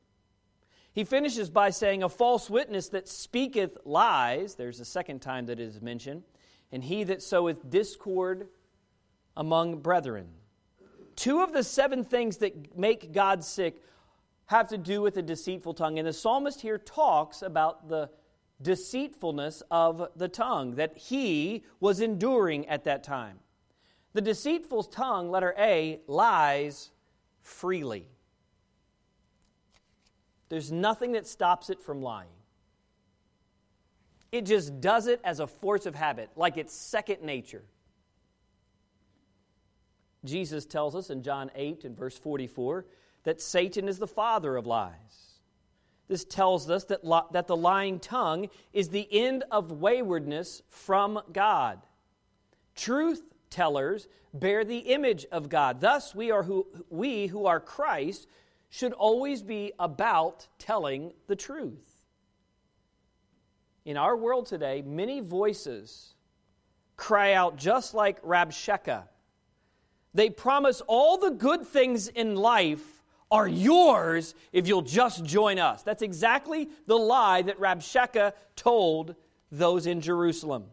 He 0.93 1.03
finishes 1.03 1.49
by 1.49 1.71
saying, 1.71 2.03
A 2.03 2.09
false 2.09 2.49
witness 2.49 2.89
that 2.89 3.07
speaketh 3.07 3.77
lies, 3.85 4.55
there's 4.55 4.79
a 4.79 4.85
second 4.85 5.21
time 5.21 5.47
that 5.47 5.59
it 5.59 5.63
is 5.63 5.81
mentioned, 5.81 6.23
and 6.71 6.83
he 6.83 7.03
that 7.05 7.23
soweth 7.23 7.69
discord 7.69 8.49
among 9.35 9.79
brethren. 9.79 10.27
Two 11.15 11.41
of 11.41 11.53
the 11.53 11.63
seven 11.63 12.03
things 12.03 12.37
that 12.37 12.77
make 12.77 13.11
God 13.11 13.43
sick 13.43 13.81
have 14.47 14.67
to 14.67 14.77
do 14.77 15.01
with 15.01 15.17
a 15.17 15.21
deceitful 15.21 15.73
tongue. 15.73 15.97
And 15.97 16.07
the 16.07 16.13
psalmist 16.13 16.61
here 16.61 16.77
talks 16.77 17.41
about 17.41 17.87
the 17.87 18.09
deceitfulness 18.61 19.63
of 19.71 20.09
the 20.15 20.27
tongue 20.27 20.75
that 20.75 20.97
he 20.97 21.63
was 21.79 21.99
enduring 21.99 22.67
at 22.67 22.83
that 22.83 23.03
time. 23.03 23.39
The 24.13 24.21
deceitful 24.21 24.83
tongue, 24.83 25.31
letter 25.31 25.53
A, 25.57 25.99
lies 26.07 26.91
freely. 27.41 28.07
There's 30.49 30.71
nothing 30.71 31.13
that 31.13 31.25
stops 31.25 31.69
it 31.69 31.81
from 31.81 32.01
lying. 32.01 32.27
It 34.31 34.45
just 34.45 34.81
does 34.81 35.07
it 35.07 35.21
as 35.23 35.39
a 35.39 35.47
force 35.47 35.85
of 35.85 35.95
habit, 35.95 36.29
like 36.35 36.57
it's 36.57 36.73
second 36.73 37.21
nature. 37.21 37.63
Jesus 40.23 40.65
tells 40.65 40.95
us 40.95 41.09
in 41.09 41.23
John 41.23 41.51
8 41.55 41.85
and 41.85 41.97
verse 41.97 42.17
44 42.17 42.85
that 43.23 43.41
Satan 43.41 43.87
is 43.87 43.97
the 43.97 44.07
father 44.07 44.55
of 44.55 44.65
lies. 44.65 45.39
This 46.07 46.25
tells 46.25 46.69
us 46.69 46.83
that, 46.85 47.01
that 47.31 47.47
the 47.47 47.55
lying 47.55 47.99
tongue 47.99 48.49
is 48.73 48.89
the 48.89 49.07
end 49.11 49.45
of 49.51 49.71
waywardness 49.71 50.61
from 50.69 51.21
God. 51.31 51.79
Truth 52.75 53.23
tellers 53.51 54.07
bear 54.33 54.63
the 54.65 54.79
image 54.79 55.25
of 55.31 55.49
God. 55.49 55.81
Thus, 55.81 56.15
we, 56.15 56.31
are 56.31 56.43
who, 56.43 56.65
we 56.89 57.27
who 57.27 57.45
are 57.45 57.59
Christ 57.59 58.27
should 58.69 58.93
always 58.93 59.43
be 59.43 59.73
about 59.77 60.47
telling 60.57 61.13
the 61.27 61.35
truth. 61.35 61.87
In 63.83 63.97
our 63.97 64.15
world 64.15 64.45
today, 64.45 64.81
many 64.81 65.19
voices 65.19 66.15
cry 66.95 67.33
out 67.33 67.57
just 67.57 67.93
like 67.93 68.21
Rabshakeh. 68.21 69.03
They 70.13 70.29
promise 70.29 70.81
all 70.87 71.17
the 71.17 71.31
good 71.31 71.65
things 71.65 72.07
in 72.07 72.35
life 72.35 73.01
are 73.29 73.47
yours 73.47 74.35
if 74.51 74.67
you'll 74.67 74.81
just 74.81 75.23
join 75.23 75.57
us. 75.57 75.83
That's 75.83 76.01
exactly 76.01 76.69
the 76.85 76.97
lie 76.97 77.41
that 77.43 77.59
Rabshakeh 77.59 78.33
told 78.55 79.15
those 79.51 79.85
in 79.85 80.01
Jerusalem 80.01 80.65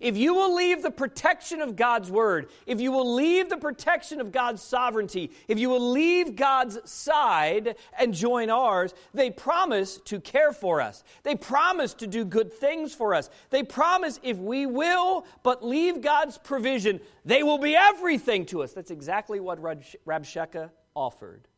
if 0.00 0.16
you 0.16 0.34
will 0.34 0.54
leave 0.54 0.82
the 0.82 0.90
protection 0.90 1.60
of 1.60 1.76
God's 1.76 2.10
word, 2.10 2.48
if 2.66 2.80
you 2.80 2.92
will 2.92 3.14
leave 3.14 3.48
the 3.48 3.56
protection 3.56 4.20
of 4.20 4.32
God's 4.32 4.62
sovereignty, 4.62 5.30
if 5.48 5.58
you 5.58 5.68
will 5.68 5.90
leave 5.90 6.36
God's 6.36 6.78
side 6.90 7.76
and 7.98 8.12
join 8.14 8.50
ours, 8.50 8.94
they 9.12 9.30
promise 9.30 9.98
to 10.06 10.20
care 10.20 10.52
for 10.52 10.80
us. 10.80 11.04
They 11.22 11.34
promise 11.34 11.94
to 11.94 12.06
do 12.06 12.24
good 12.24 12.52
things 12.52 12.94
for 12.94 13.14
us. 13.14 13.30
They 13.50 13.62
promise 13.62 14.20
if 14.22 14.38
we 14.38 14.66
will 14.66 15.26
but 15.42 15.64
leave 15.64 16.00
God's 16.00 16.38
provision, 16.38 17.00
they 17.24 17.42
will 17.42 17.58
be 17.58 17.74
everything 17.74 18.46
to 18.46 18.62
us. 18.62 18.72
That's 18.72 18.90
exactly 18.90 19.40
what 19.40 19.60
Rabshakeh 19.60 20.70
offered. 20.94 21.48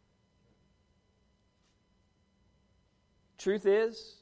Truth 3.39 3.67
is, 3.67 4.15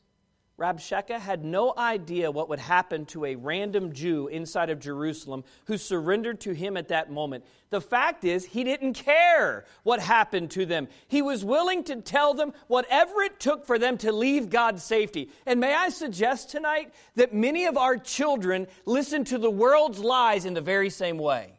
Rabshakeh 0.57 1.19
had 1.19 1.45
no 1.45 1.75
idea 1.77 2.31
what 2.31 2.49
would 2.49 2.61
happen 2.61 3.07
to 3.07 3.25
a 3.25 3.35
random 3.35 3.93
Jew 3.93 4.29
inside 4.29 4.71
of 4.71 4.79
Jerusalem 4.79 5.43
who 5.65 5.77
surrendered 5.77 6.41
to 6.43 6.53
him 6.53 6.77
at 6.77 6.89
that 6.89 7.11
moment. 7.11 7.45
The 7.71 7.81
fact 7.81 8.23
is, 8.23 8.45
he 8.45 8.63
didn't 8.63 8.95
care 8.95 9.65
what 9.83 9.99
happened 9.99 10.53
to 10.53 10.65
them. 10.65 10.87
He 11.09 11.23
was 11.23 11.45
willing 11.45 11.83
to 11.85 12.01
tell 12.01 12.35
them 12.35 12.53
whatever 12.69 13.23
it 13.23 13.41
took 13.41 13.67
for 13.67 13.81
them 13.81 13.99
to 13.99 14.13
leave 14.13 14.49
God's 14.49 14.85
safety. 14.85 15.29
And 15.45 15.59
may 15.59 15.75
I 15.75 15.89
suggest 15.89 16.51
tonight 16.51 16.95
that 17.17 17.35
many 17.35 17.67
of 17.67 17.77
our 17.77 17.97
children 17.97 18.69
listen 18.87 19.25
to 19.25 19.39
the 19.39 19.51
world's 19.51 19.99
lies 19.99 20.45
in 20.45 20.55
the 20.55 20.61
very 20.61 20.91
same 20.91 21.19
way. 21.19 21.59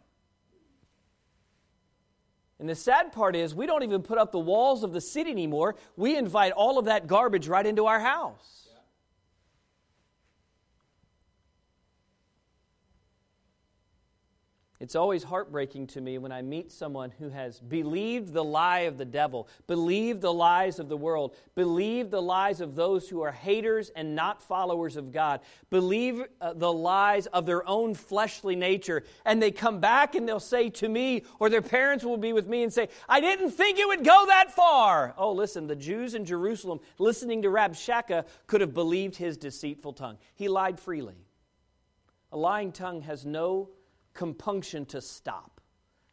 And 2.59 2.69
the 2.69 2.75
sad 2.75 3.11
part 3.11 3.35
is, 3.35 3.53
we 3.53 3.65
don't 3.65 3.83
even 3.83 4.03
put 4.03 4.17
up 4.17 4.31
the 4.31 4.39
walls 4.39 4.85
of 4.85 4.93
the 4.93 5.01
city 5.01 5.31
anymore. 5.31 5.75
We 5.97 6.15
invite 6.15 6.53
all 6.53 6.79
of 6.79 6.85
that 6.85 7.07
garbage 7.07 7.49
right 7.49 7.65
into 7.65 7.87
our 7.87 7.99
house. 7.99 8.64
It's 14.81 14.95
always 14.95 15.23
heartbreaking 15.23 15.87
to 15.87 16.01
me 16.01 16.17
when 16.17 16.33
I 16.33 16.41
meet 16.41 16.69
someone 16.69 17.09
who 17.11 17.29
has 17.29 17.61
believed 17.61 18.33
the 18.33 18.43
lie 18.43 18.81
of 18.81 18.97
the 18.97 19.05
devil, 19.05 19.47
believed 19.67 20.19
the 20.19 20.33
lies 20.33 20.79
of 20.79 20.89
the 20.89 20.97
world, 20.97 21.33
believed 21.55 22.11
the 22.11 22.21
lies 22.21 22.59
of 22.59 22.75
those 22.75 23.07
who 23.07 23.21
are 23.21 23.31
haters 23.31 23.89
and 23.95 24.15
not 24.15 24.41
followers 24.41 24.97
of 24.97 25.13
God, 25.13 25.39
believe 25.69 26.25
uh, 26.41 26.51
the 26.53 26.71
lies 26.71 27.25
of 27.27 27.45
their 27.45 27.65
own 27.67 27.93
fleshly 27.93 28.57
nature, 28.57 29.03
and 29.25 29.41
they 29.41 29.49
come 29.49 29.79
back 29.79 30.13
and 30.13 30.27
they'll 30.27 30.41
say 30.41 30.69
to 30.71 30.89
me, 30.89 31.23
or 31.39 31.49
their 31.49 31.61
parents 31.61 32.03
will 32.03 32.17
be 32.17 32.33
with 32.33 32.47
me 32.47 32.61
and 32.61 32.73
say, 32.73 32.89
I 33.07 33.21
didn't 33.21 33.51
think 33.51 33.79
it 33.79 33.87
would 33.87 34.03
go 34.03 34.25
that 34.27 34.53
far. 34.53 35.15
Oh, 35.17 35.31
listen, 35.31 35.67
the 35.67 35.75
Jews 35.77 36.15
in 36.15 36.25
Jerusalem, 36.25 36.81
listening 36.99 37.43
to 37.43 37.47
Rabshakeh, 37.47 38.25
could 38.45 38.59
have 38.59 38.73
believed 38.73 39.15
his 39.15 39.37
deceitful 39.37 39.93
tongue. 39.93 40.17
He 40.33 40.49
lied 40.49 40.81
freely. 40.81 41.15
A 42.33 42.37
lying 42.37 42.73
tongue 42.73 43.03
has 43.03 43.25
no 43.25 43.69
compunction 44.15 44.85
to 44.87 45.01
stop. 45.01 45.61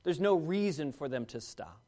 There's 0.03 0.20
no 0.20 0.34
reason 0.34 0.92
for 0.92 1.09
them 1.09 1.24
to 1.26 1.40
stop. 1.40 1.80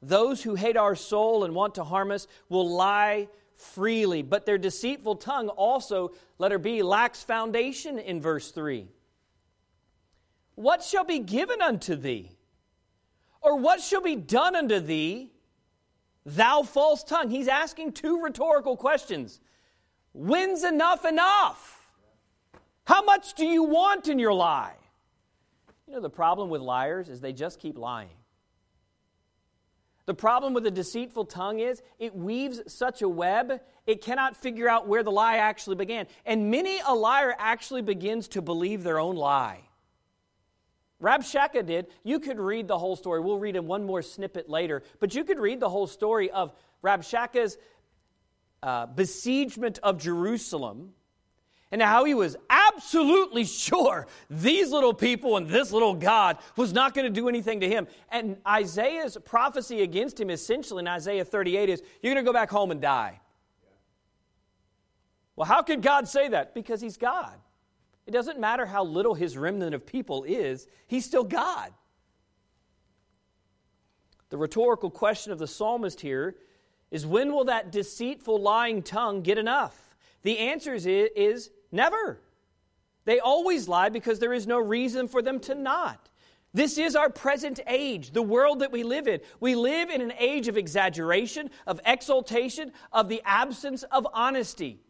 Those 0.00 0.42
who 0.42 0.54
hate 0.54 0.76
our 0.76 0.94
soul 0.94 1.44
and 1.44 1.54
want 1.54 1.74
to 1.74 1.84
harm 1.84 2.10
us 2.10 2.26
will 2.48 2.68
lie 2.68 3.28
freely, 3.54 4.22
but 4.22 4.46
their 4.46 4.58
deceitful 4.58 5.16
tongue 5.16 5.48
also, 5.48 6.12
let 6.38 6.52
her 6.52 6.58
be, 6.58 6.82
lacks 6.82 7.22
foundation 7.22 7.98
in 7.98 8.20
verse 8.20 8.50
3. 8.50 8.86
What 10.54 10.82
shall 10.82 11.04
be 11.04 11.18
given 11.18 11.60
unto 11.60 11.96
thee? 11.96 12.30
Or 13.40 13.58
what 13.58 13.80
shall 13.80 14.00
be 14.00 14.16
done 14.16 14.56
unto 14.56 14.80
thee, 14.80 15.30
thou 16.24 16.62
false 16.62 17.02
tongue? 17.04 17.30
He's 17.30 17.48
asking 17.48 17.92
two 17.92 18.22
rhetorical 18.22 18.76
questions. 18.76 19.40
When's 20.12 20.64
enough 20.64 21.04
enough? 21.04 21.75
How 22.86 23.02
much 23.02 23.34
do 23.34 23.44
you 23.44 23.64
want 23.64 24.08
in 24.08 24.18
your 24.18 24.32
lie? 24.32 24.76
You 25.88 25.94
know, 25.94 26.00
the 26.00 26.08
problem 26.08 26.48
with 26.48 26.62
liars 26.62 27.08
is 27.08 27.20
they 27.20 27.32
just 27.32 27.58
keep 27.58 27.76
lying. 27.76 28.16
The 30.06 30.14
problem 30.14 30.54
with 30.54 30.64
a 30.66 30.70
deceitful 30.70 31.24
tongue 31.24 31.58
is 31.58 31.82
it 31.98 32.14
weaves 32.14 32.60
such 32.72 33.02
a 33.02 33.08
web, 33.08 33.60
it 33.88 34.02
cannot 34.02 34.36
figure 34.36 34.68
out 34.68 34.86
where 34.86 35.02
the 35.02 35.10
lie 35.10 35.38
actually 35.38 35.74
began. 35.74 36.06
And 36.24 36.52
many 36.52 36.78
a 36.86 36.94
liar 36.94 37.34
actually 37.36 37.82
begins 37.82 38.28
to 38.28 38.42
believe 38.42 38.84
their 38.84 39.00
own 39.00 39.16
lie. 39.16 39.62
Rabshakeh 41.02 41.66
did. 41.66 41.88
You 42.04 42.20
could 42.20 42.38
read 42.38 42.68
the 42.68 42.78
whole 42.78 42.94
story. 42.94 43.20
We'll 43.20 43.40
read 43.40 43.56
in 43.56 43.66
one 43.66 43.84
more 43.84 44.00
snippet 44.00 44.48
later. 44.48 44.84
But 45.00 45.14
you 45.14 45.24
could 45.24 45.40
read 45.40 45.58
the 45.58 45.68
whole 45.68 45.88
story 45.88 46.30
of 46.30 46.52
Rabshakeh's 46.84 47.58
uh, 48.62 48.86
besiegement 48.86 49.80
of 49.82 49.98
Jerusalem 49.98 50.94
and 51.70 51.82
how 51.82 52.04
he 52.04 52.14
was 52.14 52.36
absolutely 52.76 53.44
sure 53.44 54.06
these 54.28 54.70
little 54.70 54.94
people 54.94 55.36
and 55.36 55.48
this 55.48 55.72
little 55.72 55.94
God 55.94 56.38
was 56.56 56.72
not 56.72 56.94
going 56.94 57.06
to 57.06 57.20
do 57.20 57.28
anything 57.28 57.60
to 57.60 57.68
him. 57.68 57.86
And 58.10 58.36
Isaiah's 58.46 59.16
prophecy 59.24 59.82
against 59.82 60.20
him, 60.20 60.30
essentially 60.30 60.80
in 60.80 60.88
Isaiah 60.88 61.24
38, 61.24 61.68
is 61.68 61.82
you're 62.02 62.12
going 62.12 62.24
to 62.24 62.28
go 62.28 62.32
back 62.32 62.50
home 62.50 62.70
and 62.70 62.80
die. 62.80 63.20
Well, 65.34 65.46
how 65.46 65.62
could 65.62 65.82
God 65.82 66.08
say 66.08 66.28
that? 66.28 66.54
Because 66.54 66.80
he's 66.80 66.96
God. 66.96 67.34
It 68.06 68.12
doesn't 68.12 68.38
matter 68.38 68.66
how 68.66 68.84
little 68.84 69.14
his 69.14 69.36
remnant 69.36 69.74
of 69.74 69.84
people 69.84 70.24
is, 70.24 70.66
he's 70.86 71.04
still 71.04 71.24
God. 71.24 71.72
The 74.28 74.36
rhetorical 74.36 74.90
question 74.90 75.32
of 75.32 75.38
the 75.38 75.46
psalmist 75.46 76.00
here 76.00 76.36
is 76.90 77.06
when 77.06 77.32
will 77.32 77.44
that 77.44 77.72
deceitful, 77.72 78.40
lying 78.40 78.82
tongue 78.82 79.22
get 79.22 79.38
enough? 79.38 79.96
The 80.22 80.38
answer 80.38 80.74
is, 80.74 80.86
is 80.86 81.50
never. 81.70 82.20
They 83.06 83.20
always 83.20 83.68
lie 83.68 83.88
because 83.88 84.18
there 84.18 84.34
is 84.34 84.46
no 84.46 84.58
reason 84.58 85.08
for 85.08 85.22
them 85.22 85.40
to 85.40 85.54
not. 85.54 86.10
This 86.52 86.76
is 86.76 86.96
our 86.96 87.08
present 87.08 87.60
age, 87.66 88.10
the 88.10 88.22
world 88.22 88.60
that 88.60 88.72
we 88.72 88.82
live 88.82 89.06
in. 89.06 89.20
We 89.40 89.54
live 89.54 89.90
in 89.90 90.00
an 90.00 90.12
age 90.18 90.48
of 90.48 90.56
exaggeration, 90.56 91.50
of 91.66 91.80
exaltation, 91.86 92.72
of 92.92 93.08
the 93.08 93.22
absence 93.24 93.84
of 93.84 94.06
honesty. 94.12 94.80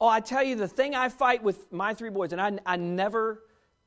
Oh, 0.00 0.08
I 0.08 0.20
tell 0.20 0.42
you, 0.42 0.56
the 0.56 0.68
thing 0.68 0.94
I 0.94 1.08
fight 1.08 1.42
with 1.42 1.70
my 1.72 1.94
three 1.94 2.10
boys, 2.10 2.32
and 2.32 2.40
I, 2.40 2.58
I 2.66 2.76
never 2.76 3.42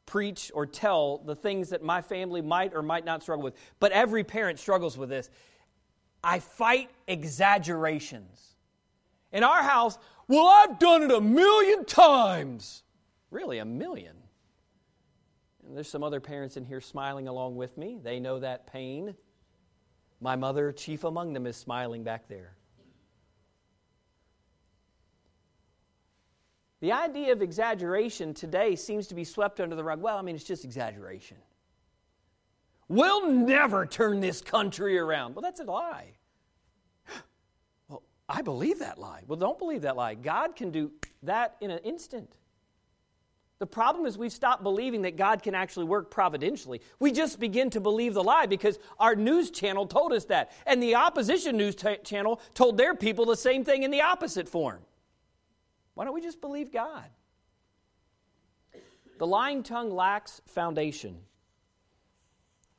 preach 0.06 0.52
or 0.54 0.66
tell 0.66 1.18
the 1.18 1.36
things 1.36 1.70
that 1.70 1.84
my 1.84 2.02
family 2.02 2.42
might 2.42 2.74
or 2.74 2.82
might 2.82 3.06
not 3.06 3.24
struggle 3.24 3.44
with, 3.44 3.56
but 3.80 3.92
every 3.92 4.24
parent 4.24 4.60
struggles 4.60 4.98
with 4.98 5.10
this. 5.10 5.30
I 6.24 6.40
fight 6.40 6.90
exaggerations. 7.08 8.56
In 9.32 9.44
our 9.44 9.64
house, 9.64 9.98
well, 10.28 10.48
I've 10.48 10.80
done 10.80 11.04
it 11.04 11.12
a 11.12 11.20
million 11.20 11.84
times. 11.86 12.83
Really, 13.34 13.58
a 13.58 13.66
million. 13.66 14.16
And 15.66 15.76
there's 15.76 15.90
some 15.90 16.04
other 16.04 16.20
parents 16.20 16.56
in 16.56 16.66
here 16.66 16.80
smiling 16.80 17.28
along 17.28 17.56
with 17.56 17.76
me. 17.80 17.98
They 18.02 18.20
know 18.20 18.40
that 18.40 18.68
pain. 18.68 19.16
My 20.22 20.36
mother, 20.36 20.72
chief 20.72 21.04
among 21.04 21.34
them, 21.34 21.48
is 21.48 21.58
smiling 21.58 22.04
back 22.04 22.28
there. 22.28 22.56
The 26.80 26.92
idea 26.92 27.32
of 27.32 27.42
exaggeration 27.42 28.36
today 28.36 28.76
seems 28.76 29.08
to 29.08 29.16
be 29.16 29.24
swept 29.24 29.60
under 29.60 29.76
the 29.76 29.84
rug. 29.84 30.00
Well, 30.00 30.18
I 30.18 30.22
mean, 30.22 30.36
it's 30.36 30.44
just 30.44 30.64
exaggeration. 30.64 31.38
We'll 32.88 33.32
never 33.32 33.88
turn 33.88 34.20
this 34.20 34.42
country 34.42 35.00
around. 35.00 35.34
Well, 35.34 35.42
that's 35.42 35.60
a 35.60 35.64
lie. 35.64 36.12
Well, 37.88 38.04
I 38.30 38.44
believe 38.44 38.80
that 38.80 39.00
lie. 39.00 39.24
Well, 39.26 39.40
don't 39.40 39.58
believe 39.58 39.82
that 39.82 39.96
lie. 39.96 40.14
God 40.14 40.56
can 40.56 40.70
do 40.70 40.92
that 41.24 41.56
in 41.62 41.72
an 41.72 41.80
instant. 41.80 42.36
The 43.64 43.68
problem 43.68 44.06
is 44.06 44.18
we've 44.18 44.30
stopped 44.30 44.62
believing 44.62 45.04
that 45.04 45.16
God 45.16 45.42
can 45.42 45.56
actually 45.56 45.86
work 45.86 46.12
providentially. 46.12 46.82
We 47.00 47.14
just 47.14 47.40
begin 47.40 47.70
to 47.70 47.80
believe 47.80 48.14
the 48.14 48.22
lie 48.22 48.46
because 48.46 48.78
our 49.00 49.16
news 49.16 49.52
channel 49.52 49.88
told 49.88 50.12
us 50.12 50.26
that. 50.26 50.52
And 50.66 50.84
the 50.84 50.96
opposition 50.96 51.56
news 51.56 51.74
t- 51.74 51.96
channel 52.04 52.42
told 52.56 52.78
their 52.78 52.94
people 52.94 53.26
the 53.26 53.38
same 53.38 53.64
thing 53.64 53.84
in 53.84 53.90
the 53.90 54.02
opposite 54.02 54.50
form. 54.50 54.82
Why 55.94 56.04
don't 56.04 56.14
we 56.14 56.20
just 56.20 56.42
believe 56.42 56.74
God? 56.74 57.06
The 59.18 59.28
lying 59.28 59.64
tongue 59.64 59.92
lacks 59.92 60.42
foundation. 60.48 61.20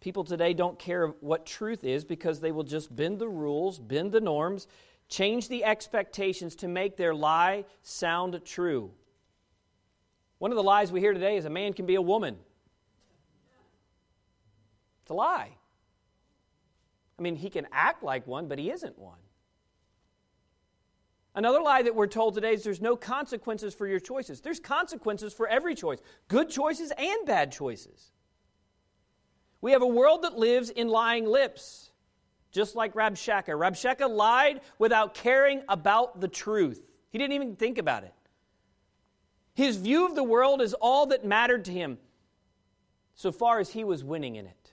People 0.01 0.23
today 0.23 0.53
don't 0.53 0.79
care 0.79 1.07
what 1.21 1.47
truth 1.47 1.83
is 1.83 2.05
because 2.05 2.41
they 2.41 2.53
will 2.53 2.63
just 2.63 2.95
bend 2.95 3.21
the 3.21 3.29
rules, 3.31 3.79
bend 3.79 4.13
the 4.13 4.21
norms, 4.21 4.67
change 5.09 5.49
the 5.49 5.65
expectations 5.65 6.55
to 6.57 6.69
make 6.69 6.99
their 6.99 7.15
lie 7.15 7.65
sound 7.81 8.39
true. 8.45 8.91
One 10.39 10.51
of 10.51 10.57
the 10.57 10.63
lies 10.63 10.93
we 10.93 11.01
hear 11.01 11.13
today 11.13 11.37
is 11.37 11.45
a 11.45 11.51
man 11.51 11.73
can 11.73 11.87
be 11.87 11.95
a 11.95 12.03
woman. 12.03 12.37
It's 15.03 15.11
a 15.11 15.15
lie. 15.15 15.51
I 17.19 17.23
mean, 17.23 17.37
he 17.37 17.51
can 17.51 17.67
act 17.73 18.03
like 18.03 18.27
one, 18.27 18.49
but 18.49 18.59
he 18.59 18.71
isn't 18.71 18.99
one. 18.99 19.19
Another 21.37 21.61
lie 21.61 21.83
that 21.83 21.95
we're 21.95 22.07
told 22.07 22.35
today 22.35 22.55
is 22.55 22.63
there's 22.63 22.81
no 22.81 22.97
consequences 22.97 23.75
for 23.75 23.87
your 23.87 23.99
choices. 23.99 24.41
There's 24.41 24.61
consequences 24.61 25.35
for 25.35 25.49
every 25.49 25.75
choice, 25.75 25.99
good 26.29 26.49
choices 26.49 26.93
and 26.97 27.27
bad 27.27 27.51
choices. 27.51 28.13
We 29.61 29.73
have 29.73 29.83
a 29.83 29.87
world 29.87 30.23
that 30.23 30.39
lives 30.39 30.71
in 30.71 30.89
lying 30.89 31.27
lips, 31.27 31.91
just 32.53 32.77
like 32.77 32.95
Rabshakeh. 32.95 33.47
Rabshakeh 33.49 34.09
lied 34.09 34.61
without 34.79 35.15
caring 35.15 35.63
about 35.69 36.21
the 36.21 36.29
truth, 36.29 36.83
he 37.11 37.19
didn't 37.19 37.33
even 37.33 37.57
think 37.57 37.79
about 37.79 38.05
it. 38.05 38.15
His 39.55 39.77
view 39.77 40.07
of 40.07 40.15
the 40.15 40.25
world 40.25 40.61
is 40.61 40.75
all 40.75 41.07
that 41.07 41.25
mattered 41.25 41.65
to 41.67 41.73
him, 41.73 41.99
so 43.15 43.31
far 43.31 43.61
as 43.61 43.71
he 43.71 43.85
was 43.85 44.03
winning 44.03 44.37
in 44.37 44.47
it. 44.47 44.73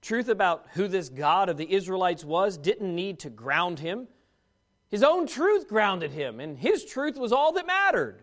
Truth 0.00 0.28
about 0.28 0.66
who 0.74 0.86
this 0.86 1.08
God 1.08 1.48
of 1.48 1.56
the 1.56 1.72
Israelites 1.72 2.24
was 2.24 2.56
didn't 2.56 2.94
need 2.94 3.20
to 3.20 3.30
ground 3.30 3.80
him. 3.80 4.06
His 4.88 5.02
own 5.02 5.26
truth 5.26 5.66
grounded 5.66 6.12
him, 6.12 6.40
and 6.40 6.58
his 6.58 6.84
truth 6.84 7.16
was 7.16 7.32
all 7.32 7.52
that 7.54 7.66
mattered. 7.66 8.22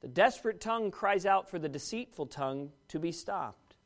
The 0.00 0.08
desperate 0.08 0.60
tongue 0.60 0.90
cries 0.90 1.24
out 1.24 1.48
for 1.48 1.58
the 1.58 1.68
deceitful 1.68 2.26
tongue 2.26 2.70
to 2.88 2.98
be 2.98 3.12
stopped. 3.12 3.76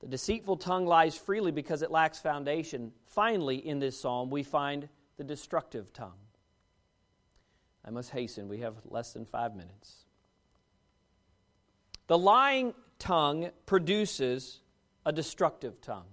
The 0.00 0.08
deceitful 0.08 0.56
tongue 0.56 0.84
lies 0.84 1.16
freely 1.16 1.52
because 1.52 1.82
it 1.82 1.90
lacks 1.90 2.18
foundation. 2.18 2.92
Finally, 3.06 3.66
in 3.66 3.78
this 3.78 3.98
psalm, 4.00 4.30
we 4.30 4.42
find 4.42 4.88
the 5.16 5.24
destructive 5.24 5.92
tongue. 5.92 6.18
I 7.84 7.90
must 7.90 8.10
hasten, 8.10 8.48
we 8.48 8.60
have 8.60 8.74
less 8.84 9.12
than 9.12 9.24
five 9.24 9.54
minutes. 9.56 10.04
The 12.06 12.18
lying 12.18 12.74
tongue 12.98 13.50
produces 13.66 14.60
a 15.04 15.12
destructive 15.12 15.80
tongue. 15.80 16.06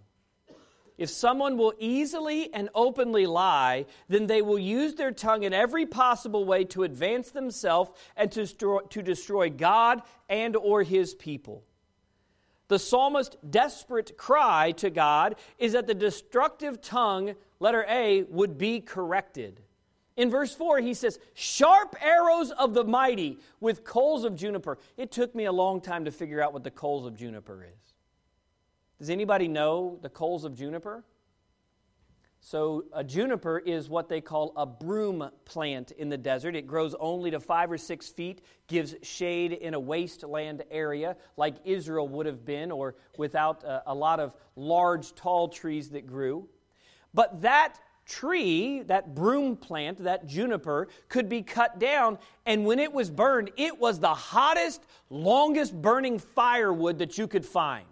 If 0.97 1.09
someone 1.09 1.57
will 1.57 1.73
easily 1.79 2.53
and 2.53 2.69
openly 2.75 3.25
lie, 3.25 3.85
then 4.09 4.27
they 4.27 4.41
will 4.41 4.59
use 4.59 4.95
their 4.95 5.11
tongue 5.11 5.43
in 5.43 5.53
every 5.53 5.85
possible 5.85 6.43
way 6.43 6.65
to 6.65 6.83
advance 6.83 7.31
themselves 7.31 7.91
and 8.17 8.29
to 8.33 8.41
destroy, 8.41 8.79
to 8.81 9.01
destroy 9.01 9.49
God 9.49 10.01
and 10.27 10.57
or 10.57 10.83
his 10.83 11.13
people. 11.13 11.63
The 12.67 12.79
psalmist's 12.79 13.37
desperate 13.49 14.17
cry 14.17 14.73
to 14.73 14.89
God 14.89 15.35
is 15.57 15.71
that 15.73 15.87
the 15.87 15.93
destructive 15.93 16.81
tongue, 16.81 17.35
letter 17.59 17.85
A, 17.87 18.23
would 18.23 18.57
be 18.57 18.81
corrected. 18.81 19.61
In 20.19 20.29
verse 20.29 20.53
4, 20.53 20.79
he 20.79 20.93
says, 20.93 21.17
Sharp 21.33 21.95
arrows 22.01 22.51
of 22.51 22.73
the 22.73 22.83
mighty 22.83 23.39
with 23.61 23.85
coals 23.85 24.25
of 24.25 24.35
juniper. 24.35 24.77
It 24.97 25.13
took 25.13 25.33
me 25.33 25.45
a 25.45 25.51
long 25.53 25.79
time 25.79 26.03
to 26.03 26.11
figure 26.11 26.41
out 26.41 26.51
what 26.51 26.65
the 26.65 26.71
coals 26.71 27.05
of 27.05 27.15
juniper 27.15 27.63
is. 27.63 27.93
Does 28.99 29.09
anybody 29.09 29.47
know 29.47 29.97
the 30.01 30.09
coals 30.09 30.43
of 30.43 30.57
juniper? 30.57 31.05
So, 32.41 32.83
a 32.91 33.01
juniper 33.01 33.59
is 33.59 33.87
what 33.87 34.09
they 34.09 34.19
call 34.19 34.51
a 34.57 34.65
broom 34.65 35.29
plant 35.45 35.91
in 35.91 36.09
the 36.09 36.17
desert. 36.17 36.53
It 36.53 36.67
grows 36.67 36.95
only 36.99 37.31
to 37.31 37.39
five 37.39 37.71
or 37.71 37.77
six 37.77 38.09
feet, 38.09 38.41
gives 38.67 38.95
shade 39.01 39.53
in 39.53 39.73
a 39.73 39.79
wasteland 39.79 40.63
area 40.69 41.15
like 41.37 41.55
Israel 41.63 42.09
would 42.09 42.25
have 42.25 42.43
been, 42.43 42.73
or 42.73 42.95
without 43.17 43.63
a, 43.63 43.83
a 43.87 43.95
lot 43.95 44.19
of 44.19 44.33
large, 44.57 45.15
tall 45.15 45.47
trees 45.47 45.91
that 45.91 46.05
grew. 46.05 46.49
But 47.13 47.41
that 47.41 47.79
tree, 48.09 48.81
that 48.81 49.15
broom 49.15 49.55
plant, 49.55 50.03
that 50.03 50.27
juniper, 50.27 50.87
could 51.07 51.29
be 51.29 51.41
cut 51.41 51.79
down, 51.79 52.17
and 52.45 52.65
when 52.65 52.79
it 52.79 52.91
was 52.91 53.09
burned, 53.09 53.51
it 53.55 53.79
was 53.79 53.99
the 53.99 54.13
hottest, 54.13 54.83
longest 55.09 55.79
burning 55.79 56.19
firewood 56.19 56.97
that 56.97 57.17
you 57.17 57.27
could 57.27 57.45
find. 57.45 57.85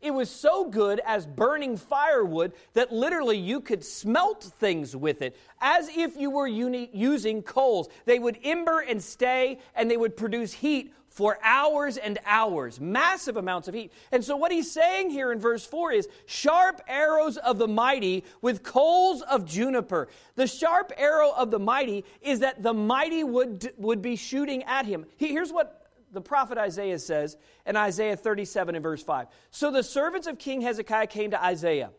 It 0.00 0.10
was 0.12 0.30
so 0.30 0.68
good 0.68 1.00
as 1.06 1.26
burning 1.26 1.76
firewood 1.76 2.52
that 2.74 2.92
literally 2.92 3.38
you 3.38 3.60
could 3.60 3.84
smelt 3.84 4.44
things 4.44 4.94
with 4.94 5.22
it 5.22 5.36
as 5.60 5.88
if 5.88 6.16
you 6.16 6.30
were 6.30 6.46
uni- 6.46 6.90
using 6.92 7.42
coals. 7.42 7.88
They 8.04 8.18
would 8.18 8.38
ember 8.44 8.80
and 8.80 9.02
stay, 9.02 9.58
and 9.74 9.90
they 9.90 9.96
would 9.96 10.16
produce 10.16 10.52
heat 10.52 10.92
for 11.16 11.38
hours 11.42 11.96
and 11.96 12.18
hours, 12.26 12.78
massive 12.78 13.38
amounts 13.38 13.68
of 13.68 13.74
heat. 13.74 13.90
And 14.12 14.22
so, 14.22 14.36
what 14.36 14.52
he's 14.52 14.70
saying 14.70 15.08
here 15.08 15.32
in 15.32 15.38
verse 15.40 15.64
4 15.64 15.92
is 15.92 16.08
sharp 16.26 16.82
arrows 16.86 17.38
of 17.38 17.56
the 17.56 17.66
mighty 17.66 18.22
with 18.42 18.62
coals 18.62 19.22
of 19.22 19.46
juniper. 19.46 20.08
The 20.34 20.46
sharp 20.46 20.92
arrow 20.94 21.32
of 21.34 21.50
the 21.50 21.58
mighty 21.58 22.04
is 22.20 22.40
that 22.40 22.62
the 22.62 22.74
mighty 22.74 23.24
would, 23.24 23.72
would 23.78 24.02
be 24.02 24.16
shooting 24.16 24.62
at 24.64 24.84
him. 24.84 25.06
Here's 25.16 25.50
what 25.50 25.90
the 26.12 26.20
prophet 26.20 26.58
Isaiah 26.58 26.98
says 26.98 27.38
in 27.64 27.76
Isaiah 27.76 28.16
37 28.16 28.74
and 28.74 28.82
verse 28.82 29.02
5. 29.02 29.28
So 29.50 29.70
the 29.70 29.82
servants 29.82 30.26
of 30.26 30.38
King 30.38 30.60
Hezekiah 30.60 31.06
came 31.06 31.30
to 31.30 31.42
Isaiah, 31.42 31.92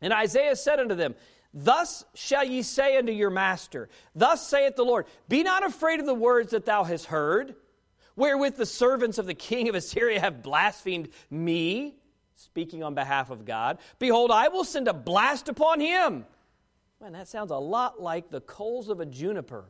and 0.00 0.14
Isaiah 0.14 0.56
said 0.56 0.80
unto 0.80 0.94
them, 0.94 1.14
Thus 1.52 2.06
shall 2.14 2.44
ye 2.44 2.62
say 2.62 2.96
unto 2.96 3.12
your 3.12 3.28
master, 3.28 3.90
Thus 4.14 4.48
saith 4.48 4.76
the 4.76 4.84
Lord, 4.84 5.04
Be 5.28 5.42
not 5.42 5.62
afraid 5.62 6.00
of 6.00 6.06
the 6.06 6.14
words 6.14 6.52
that 6.52 6.64
thou 6.64 6.84
hast 6.84 7.04
heard, 7.04 7.54
wherewith 8.16 8.56
the 8.56 8.66
servants 8.66 9.18
of 9.18 9.26
the 9.26 9.34
king 9.34 9.68
of 9.68 9.74
Assyria 9.74 10.20
have 10.20 10.42
blasphemed 10.42 11.08
me, 11.30 11.94
speaking 12.34 12.82
on 12.82 12.94
behalf 12.94 13.30
of 13.30 13.44
God. 13.44 13.78
Behold, 13.98 14.30
I 14.30 14.48
will 14.48 14.64
send 14.64 14.88
a 14.88 14.94
blast 14.94 15.48
upon 15.48 15.80
him. 15.80 16.24
Man, 17.00 17.12
that 17.12 17.28
sounds 17.28 17.50
a 17.50 17.56
lot 17.56 18.00
like 18.00 18.30
the 18.30 18.40
coals 18.40 18.88
of 18.88 19.00
a 19.00 19.06
juniper 19.06 19.66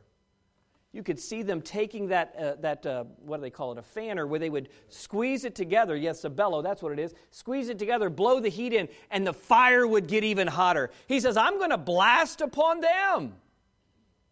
you 0.93 1.03
could 1.03 1.19
see 1.19 1.41
them 1.41 1.61
taking 1.61 2.07
that, 2.09 2.35
uh, 2.37 2.55
that 2.59 2.85
uh, 2.85 3.05
what 3.23 3.37
do 3.37 3.41
they 3.41 3.49
call 3.49 3.71
it, 3.71 3.77
a 3.77 3.81
fanner, 3.81 4.27
where 4.27 4.39
they 4.39 4.49
would 4.49 4.67
squeeze 4.89 5.45
it 5.45 5.55
together. 5.55 5.95
Yes, 5.95 6.23
a 6.25 6.29
bellow, 6.29 6.61
that's 6.61 6.81
what 6.81 6.91
it 6.91 6.99
is. 6.99 7.13
Squeeze 7.29 7.69
it 7.69 7.79
together, 7.79 8.09
blow 8.09 8.41
the 8.41 8.49
heat 8.49 8.73
in, 8.73 8.89
and 9.09 9.25
the 9.25 9.33
fire 9.33 9.87
would 9.87 10.07
get 10.07 10.25
even 10.25 10.47
hotter. 10.47 10.91
He 11.07 11.21
says, 11.21 11.37
I'm 11.37 11.57
going 11.57 11.69
to 11.69 11.77
blast 11.77 12.41
upon 12.41 12.81
them. 12.81 13.35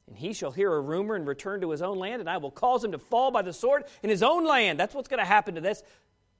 And 0.10 0.18
he 0.18 0.34
shall 0.34 0.52
hear 0.52 0.74
a 0.74 0.82
rumor 0.82 1.16
and 1.16 1.28
return 1.28 1.62
to 1.62 1.70
his 1.70 1.84
own 1.84 2.00
land, 2.00 2.20
and 2.20 2.30
I 2.30 2.38
will 2.38 2.50
cause 2.50 2.84
him 2.84 2.92
to 2.94 2.98
fall 2.98 3.30
by 3.30 3.44
the 3.44 3.54
sword 3.54 3.84
in 4.02 4.10
his 4.10 4.24
own 4.24 4.44
land. 4.44 4.80
That's 4.80 4.96
what's 4.96 5.08
going 5.08 5.20
to 5.20 5.26
happen 5.26 5.54
to 5.56 5.62
this 5.62 5.84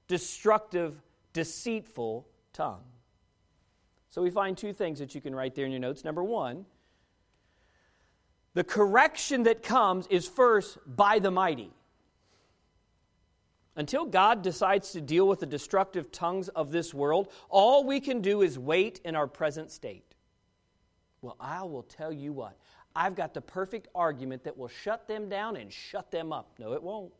destructive, 0.08 1.00
deceitful 1.32 2.26
tongue. 2.52 2.82
So 4.10 4.22
we 4.22 4.30
find 4.30 4.58
two 4.58 4.72
things 4.72 4.98
that 4.98 5.14
you 5.14 5.20
can 5.20 5.36
write 5.36 5.54
there 5.54 5.64
in 5.64 5.70
your 5.70 5.80
notes. 5.80 6.02
Number 6.02 6.24
one, 6.24 6.66
the 8.54 8.64
correction 8.64 9.44
that 9.44 9.62
comes 9.62 10.08
is 10.08 10.26
first 10.26 10.76
by 10.84 11.20
the 11.20 11.30
mighty. 11.30 11.70
Until 13.76 14.04
God 14.04 14.42
decides 14.42 14.90
to 14.92 15.00
deal 15.00 15.28
with 15.28 15.38
the 15.38 15.46
destructive 15.46 16.10
tongues 16.10 16.48
of 16.48 16.72
this 16.72 16.92
world, 16.92 17.28
all 17.48 17.84
we 17.84 18.00
can 18.00 18.20
do 18.20 18.42
is 18.42 18.58
wait 18.58 19.00
in 19.04 19.14
our 19.14 19.28
present 19.28 19.70
state. 19.70 20.16
Well, 21.22 21.36
I 21.38 21.62
will 21.62 21.84
tell 21.84 22.12
you 22.12 22.32
what, 22.32 22.56
I've 22.94 23.14
got 23.14 23.34
the 23.34 23.40
perfect 23.40 23.88
argument 23.94 24.44
that 24.44 24.56
will 24.56 24.68
shut 24.68 25.06
them 25.06 25.28
down 25.28 25.56
and 25.56 25.72
shut 25.72 26.10
them 26.10 26.32
up. 26.32 26.52
No, 26.58 26.72
it 26.72 26.82
won't. 26.82 27.12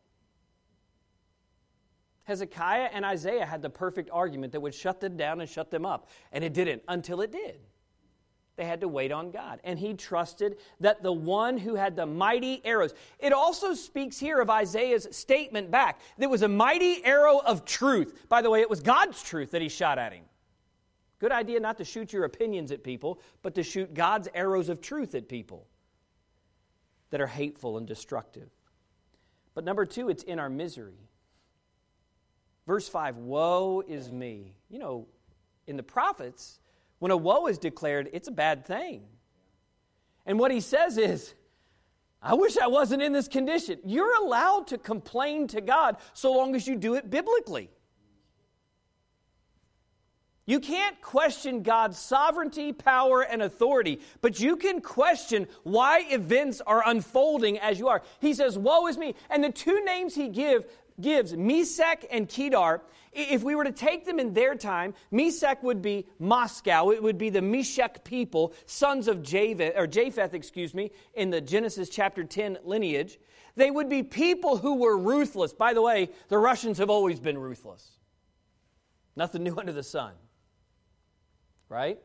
Hezekiah 2.25 2.91
and 2.93 3.05
Isaiah 3.05 3.47
had 3.47 3.63
the 3.63 3.71
perfect 3.71 4.11
argument 4.13 4.53
that 4.53 4.61
would 4.61 4.75
shut 4.75 5.01
them 5.01 5.17
down 5.17 5.41
and 5.41 5.49
shut 5.49 5.71
them 5.71 5.85
up, 5.85 6.09
and 6.33 6.45
it 6.45 6.55
didn't 6.55 6.83
until 6.87 7.21
it 7.23 7.33
did. 7.33 7.61
They 8.57 8.67
had 8.67 8.83
to 8.83 8.89
wait 8.89 9.11
on 9.11 9.31
God. 9.31 9.59
And 9.65 9.79
he 9.79 9.95
trusted 9.95 10.59
that 10.81 11.03
the 11.03 11.13
one 11.13 11.57
who 11.57 11.77
had 11.77 11.97
the 11.97 12.05
mighty 12.05 12.61
arrows. 12.65 12.93
It 13.19 13.33
also 13.33 13.73
speaks 13.73 14.19
here 14.19 14.39
of 14.39 14.51
Isaiah's 14.51 15.09
statement 15.13 15.71
back. 15.71 15.99
There 16.19 16.29
was 16.29 16.43
a 16.43 16.49
mighty 16.49 17.03
arrow 17.03 17.39
of 17.39 17.65
truth. 17.65 18.27
By 18.29 18.43
the 18.43 18.51
way, 18.51 18.61
it 18.61 18.69
was 18.69 18.81
God's 18.81 19.23
truth 19.23 19.53
that 19.53 19.63
he 19.63 19.71
shot 19.71 19.99
at 19.99 20.13
him. 20.13 20.25
Good 21.21 21.33
idea 21.33 21.61
not 21.61 21.79
to 21.79 21.85
shoot 21.85 22.13
your 22.13 22.25
opinions 22.25 22.73
at 22.73 22.83
people, 22.83 23.21
but 23.43 23.55
to 23.55 23.63
shoot 23.63 23.95
God's 23.95 24.27
arrows 24.35 24.71
of 24.71 24.81
truth 24.81 25.15
at 25.15 25.29
people 25.29 25.67
that 27.11 27.21
are 27.21 27.27
hateful 27.27 27.77
and 27.77 27.87
destructive. 27.87 28.49
But 29.55 29.65
number 29.65 29.85
two, 29.85 30.09
it's 30.09 30.23
in 30.23 30.39
our 30.39 30.49
misery. 30.49 31.09
Verse 32.67 32.89
5 32.89 33.19
Woe 33.19 33.83
is 33.87 34.11
me. 34.11 34.55
You 34.71 34.79
know, 34.79 35.09
in 35.67 35.77
the 35.77 35.83
prophets, 35.83 36.59
when 37.01 37.11
a 37.11 37.17
woe 37.17 37.47
is 37.47 37.59
declared, 37.59 38.09
it's 38.13 38.29
a 38.29 38.33
bad 38.33 38.65
thing. 38.65 39.03
And 40.25 40.39
what 40.39 40.51
he 40.51 40.61
says 40.61 40.97
is, 40.97 41.35
I 42.23 42.35
wish 42.35 42.57
I 42.57 42.67
wasn't 42.67 43.03
in 43.03 43.13
this 43.13 43.29
condition. 43.29 43.79
You're 43.85 44.17
allowed 44.23 44.69
to 44.69 44.79
complain 44.79 45.49
to 45.49 45.61
God 45.61 45.97
so 46.15 46.33
long 46.33 46.55
as 46.55 46.67
you 46.67 46.77
do 46.77 46.95
it 46.95 47.11
biblically. 47.11 47.71
You 50.51 50.59
can't 50.59 51.01
question 51.01 51.63
God's 51.63 51.97
sovereignty, 51.97 52.73
power, 52.73 53.23
and 53.23 53.41
authority, 53.41 54.01
but 54.21 54.41
you 54.41 54.57
can 54.57 54.81
question 54.81 55.47
why 55.63 56.05
events 56.11 56.61
are 56.67 56.83
unfolding 56.85 57.57
as 57.61 57.79
you 57.79 57.87
are. 57.87 58.03
He 58.19 58.35
says, 58.35 58.59
Woe 58.59 58.89
is 58.89 58.99
me. 58.99 59.15
And 59.31 59.45
the 59.45 59.53
two 59.53 59.85
names 59.85 60.17
he 60.17 60.27
give, 60.27 60.65
gives, 61.01 61.37
Meshech 61.37 62.05
and 62.11 62.29
Kedar, 62.29 62.83
if 63.13 63.45
we 63.45 63.55
were 63.55 63.63
to 63.63 63.71
take 63.71 64.05
them 64.05 64.19
in 64.19 64.35
their 64.35 64.57
time, 64.57 64.95
Meshech 65.13 65.63
would 65.63 65.81
be 65.83 66.09
Moscow. 66.19 66.91
It 66.91 67.01
would 67.01 67.17
be 67.17 67.31
the 67.31 67.43
Meshech 67.43 68.03
people, 68.03 68.53
sons 68.67 69.07
of 69.07 69.23
Japheth, 69.23 69.75
or 69.77 69.87
Japheth, 69.87 70.35
excuse 70.35 70.75
me, 70.75 70.91
in 71.15 71.31
the 71.31 71.41
Genesis 71.41 71.89
chapter 71.89 72.25
10 72.25 72.59
lineage. 72.65 73.21
They 73.55 73.71
would 73.71 73.89
be 73.89 74.03
people 74.03 74.57
who 74.57 74.79
were 74.81 74.99
ruthless. 74.99 75.53
By 75.53 75.75
the 75.75 75.83
way, 75.83 76.11
the 76.27 76.39
Russians 76.39 76.79
have 76.79 76.91
always 76.91 77.21
been 77.21 77.39
ruthless. 77.39 77.99
Nothing 79.15 79.45
new 79.45 79.57
under 79.57 79.73
the 79.73 79.85
sun. 79.85 80.15
Right? 81.71 81.99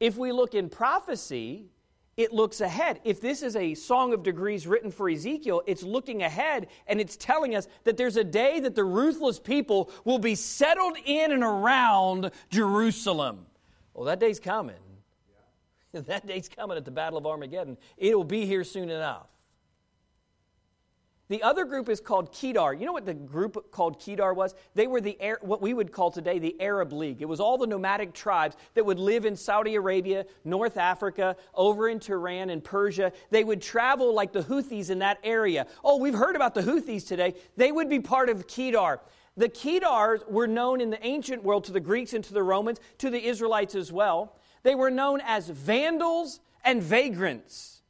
If 0.00 0.16
we 0.16 0.32
look 0.32 0.54
in 0.54 0.68
prophecy, 0.68 1.66
it 2.16 2.32
looks 2.32 2.60
ahead. 2.60 3.00
If 3.04 3.20
this 3.20 3.42
is 3.42 3.54
a 3.54 3.74
song 3.74 4.12
of 4.12 4.22
degrees 4.22 4.66
written 4.66 4.90
for 4.90 5.08
Ezekiel, 5.08 5.62
it's 5.66 5.82
looking 5.82 6.22
ahead 6.22 6.66
and 6.88 7.00
it's 7.00 7.16
telling 7.16 7.54
us 7.54 7.68
that 7.84 7.96
there's 7.96 8.16
a 8.16 8.24
day 8.24 8.58
that 8.60 8.74
the 8.74 8.82
ruthless 8.82 9.38
people 9.38 9.90
will 10.04 10.18
be 10.18 10.34
settled 10.34 10.96
in 11.04 11.30
and 11.30 11.44
around 11.44 12.32
Jerusalem. 12.50 13.46
Well, 13.94 14.06
that 14.06 14.18
day's 14.18 14.40
coming. 14.40 14.74
That 15.92 16.26
day's 16.26 16.48
coming 16.48 16.78
at 16.78 16.86
the 16.86 16.90
Battle 16.90 17.18
of 17.18 17.26
Armageddon. 17.26 17.76
It'll 17.98 18.24
be 18.24 18.46
here 18.46 18.64
soon 18.64 18.88
enough. 18.88 19.26
The 21.32 21.42
other 21.42 21.64
group 21.64 21.88
is 21.88 21.98
called 21.98 22.30
Kedar. 22.30 22.74
You 22.74 22.84
know 22.84 22.92
what 22.92 23.06
the 23.06 23.14
group 23.14 23.70
called 23.70 23.98
Kedar 23.98 24.34
was? 24.34 24.54
They 24.74 24.86
were 24.86 25.00
the 25.00 25.16
what 25.40 25.62
we 25.62 25.72
would 25.72 25.90
call 25.90 26.10
today 26.10 26.38
the 26.38 26.54
Arab 26.60 26.92
League. 26.92 27.22
It 27.22 27.24
was 27.24 27.40
all 27.40 27.56
the 27.56 27.66
nomadic 27.66 28.12
tribes 28.12 28.54
that 28.74 28.84
would 28.84 28.98
live 28.98 29.24
in 29.24 29.34
Saudi 29.34 29.76
Arabia, 29.76 30.26
North 30.44 30.76
Africa, 30.76 31.36
over 31.54 31.88
in 31.88 32.00
Tehran 32.00 32.50
and 32.50 32.62
Persia. 32.62 33.12
They 33.30 33.44
would 33.44 33.62
travel 33.62 34.12
like 34.12 34.34
the 34.34 34.42
Houthis 34.42 34.90
in 34.90 34.98
that 34.98 35.20
area. 35.24 35.66
Oh, 35.82 35.96
we've 35.96 36.12
heard 36.12 36.36
about 36.36 36.54
the 36.54 36.60
Houthis 36.60 37.08
today. 37.08 37.32
They 37.56 37.72
would 37.72 37.88
be 37.88 38.00
part 38.00 38.28
of 38.28 38.46
Kedar. 38.46 39.00
The 39.34 39.48
Kedars 39.48 40.28
were 40.28 40.46
known 40.46 40.82
in 40.82 40.90
the 40.90 41.02
ancient 41.02 41.42
world 41.42 41.64
to 41.64 41.72
the 41.72 41.80
Greeks 41.80 42.12
and 42.12 42.22
to 42.24 42.34
the 42.34 42.42
Romans, 42.42 42.78
to 42.98 43.08
the 43.08 43.24
Israelites 43.24 43.74
as 43.74 43.90
well. 43.90 44.36
They 44.64 44.74
were 44.74 44.90
known 44.90 45.22
as 45.24 45.48
vandals 45.48 46.40
and 46.62 46.82
vagrants 46.82 47.81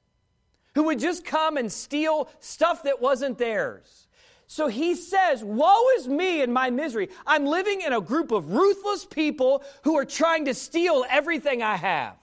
who 0.74 0.84
would 0.84 0.98
just 0.98 1.24
come 1.24 1.56
and 1.56 1.70
steal 1.70 2.28
stuff 2.40 2.84
that 2.84 3.00
wasn't 3.00 3.38
theirs. 3.38 4.08
So 4.46 4.68
he 4.68 4.94
says, 4.94 5.42
Woe 5.42 5.88
is 5.96 6.06
me 6.06 6.42
and 6.42 6.52
my 6.52 6.70
misery. 6.70 7.08
I'm 7.26 7.46
living 7.46 7.80
in 7.80 7.92
a 7.92 8.00
group 8.00 8.32
of 8.32 8.50
ruthless 8.52 9.04
people 9.04 9.64
who 9.84 9.96
are 9.96 10.04
trying 10.04 10.44
to 10.46 10.54
steal 10.54 11.04
everything 11.08 11.62
I 11.62 11.76
have. 11.76 12.16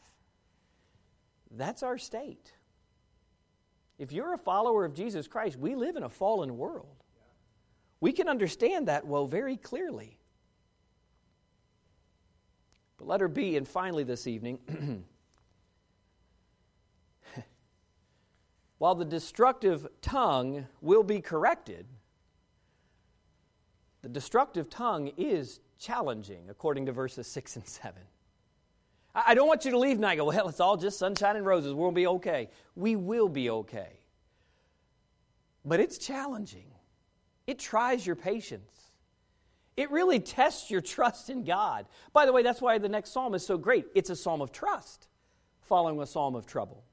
That's 1.51 1.81
our 1.81 1.97
state. 1.97 2.53
If 3.97 4.11
you're 4.11 4.33
a 4.33 4.37
follower 4.37 4.85
of 4.85 4.93
Jesus 4.93 5.27
Christ, 5.27 5.57
we 5.57 5.75
live 5.75 5.95
in 5.95 6.03
a 6.03 6.09
fallen 6.09 6.57
world. 6.57 7.03
We 7.99 8.13
can 8.13 8.29
understand 8.29 8.87
that 8.87 9.05
woe 9.05 9.25
very 9.25 9.57
clearly. 9.57 10.19
But 12.97 13.07
let 13.07 13.21
her 13.21 13.27
be, 13.27 13.57
and 13.57 13.67
finally 13.67 14.03
this 14.03 14.27
evening, 14.27 14.59
While 18.79 18.95
the 18.95 19.05
destructive 19.05 19.87
tongue 20.01 20.65
will 20.81 21.03
be 21.03 21.21
corrected, 21.21 21.85
the 24.01 24.09
destructive 24.09 24.69
tongue 24.69 25.11
is 25.17 25.59
challenging, 25.77 26.49
according 26.49 26.85
to 26.87 26.93
verses 26.93 27.27
6 27.27 27.57
and 27.57 27.67
7. 27.67 28.01
I 29.13 29.33
don't 29.33 29.47
want 29.47 29.65
you 29.65 29.71
to 29.71 29.77
leave 29.77 30.01
and 30.01 30.17
go, 30.17 30.25
well, 30.25 30.47
it's 30.47 30.61
all 30.61 30.77
just 30.77 30.97
sunshine 30.97 31.35
and 31.35 31.45
roses. 31.45 31.73
We'll 31.73 31.91
be 31.91 32.07
okay. 32.07 32.49
We 32.75 32.95
will 32.95 33.27
be 33.27 33.49
okay. 33.49 33.99
But 35.65 35.81
it's 35.81 35.97
challenging, 35.97 36.71
it 37.47 37.59
tries 37.59 38.07
your 38.07 38.15
patience. 38.15 38.73
It 39.75 39.91
really 39.91 40.19
tests 40.19 40.69
your 40.69 40.81
trust 40.81 41.29
in 41.29 41.45
God. 41.45 41.85
By 42.11 42.25
the 42.25 42.33
way, 42.33 42.43
that's 42.43 42.61
why 42.61 42.77
the 42.79 42.89
next 42.89 43.11
psalm 43.11 43.33
is 43.33 43.45
so 43.45 43.57
great. 43.57 43.85
It's 43.95 44.09
a 44.09 44.15
psalm 44.15 44.41
of 44.41 44.51
trust, 44.51 45.07
following 45.61 46.01
a 46.01 46.05
psalm 46.05 46.35
of 46.35 46.45
trouble. 46.45 46.83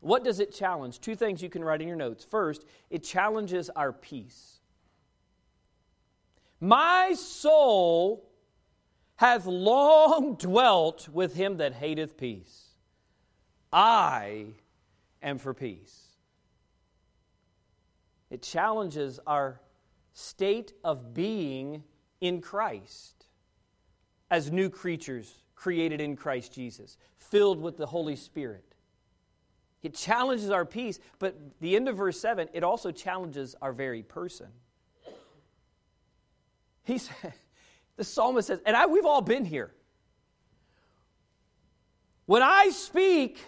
What 0.00 0.24
does 0.24 0.40
it 0.40 0.54
challenge? 0.54 1.00
Two 1.00 1.16
things 1.16 1.42
you 1.42 1.50
can 1.50 1.64
write 1.64 1.82
in 1.82 1.88
your 1.88 1.96
notes. 1.96 2.24
First, 2.24 2.64
it 2.90 3.02
challenges 3.02 3.68
our 3.70 3.92
peace. 3.92 4.58
My 6.60 7.14
soul 7.14 8.28
hath 9.16 9.46
long 9.46 10.34
dwelt 10.38 11.08
with 11.08 11.34
him 11.34 11.56
that 11.56 11.74
hateth 11.74 12.16
peace. 12.16 12.68
I 13.72 14.46
am 15.22 15.38
for 15.38 15.52
peace. 15.52 16.04
It 18.30 18.42
challenges 18.42 19.18
our 19.26 19.60
state 20.12 20.72
of 20.84 21.14
being 21.14 21.82
in 22.20 22.40
Christ 22.40 23.26
as 24.30 24.50
new 24.50 24.68
creatures 24.68 25.42
created 25.54 26.00
in 26.00 26.14
Christ 26.16 26.52
Jesus, 26.52 26.96
filled 27.16 27.60
with 27.60 27.76
the 27.76 27.86
Holy 27.86 28.16
Spirit. 28.16 28.67
It 29.82 29.94
challenges 29.94 30.50
our 30.50 30.64
peace, 30.64 30.98
but 31.18 31.36
the 31.60 31.76
end 31.76 31.88
of 31.88 31.96
verse 31.96 32.20
7, 32.20 32.48
it 32.52 32.64
also 32.64 32.90
challenges 32.90 33.54
our 33.62 33.72
very 33.72 34.02
person. 34.02 34.48
He 36.84 36.98
said, 36.98 37.34
the 37.96 38.04
psalmist 38.04 38.48
says, 38.48 38.60
and 38.66 38.76
I, 38.76 38.86
we've 38.86 39.04
all 39.04 39.22
been 39.22 39.44
here. 39.44 39.72
When 42.26 42.42
I 42.42 42.70
speak, 42.70 43.38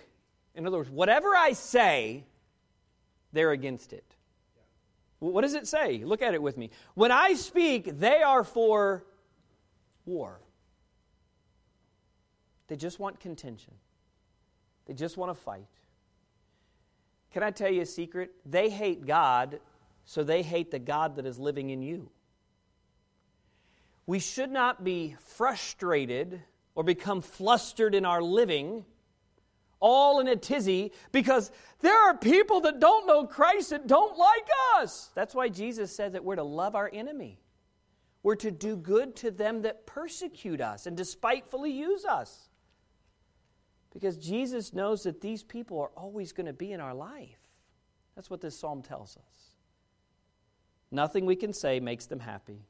in 0.55 0.66
other 0.66 0.78
words, 0.78 0.91
whatever 0.91 1.37
I 1.37 1.53
say, 1.53 2.24
they're 3.33 3.53
against 3.53 3.93
it. 3.93 4.05
What 5.18 5.43
does 5.43 5.55
it 5.55 5.68
say? 5.68 6.03
Look 6.03 6.22
at 6.22 6.33
it 6.33 6.41
with 6.41 6.57
me. 6.57 6.70
When 6.95 7.12
I 7.12 7.35
speak, 7.35 7.99
they 7.99 8.22
are 8.22 8.43
for 8.43 9.05
war. 10.07 10.41
They 12.68 12.76
just 12.76 12.99
want 12.99 13.20
contention, 13.20 13.74
they 14.87 14.95
just 14.95 15.16
want 15.16 15.31
to 15.31 15.35
fight. 15.35 15.66
Can 17.33 17.43
I 17.43 17.51
tell 17.51 17.70
you 17.70 17.83
a 17.83 17.87
secret? 17.87 18.33
They 18.45 18.68
hate 18.70 19.07
God, 19.07 19.61
so 20.05 20.24
they 20.24 20.43
hate 20.43 20.70
the 20.70 20.78
God 20.78 21.16
that 21.16 21.26
is 21.26 21.39
living 21.39 21.70
in 21.70 21.83
you. 21.83 22.11
We 24.07 24.18
should 24.18 24.51
not 24.51 24.83
be 24.83 25.16
frustrated 25.20 26.43
or 26.74 26.83
become 26.83 27.20
flustered 27.20 27.95
in 27.95 28.05
our 28.05 28.20
living, 28.20 28.85
all 29.78 30.18
in 30.18 30.26
a 30.26 30.35
tizzy, 30.35 30.93
because 31.12 31.53
there 31.81 31.97
are 31.97 32.16
people 32.16 32.62
that 32.62 32.81
don't 32.81 33.07
know 33.07 33.26
Christ 33.26 33.70
that 33.70 33.87
don't 33.87 34.18
like 34.18 34.49
us. 34.76 35.11
That's 35.14 35.35
why 35.35 35.49
Jesus 35.49 35.95
said 35.95 36.14
that 36.14 36.24
we're 36.24 36.37
to 36.37 36.43
love 36.43 36.74
our 36.74 36.91
enemy. 36.93 37.39
We're 38.22 38.37
to 38.37 38.51
do 38.51 38.76
good 38.76 39.16
to 39.16 39.31
them 39.31 39.62
that 39.62 39.87
persecute 39.87 40.61
us 40.61 40.87
and 40.87 40.97
despitefully 40.97 41.70
use 41.70 42.05
us. 42.05 42.49
Because 43.93 44.16
Jesus 44.16 44.72
knows 44.72 45.03
that 45.03 45.20
these 45.20 45.43
people 45.43 45.80
are 45.80 45.91
always 45.97 46.32
going 46.32 46.47
to 46.47 46.53
be 46.53 46.72
in 46.72 46.80
our 46.80 46.95
life. 46.95 47.38
That's 48.14 48.30
what 48.30 48.41
this 48.41 48.59
psalm 48.59 48.82
tells 48.82 49.16
us. 49.16 49.57
Nothing 50.91 51.26
we 51.26 51.36
can 51.36 51.53
say 51.53 51.80
makes 51.80 52.07
them 52.07 52.20
happy. 52.20 52.66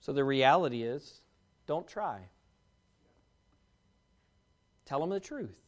So 0.00 0.12
the 0.12 0.24
reality 0.24 0.82
is 0.82 1.20
don't 1.66 1.86
try. 1.86 2.28
Tell 4.84 5.00
them 5.00 5.10
the 5.10 5.20
truth. 5.20 5.58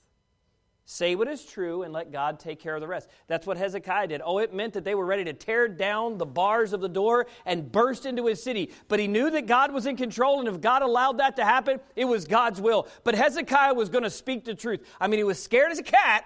Say 0.85 1.15
what 1.15 1.29
is 1.29 1.45
true 1.45 1.85
and 1.85 1.93
let 1.93 2.11
God 2.11 2.41
take 2.41 2.59
care 2.59 2.75
of 2.75 2.81
the 2.81 2.89
rest. 2.89 3.09
That's 3.29 3.47
what 3.47 3.57
Hezekiah 3.57 4.09
did. 4.09 4.21
Oh, 4.25 4.39
it 4.39 4.53
meant 4.53 4.75
that 4.75 4.85
they 4.85 4.97
were 4.97 5.07
ready 5.07 5.25
to 5.25 5.33
tear 5.33 5.69
down 5.69 6.19
the 6.19 6.27
bars 6.27 6.73
of 6.73 6.81
the 6.81 6.89
door 6.89 7.27
and 7.47 7.71
burst 7.71 8.05
into 8.05 8.27
his 8.27 8.43
city. 8.43 8.73
But 8.89 8.99
he 8.99 9.07
knew 9.07 9.31
that 9.31 9.47
God 9.47 9.73
was 9.73 9.87
in 9.87 9.97
control, 9.97 10.41
and 10.41 10.49
if 10.49 10.61
God 10.61 10.83
allowed 10.83 11.19
that 11.19 11.37
to 11.37 11.45
happen, 11.45 11.79
it 11.95 12.05
was 12.05 12.27
God's 12.27 12.61
will. 12.61 12.89
But 13.05 13.15
Hezekiah 13.15 13.75
was 13.75 13.91
going 13.91 14.05
to 14.05 14.11
speak 14.11 14.45
the 14.45 14.55
truth. 14.55 14.81
I 15.01 15.07
mean, 15.07 15.19
he 15.19 15.25
was 15.25 15.41
scared 15.41 15.71
as 15.71 15.79
a 15.79 15.85
cat, 15.85 16.25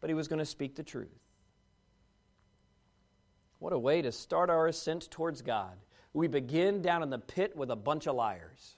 but 0.00 0.08
he 0.08 0.14
was 0.14 0.28
going 0.28 0.38
to 0.38 0.46
speak 0.46 0.76
the 0.76 0.84
truth. 0.84 1.18
What 3.58 3.72
a 3.72 3.78
way 3.78 4.02
to 4.02 4.12
start 4.12 4.50
our 4.50 4.68
ascent 4.68 5.10
towards 5.10 5.42
God. 5.42 5.76
We 6.12 6.28
begin 6.28 6.80
down 6.80 7.02
in 7.02 7.10
the 7.10 7.18
pit 7.18 7.56
with 7.56 7.70
a 7.72 7.76
bunch 7.76 8.06
of 8.06 8.14
liars. 8.14 8.76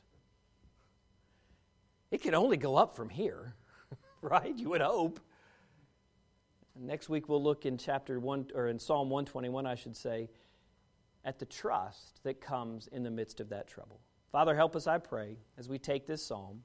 It 2.11 2.22
can 2.22 2.35
only 2.35 2.57
go 2.57 2.76
up 2.76 2.97
from 2.97 3.11
here. 3.11 3.55
right? 4.23 4.55
You 4.57 4.71
would 4.71 4.81
hope. 4.81 5.21
Next 6.79 7.09
week 7.09 7.29
we'll 7.29 7.43
look 7.43 7.66
in 7.66 7.79
chapter 7.79 8.18
1 8.18 8.49
or 8.55 8.68
in 8.68 8.79
Psalm 8.79 9.11
121 9.11 9.66
I 9.66 9.75
should 9.75 9.97
say 9.97 10.29
at 11.25 11.39
the 11.39 11.45
trust 11.45 12.23
that 12.25 12.41
comes 12.41 12.89
in 12.89 13.03
the 13.03 13.11
midst 13.11 13.41
of 13.41 13.51
that 13.51 13.66
trouble. 13.66 14.01
Father 14.33 14.55
help 14.55 14.75
us 14.77 14.87
I 14.87 14.99
pray 14.99 15.37
as 15.59 15.68
we 15.68 15.79
take 15.79 16.07
this 16.07 16.25
psalm 16.25 16.59